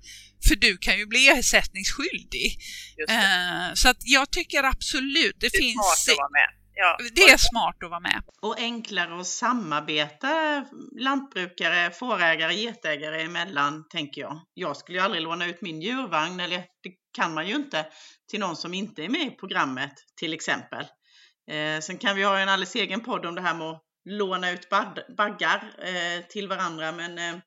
för 0.47 0.55
du 0.55 0.77
kan 0.77 0.97
ju 0.97 1.05
bli 1.05 1.27
ersättningsskyldig. 1.27 2.57
Uh, 3.09 3.73
så 3.73 3.89
att 3.89 3.97
jag 3.99 4.31
tycker 4.31 4.63
absolut 4.63 5.35
det, 5.39 5.49
det 5.51 5.57
finns... 5.57 5.73
Smart 5.73 6.13
att 6.13 6.17
vara 6.17 6.29
med. 6.29 6.49
Ja. 6.75 6.97
Det 7.15 7.21
är 7.21 7.37
smart 7.37 7.83
att 7.83 7.89
vara 7.89 7.99
med. 7.99 8.23
Och 8.41 8.59
enklare 8.59 9.19
att 9.19 9.27
samarbeta 9.27 10.65
lantbrukare, 10.99 11.91
fårägare, 11.91 12.53
getägare 12.53 13.21
emellan, 13.21 13.87
tänker 13.89 14.21
jag. 14.21 14.41
Jag 14.53 14.77
skulle 14.77 14.97
ju 14.97 15.03
aldrig 15.03 15.23
låna 15.23 15.45
ut 15.45 15.61
min 15.61 15.81
djurvagn, 15.81 16.39
eller 16.39 16.57
det 16.57 16.91
kan 17.15 17.33
man 17.33 17.47
ju 17.47 17.55
inte, 17.55 17.85
till 18.29 18.39
någon 18.39 18.55
som 18.55 18.73
inte 18.73 19.03
är 19.03 19.09
med 19.09 19.27
i 19.27 19.29
programmet 19.29 19.93
till 20.19 20.33
exempel. 20.33 20.85
Eh, 21.51 21.79
sen 21.81 21.97
kan 21.97 22.15
vi 22.15 22.23
ha 22.23 22.39
en 22.39 22.49
alldeles 22.49 22.75
egen 22.75 23.01
podd 23.01 23.25
om 23.25 23.35
det 23.35 23.41
här 23.41 23.53
med 23.53 23.67
att 23.67 23.81
låna 24.05 24.51
ut 24.51 24.69
baggar 25.17 25.73
eh, 25.83 26.25
till 26.29 26.47
varandra 26.47 26.91
men 26.91 27.17
eh, 27.17 27.35
Eh, 27.35 27.39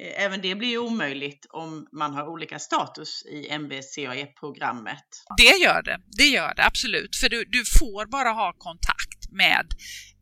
även 0.00 0.40
det 0.40 0.54
blir 0.54 0.68
ju 0.68 0.78
omöjligt 0.78 1.46
om 1.50 1.86
man 1.92 2.14
har 2.14 2.28
olika 2.28 2.58
status 2.58 3.22
i 3.26 3.58
MBCAE-programmet. 3.58 5.04
Det 5.36 5.56
gör 5.62 5.82
det, 5.82 5.98
det 6.16 6.26
gör 6.26 6.54
det 6.54 6.64
absolut, 6.64 7.16
för 7.16 7.28
du, 7.28 7.44
du 7.44 7.64
får 7.64 8.06
bara 8.06 8.28
ha 8.28 8.52
kontakt 8.58 9.30
med 9.30 9.66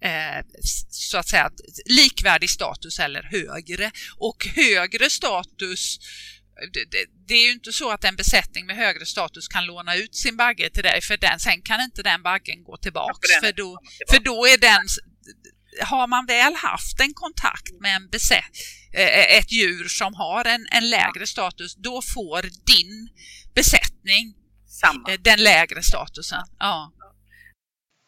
eh, 0.00 0.44
så 0.90 1.18
att 1.18 1.28
säga 1.28 1.50
likvärdig 1.86 2.50
status 2.50 2.98
eller 2.98 3.22
högre. 3.22 3.90
Och 4.18 4.46
högre 4.56 5.10
status 5.10 5.98
det, 6.72 6.84
det, 6.90 7.06
det, 7.28 7.34
är 7.34 7.46
ju 7.46 7.52
inte 7.52 7.72
så 7.72 7.90
att 7.90 8.04
en 8.04 8.16
besättning 8.16 8.66
med 8.66 8.76
högre 8.76 9.06
status 9.06 9.48
kan 9.48 9.66
låna 9.66 9.96
ut 9.96 10.14
sin 10.14 10.36
bagge 10.36 10.70
till 10.70 10.82
dig 10.82 11.00
för 11.00 11.16
den, 11.16 11.38
sen 11.40 11.62
kan 11.62 11.80
inte 11.80 12.02
den 12.02 12.22
baggen 12.22 12.64
gå 12.64 12.76
tillbaks 12.76 13.18
ja, 13.32 13.40
för, 13.40 13.46
för, 13.46 13.52
då, 13.52 13.78
för 14.10 14.18
då 14.20 14.46
är 14.46 14.58
den 14.58 14.86
har 15.84 16.06
man 16.06 16.26
väl 16.26 16.54
haft 16.54 17.00
en 17.00 17.14
kontakt 17.14 17.72
med 17.80 17.96
en 17.96 18.08
besätt, 18.08 18.54
eh, 18.92 19.38
ett 19.38 19.52
djur 19.52 19.88
som 19.88 20.14
har 20.14 20.44
en, 20.44 20.66
en 20.72 20.90
lägre 20.90 21.26
status, 21.26 21.74
då 21.76 22.02
får 22.14 22.42
din 22.42 23.08
besättning 23.54 24.34
Samma. 24.80 25.12
Eh, 25.12 25.20
den 25.20 25.42
lägre 25.42 25.82
statusen. 25.82 26.42
Ja. 26.58 26.92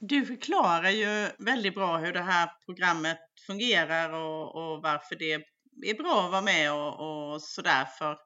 Du 0.00 0.26
förklarar 0.26 0.90
ju 0.90 1.30
väldigt 1.38 1.74
bra 1.74 1.98
hur 1.98 2.12
det 2.12 2.22
här 2.22 2.50
programmet 2.66 3.18
fungerar 3.46 4.12
och, 4.12 4.56
och 4.56 4.82
varför 4.82 5.16
det 5.16 5.32
är 5.90 5.94
bra 5.94 6.24
att 6.24 6.30
vara 6.30 6.42
med 6.42 6.72
och, 6.72 7.32
och 7.32 7.42
sådär 7.42 7.84
för 7.98 8.16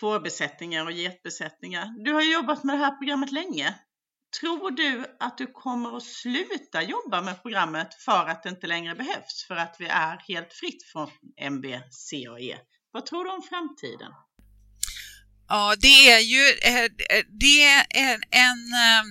fårbesättningar 0.00 0.84
och 0.84 0.92
getbesättningar. 0.92 2.04
Du 2.04 2.12
har 2.12 2.22
jobbat 2.22 2.64
med 2.64 2.74
det 2.74 2.84
här 2.84 2.96
programmet 2.96 3.32
länge. 3.32 3.74
Tror 4.40 4.70
du 4.70 5.16
att 5.20 5.38
du 5.38 5.46
kommer 5.46 5.96
att 5.96 6.02
sluta 6.04 6.82
jobba 6.82 7.22
med 7.22 7.42
programmet 7.42 7.94
för 7.94 8.28
att 8.28 8.42
det 8.42 8.48
inte 8.48 8.66
längre 8.66 8.94
behövs? 8.94 9.44
För 9.48 9.56
att 9.56 9.76
vi 9.78 9.86
är 9.86 10.24
helt 10.28 10.52
fritt 10.52 10.82
från 10.92 11.10
MBCAE? 11.50 12.58
Vad 12.92 13.06
tror 13.06 13.24
du 13.24 13.30
om 13.30 13.42
framtiden? 13.42 14.12
Ja, 15.48 15.74
det 15.78 16.10
är 16.10 16.20
ju 16.20 16.48
eh, 16.48 16.90
det 17.40 17.62
är 17.62 17.86
en, 17.90 18.22
en 18.30 18.72
eh, 18.72 19.04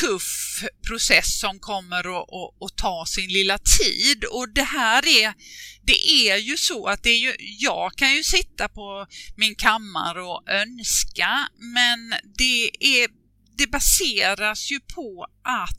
tuff 0.00 0.62
process 0.88 1.40
som 1.40 1.58
kommer 1.58 1.98
att, 1.98 2.28
att, 2.32 2.62
att, 2.64 2.76
ta 2.76 3.04
sin 3.06 3.28
lilla 3.28 3.58
tid 3.58 4.24
och 4.24 4.48
det 4.54 4.62
här 4.62 5.06
är 5.06 5.34
det 5.82 6.28
är 6.28 6.36
ju 6.36 6.56
så 6.56 6.86
att 6.86 7.02
det 7.02 7.10
är 7.10 7.18
ju, 7.18 7.34
jag 7.38 7.92
kan 7.96 8.14
ju 8.14 8.22
sitta 8.22 8.68
på 8.68 9.06
min 9.36 9.54
kammare 9.54 10.22
och 10.22 10.48
önska 10.48 11.48
men 11.58 12.14
det 12.38 12.70
är 12.80 13.25
det 13.58 13.66
baseras 13.66 14.70
ju 14.70 14.80
på 14.80 15.26
att 15.42 15.76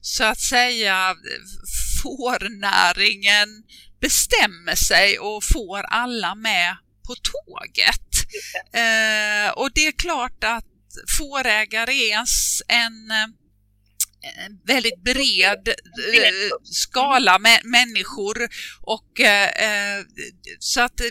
så 0.00 0.24
att 0.24 0.40
säga 0.40 1.16
fårnäringen 2.02 3.48
bestämmer 4.00 4.74
sig 4.74 5.18
och 5.18 5.44
får 5.44 5.82
alla 5.82 6.34
med 6.34 6.76
på 7.06 7.14
tåget. 7.14 8.08
Eh, 8.72 9.52
och 9.52 9.70
det 9.74 9.86
är 9.86 9.92
klart 9.92 10.44
att 10.44 10.64
fårägare 11.18 11.92
är 11.92 12.18
en, 12.18 12.26
en 12.68 13.34
väldigt 14.66 15.02
bred 15.04 15.68
eh, 15.68 16.48
skala 16.64 17.38
med 17.38 17.60
människor 17.64 18.48
och 18.82 19.20
eh, 19.20 20.04
så 20.58 20.80
att 20.80 21.00
eh, 21.00 21.06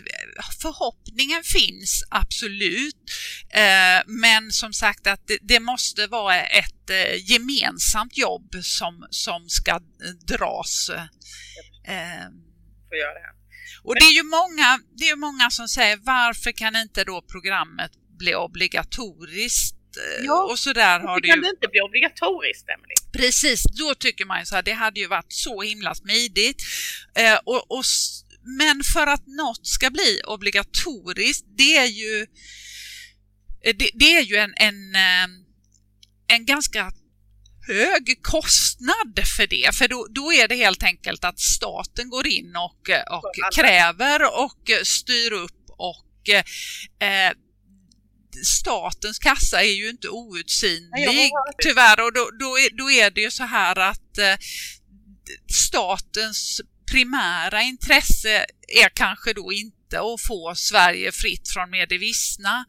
förhoppningen 0.62 1.42
finns 1.44 2.04
absolut. 2.10 2.96
Men 4.06 4.52
som 4.52 4.72
sagt 4.72 5.06
att 5.06 5.30
det 5.42 5.60
måste 5.60 6.06
vara 6.06 6.42
ett 6.42 6.90
gemensamt 7.28 8.18
jobb 8.18 8.54
som, 8.62 9.06
som 9.10 9.48
ska 9.48 9.80
dras. 10.26 10.90
Det. 12.90 13.38
Och 13.84 13.94
det 13.94 14.04
är 14.04 14.14
ju 14.14 14.22
många, 14.22 14.80
det 14.96 15.08
är 15.08 15.16
många 15.16 15.50
som 15.50 15.68
säger 15.68 15.96
varför 15.96 16.52
kan 16.52 16.76
inte 16.76 17.04
då 17.04 17.22
programmet 17.22 17.90
bli 18.18 18.34
obligatoriskt 18.34 19.77
Eh, 19.77 19.77
ja, 20.24 20.42
och 20.50 20.58
så 20.58 20.72
där 20.72 21.00
har 21.00 21.20
det 21.20 21.28
kan 21.28 21.36
ju... 21.36 21.42
det 21.42 21.48
inte 21.48 21.68
bli 21.68 21.80
obligatoriskt, 21.80 22.68
Emily? 22.68 22.94
Precis, 23.12 23.62
då 23.62 23.94
tycker 23.94 24.24
man 24.24 24.40
ju 24.40 24.46
så 24.46 24.54
här, 24.54 24.62
det 24.62 24.72
hade 24.72 25.00
ju 25.00 25.06
varit 25.06 25.32
så 25.32 25.62
himla 25.62 25.94
smidigt. 25.94 26.62
Eh, 27.16 27.38
och, 27.44 27.70
och, 27.70 27.84
men 28.58 28.82
för 28.94 29.06
att 29.06 29.26
något 29.26 29.66
ska 29.66 29.90
bli 29.90 30.20
obligatoriskt, 30.26 31.46
det 31.58 31.76
är 31.76 31.86
ju, 31.86 32.26
eh, 33.64 33.76
det, 33.76 33.90
det 33.94 34.16
är 34.16 34.22
ju 34.22 34.36
en, 34.36 34.54
en, 34.56 34.94
eh, 34.94 35.28
en 36.28 36.44
ganska 36.46 36.92
hög 37.66 38.18
kostnad 38.22 39.20
för 39.36 39.46
det, 39.46 39.74
för 39.74 39.88
då, 39.88 40.06
då, 40.10 40.32
är 40.32 40.48
det 40.48 40.54
helt 40.54 40.82
enkelt 40.82 41.24
att 41.24 41.40
staten 41.40 42.10
går 42.10 42.26
in 42.26 42.56
och, 42.56 42.90
och 43.10 43.54
kräver 43.54 44.22
och 44.42 44.70
styr 44.84 45.32
upp 45.32 45.70
och 45.78 46.28
eh, 46.28 47.32
statens 48.44 49.18
kassa 49.18 49.62
är 49.62 49.72
ju 49.72 49.90
inte 49.90 50.08
outsinlig 50.08 51.30
tyvärr 51.62 52.00
och 52.00 52.12
då, 52.12 52.30
då, 52.40 52.58
är, 52.58 52.76
då 52.76 52.90
är 52.90 53.10
det 53.10 53.20
ju 53.20 53.30
så 53.30 53.44
här 53.44 53.78
att 53.78 54.18
eh, 54.18 54.36
statens 55.52 56.60
primära 56.90 57.62
intresse 57.62 58.46
är 58.68 58.88
kanske 58.88 59.32
då 59.32 59.52
inte 59.52 60.00
att 60.00 60.26
få 60.26 60.54
Sverige 60.56 61.12
fritt 61.12 61.48
från 61.54 61.70
medevissna. 61.70 62.64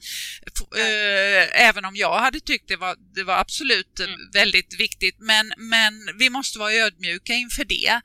Eh, 0.78 1.62
även 1.62 1.86
om 1.86 1.96
jag 1.96 2.20
hade 2.20 2.40
tyckt 2.40 2.68
det 2.68 2.76
var, 2.76 2.96
det 3.16 3.24
var 3.24 3.38
absolut 3.38 4.00
mm. 4.00 4.16
väldigt 4.34 4.80
viktigt. 4.80 5.16
Men, 5.20 5.54
men 5.58 5.94
vi 6.20 6.30
måste 6.30 6.60
vara 6.60 6.74
ödmjuka 6.74 7.34
inför 7.34 7.66
det. 7.66 8.02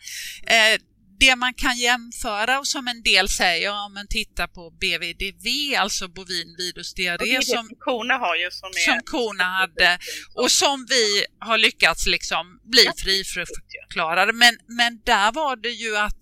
Eh, 0.47 0.81
det 1.25 1.37
man 1.37 1.55
kan 1.55 1.79
jämföra 1.79 2.59
och 2.59 2.67
som 2.67 2.89
en 2.89 3.03
del 3.03 3.29
säger, 3.29 3.67
ja 3.67 3.89
men 3.89 4.07
titta 4.09 4.49
på 4.49 4.71
BVDV, 4.71 5.47
alltså 5.79 6.09
bovin 6.09 6.55
virusdiarré 6.59 7.43
som, 7.43 7.69
korna 7.79 8.15
har 8.15 8.37
ju 8.37 8.51
som, 8.51 8.69
är, 8.69 8.85
som 8.85 9.01
korna 9.05 9.45
hade 9.45 9.99
och 10.35 10.51
som 10.51 10.87
vi 10.89 11.25
har 11.39 11.59
lyckats 11.59 12.07
liksom 12.07 12.61
bli 12.65 12.89
friförklarade. 12.97 14.33
Men, 14.33 14.59
men 14.69 15.01
där 15.05 15.33
var 15.33 15.57
det 15.57 15.71
ju 15.71 15.97
att 15.97 16.19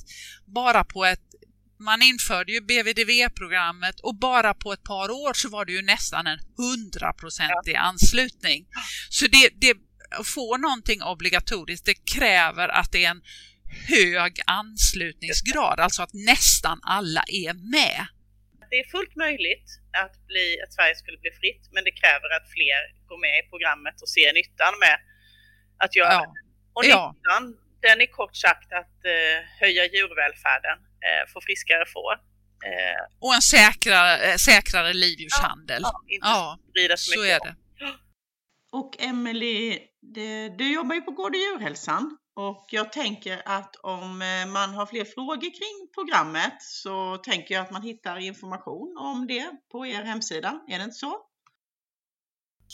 bara 0.47 0.85
på 0.85 1.05
ett 1.05 1.21
man 1.79 2.03
införde 2.03 2.53
ju 2.53 2.61
BVDV-programmet 2.61 4.01
och 4.01 4.15
bara 4.15 4.55
på 4.55 4.73
ett 4.73 4.85
par 4.85 5.11
år 5.11 5.33
så 5.35 5.49
var 5.49 5.65
det 5.65 5.73
ju 5.73 5.83
nästan 5.83 6.27
en 6.27 6.39
hundraprocentig 6.57 7.75
anslutning. 7.75 8.67
Så 9.11 9.27
det, 9.27 9.49
det, 9.61 9.77
att 10.21 10.27
få 10.27 10.57
någonting 10.57 11.03
obligatoriskt, 11.03 11.87
det 11.87 11.95
kräver 11.95 12.69
att 12.69 12.93
det 12.93 13.05
är 13.05 13.11
en 13.11 13.23
hög 13.89 14.33
anslutningsgrad, 14.47 15.81
alltså 15.81 16.03
att 16.03 16.15
nästan 16.15 16.81
alla 16.83 17.25
är 17.29 17.53
med. 17.77 18.07
Det 18.71 18.79
är 18.85 18.89
fullt 18.97 19.17
möjligt 19.17 19.69
att, 20.05 20.27
bli, 20.27 20.47
att 20.65 20.73
Sverige 20.75 20.95
skulle 20.97 21.19
bli 21.19 21.31
fritt, 21.41 21.65
men 21.75 21.85
det 21.85 21.95
kräver 22.03 22.29
att 22.37 22.47
fler 22.57 22.81
går 23.09 23.19
med 23.27 23.35
i 23.41 23.49
programmet 23.53 23.97
och 24.03 24.09
ser 24.09 24.33
nyttan 24.33 24.75
med 24.85 24.97
att 25.85 25.97
göra 25.97 26.13
ja. 26.13 26.21
det. 26.21 26.41
Och 26.75 26.83
nyttan, 26.85 27.45
ja. 27.57 27.89
den 27.89 28.01
är 28.01 28.11
kort 28.21 28.37
sagt 28.37 28.73
att 28.81 28.99
eh, 29.15 29.39
höja 29.61 29.85
djurvälfärden, 29.95 30.79
eh, 31.07 31.23
få 31.33 31.41
friskare 31.47 31.87
får. 31.97 32.13
Eh, 32.69 33.03
och 33.25 33.35
en 33.35 33.43
säkrare, 33.43 34.15
eh, 34.27 34.37
säkrare 34.37 34.93
livdjurshandel. 34.93 35.83
Ja, 35.83 35.93
ja, 36.07 36.59
inte 36.83 36.97
så, 36.97 37.13
så 37.13 37.25
är 37.25 37.39
det. 37.47 37.55
Och 38.73 39.03
Emelie, 39.03 39.79
du 40.59 40.73
jobbar 40.75 40.95
ju 40.95 41.01
på 41.01 41.11
Gård 41.11 41.35
och 41.35 41.41
djurhälsan 41.41 42.19
och 42.35 42.67
jag 42.71 42.93
tänker 42.93 43.43
att 43.45 43.77
om 43.77 44.23
eh, 44.23 44.53
man 44.53 44.75
har 44.75 44.87
fler 44.87 45.05
frågor 45.05 45.37
kring 45.41 45.89
programmet 45.95 46.63
så 46.63 47.17
tänker 47.17 47.55
jag 47.55 47.63
att 47.63 47.71
man 47.71 47.83
hittar 47.83 48.17
information 48.17 48.97
om 48.99 49.27
det 49.27 49.51
på 49.73 49.87
er 49.87 50.03
hemsida. 50.03 50.61
Är 50.69 50.79
det 50.79 50.85
inte 50.85 50.97
så? 50.97 51.32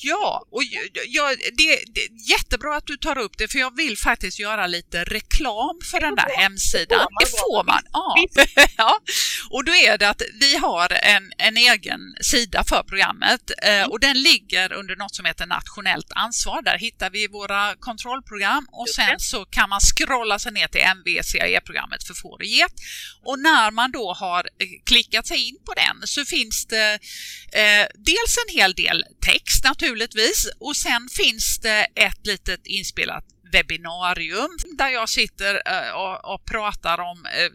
Ja, 0.00 0.46
och 0.50 0.62
ja, 1.06 1.34
det, 1.52 1.78
det 1.94 2.04
är 2.04 2.30
jättebra 2.30 2.76
att 2.76 2.86
du 2.86 2.96
tar 2.96 3.18
upp 3.18 3.38
det 3.38 3.48
för 3.48 3.58
jag 3.58 3.76
vill 3.76 3.98
faktiskt 3.98 4.38
göra 4.38 4.66
lite 4.66 5.04
reklam 5.04 5.78
för 5.90 6.00
den 6.00 6.14
där 6.14 6.36
hemsidan. 6.36 7.06
Det 7.20 7.26
får 7.26 7.64
man. 7.64 7.82
Ja. 7.92 8.14
ja. 8.76 9.00
Och 9.50 9.64
då 9.64 9.74
är 9.74 9.98
det 9.98 10.08
att 10.08 10.22
vi 10.40 10.56
har 10.56 10.92
en, 10.92 11.32
en 11.38 11.56
egen 11.56 12.00
sida 12.20 12.64
för 12.64 12.82
programmet 12.82 13.50
eh, 13.62 13.74
mm. 13.74 13.90
och 13.90 14.00
den 14.00 14.22
ligger 14.22 14.72
under 14.72 14.96
något 14.96 15.14
som 15.14 15.24
heter 15.24 15.46
nationellt 15.46 16.12
ansvar. 16.14 16.62
Där 16.62 16.78
hittar 16.78 17.10
vi 17.10 17.26
våra 17.26 17.74
kontrollprogram 17.76 18.66
och 18.72 18.88
sen 18.88 19.18
så 19.18 19.44
kan 19.44 19.68
man 19.68 19.80
scrolla 19.80 20.38
sig 20.38 20.52
ner 20.52 20.68
till 20.68 20.80
MVCAE-programmet 20.96 22.04
för 22.06 22.14
får 22.14 22.34
och 22.34 22.44
get. 22.44 22.74
Och 23.22 23.38
när 23.38 23.70
man 23.70 23.90
då 23.90 24.12
har 24.12 24.40
eh, 24.40 24.66
klickat 24.86 25.26
sig 25.26 25.48
in 25.48 25.56
på 25.66 25.74
den 25.74 26.06
så 26.06 26.24
finns 26.24 26.66
det 26.66 26.98
eh, 27.52 27.86
dels 27.94 28.36
en 28.46 28.54
hel 28.54 28.74
del 28.74 29.04
text 29.20 29.64
naturligtvis 29.64 29.87
och 30.60 30.76
sen 30.76 31.08
finns 31.08 31.58
det 31.58 31.86
ett 31.94 32.26
litet 32.26 32.66
inspelat 32.66 33.24
webbinarium 33.52 34.50
där 34.78 34.88
jag 34.88 35.08
sitter 35.08 35.62
eh, 35.66 35.90
och, 35.90 36.34
och 36.34 36.44
pratar 36.44 37.00
om 37.00 37.26
eh, 37.26 37.50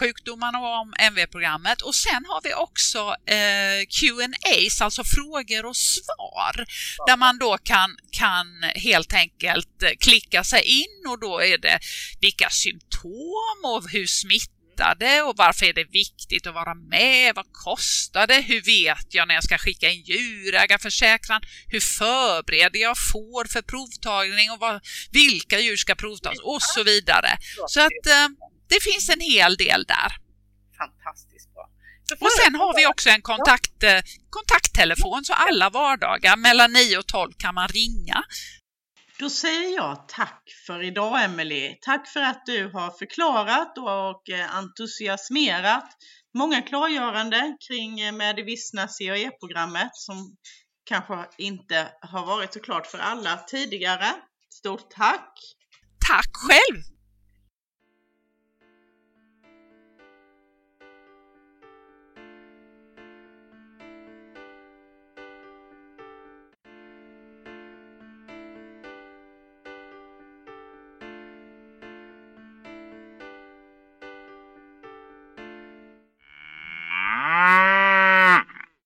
sjukdomarna 0.00 0.58
och 0.58 0.80
om 0.80 0.94
MV-programmet. 0.98 1.82
Och 1.82 1.94
sen 1.94 2.24
har 2.28 2.40
vi 2.42 2.54
också 2.54 2.98
eh, 3.26 3.86
Q&As, 4.00 4.80
alltså 4.80 5.04
frågor 5.04 5.66
och 5.66 5.76
svar, 5.76 6.64
där 7.06 7.16
man 7.16 7.38
då 7.38 7.58
kan, 7.58 7.96
kan 8.10 8.46
helt 8.74 9.12
enkelt 9.14 9.82
klicka 10.00 10.44
sig 10.44 10.62
in 10.62 11.06
och 11.08 11.20
då 11.20 11.40
är 11.40 11.58
det 11.58 11.78
vilka 12.20 12.50
symptom 12.50 13.58
och 13.64 13.90
hur 13.90 14.06
smittar 14.06 14.59
smittade 14.80 15.22
och 15.22 15.36
varför 15.36 15.66
är 15.66 15.72
det 15.72 15.84
viktigt 15.84 16.46
att 16.46 16.54
vara 16.54 16.74
med? 16.74 17.34
Vad 17.34 17.52
kostar 17.52 18.26
det? 18.26 18.40
Hur 18.40 18.62
vet 18.62 19.14
jag 19.14 19.28
när 19.28 19.34
jag 19.34 19.44
ska 19.44 19.58
skicka 19.58 19.90
in 19.90 20.02
djurägarförsäkran? 20.02 21.42
Hur 21.66 21.80
förbereder 21.80 22.80
jag 22.80 22.96
får 23.12 23.44
för 23.44 23.62
provtagning 23.62 24.50
och 24.50 24.60
vad, 24.60 24.80
vilka 25.12 25.60
djur 25.60 25.76
ska 25.76 25.94
provtas 25.94 26.38
och 26.42 26.62
så 26.62 26.82
vidare. 26.82 27.28
Så 27.68 27.80
att 27.80 28.06
eh, 28.06 28.28
det 28.68 28.82
finns 28.82 29.08
en 29.08 29.20
hel 29.20 29.56
del 29.56 29.84
där. 29.84 30.12
Fantastiskt 30.78 31.54
bra. 31.54 31.68
Och 32.20 32.32
sen 32.44 32.54
har 32.54 32.76
vi 32.76 32.86
också 32.86 33.10
en 33.10 33.22
kontakt, 33.22 33.82
eh, 33.82 34.00
kontakttelefon 34.30 35.24
så 35.24 35.32
alla 35.32 35.70
vardagar 35.70 36.36
mellan 36.36 36.72
9 36.72 36.98
och 36.98 37.06
12 37.06 37.32
kan 37.38 37.54
man 37.54 37.68
ringa 37.68 38.24
då 39.20 39.30
säger 39.30 39.76
jag 39.76 40.08
tack 40.08 40.42
för 40.66 40.82
idag 40.82 41.24
Emelie. 41.24 41.78
Tack 41.80 42.08
för 42.08 42.20
att 42.20 42.46
du 42.46 42.70
har 42.72 42.90
förklarat 42.90 43.78
och 43.78 44.30
eh, 44.30 44.56
entusiasmerat 44.56 45.96
många 46.34 46.62
klargörande 46.62 47.56
kring 47.68 48.00
eh, 48.00 48.12
med 48.12 48.36
det 48.36 48.42
vissna 48.42 48.88
CAE-programmet 48.88 49.90
som 49.92 50.36
kanske 50.84 51.28
inte 51.38 51.88
har 52.00 52.26
varit 52.26 52.52
så 52.52 52.60
klart 52.60 52.86
för 52.86 52.98
alla 52.98 53.36
tidigare. 53.36 54.06
Stort 54.50 54.90
tack! 54.90 55.38
Tack 56.08 56.30
själv! 56.32 56.99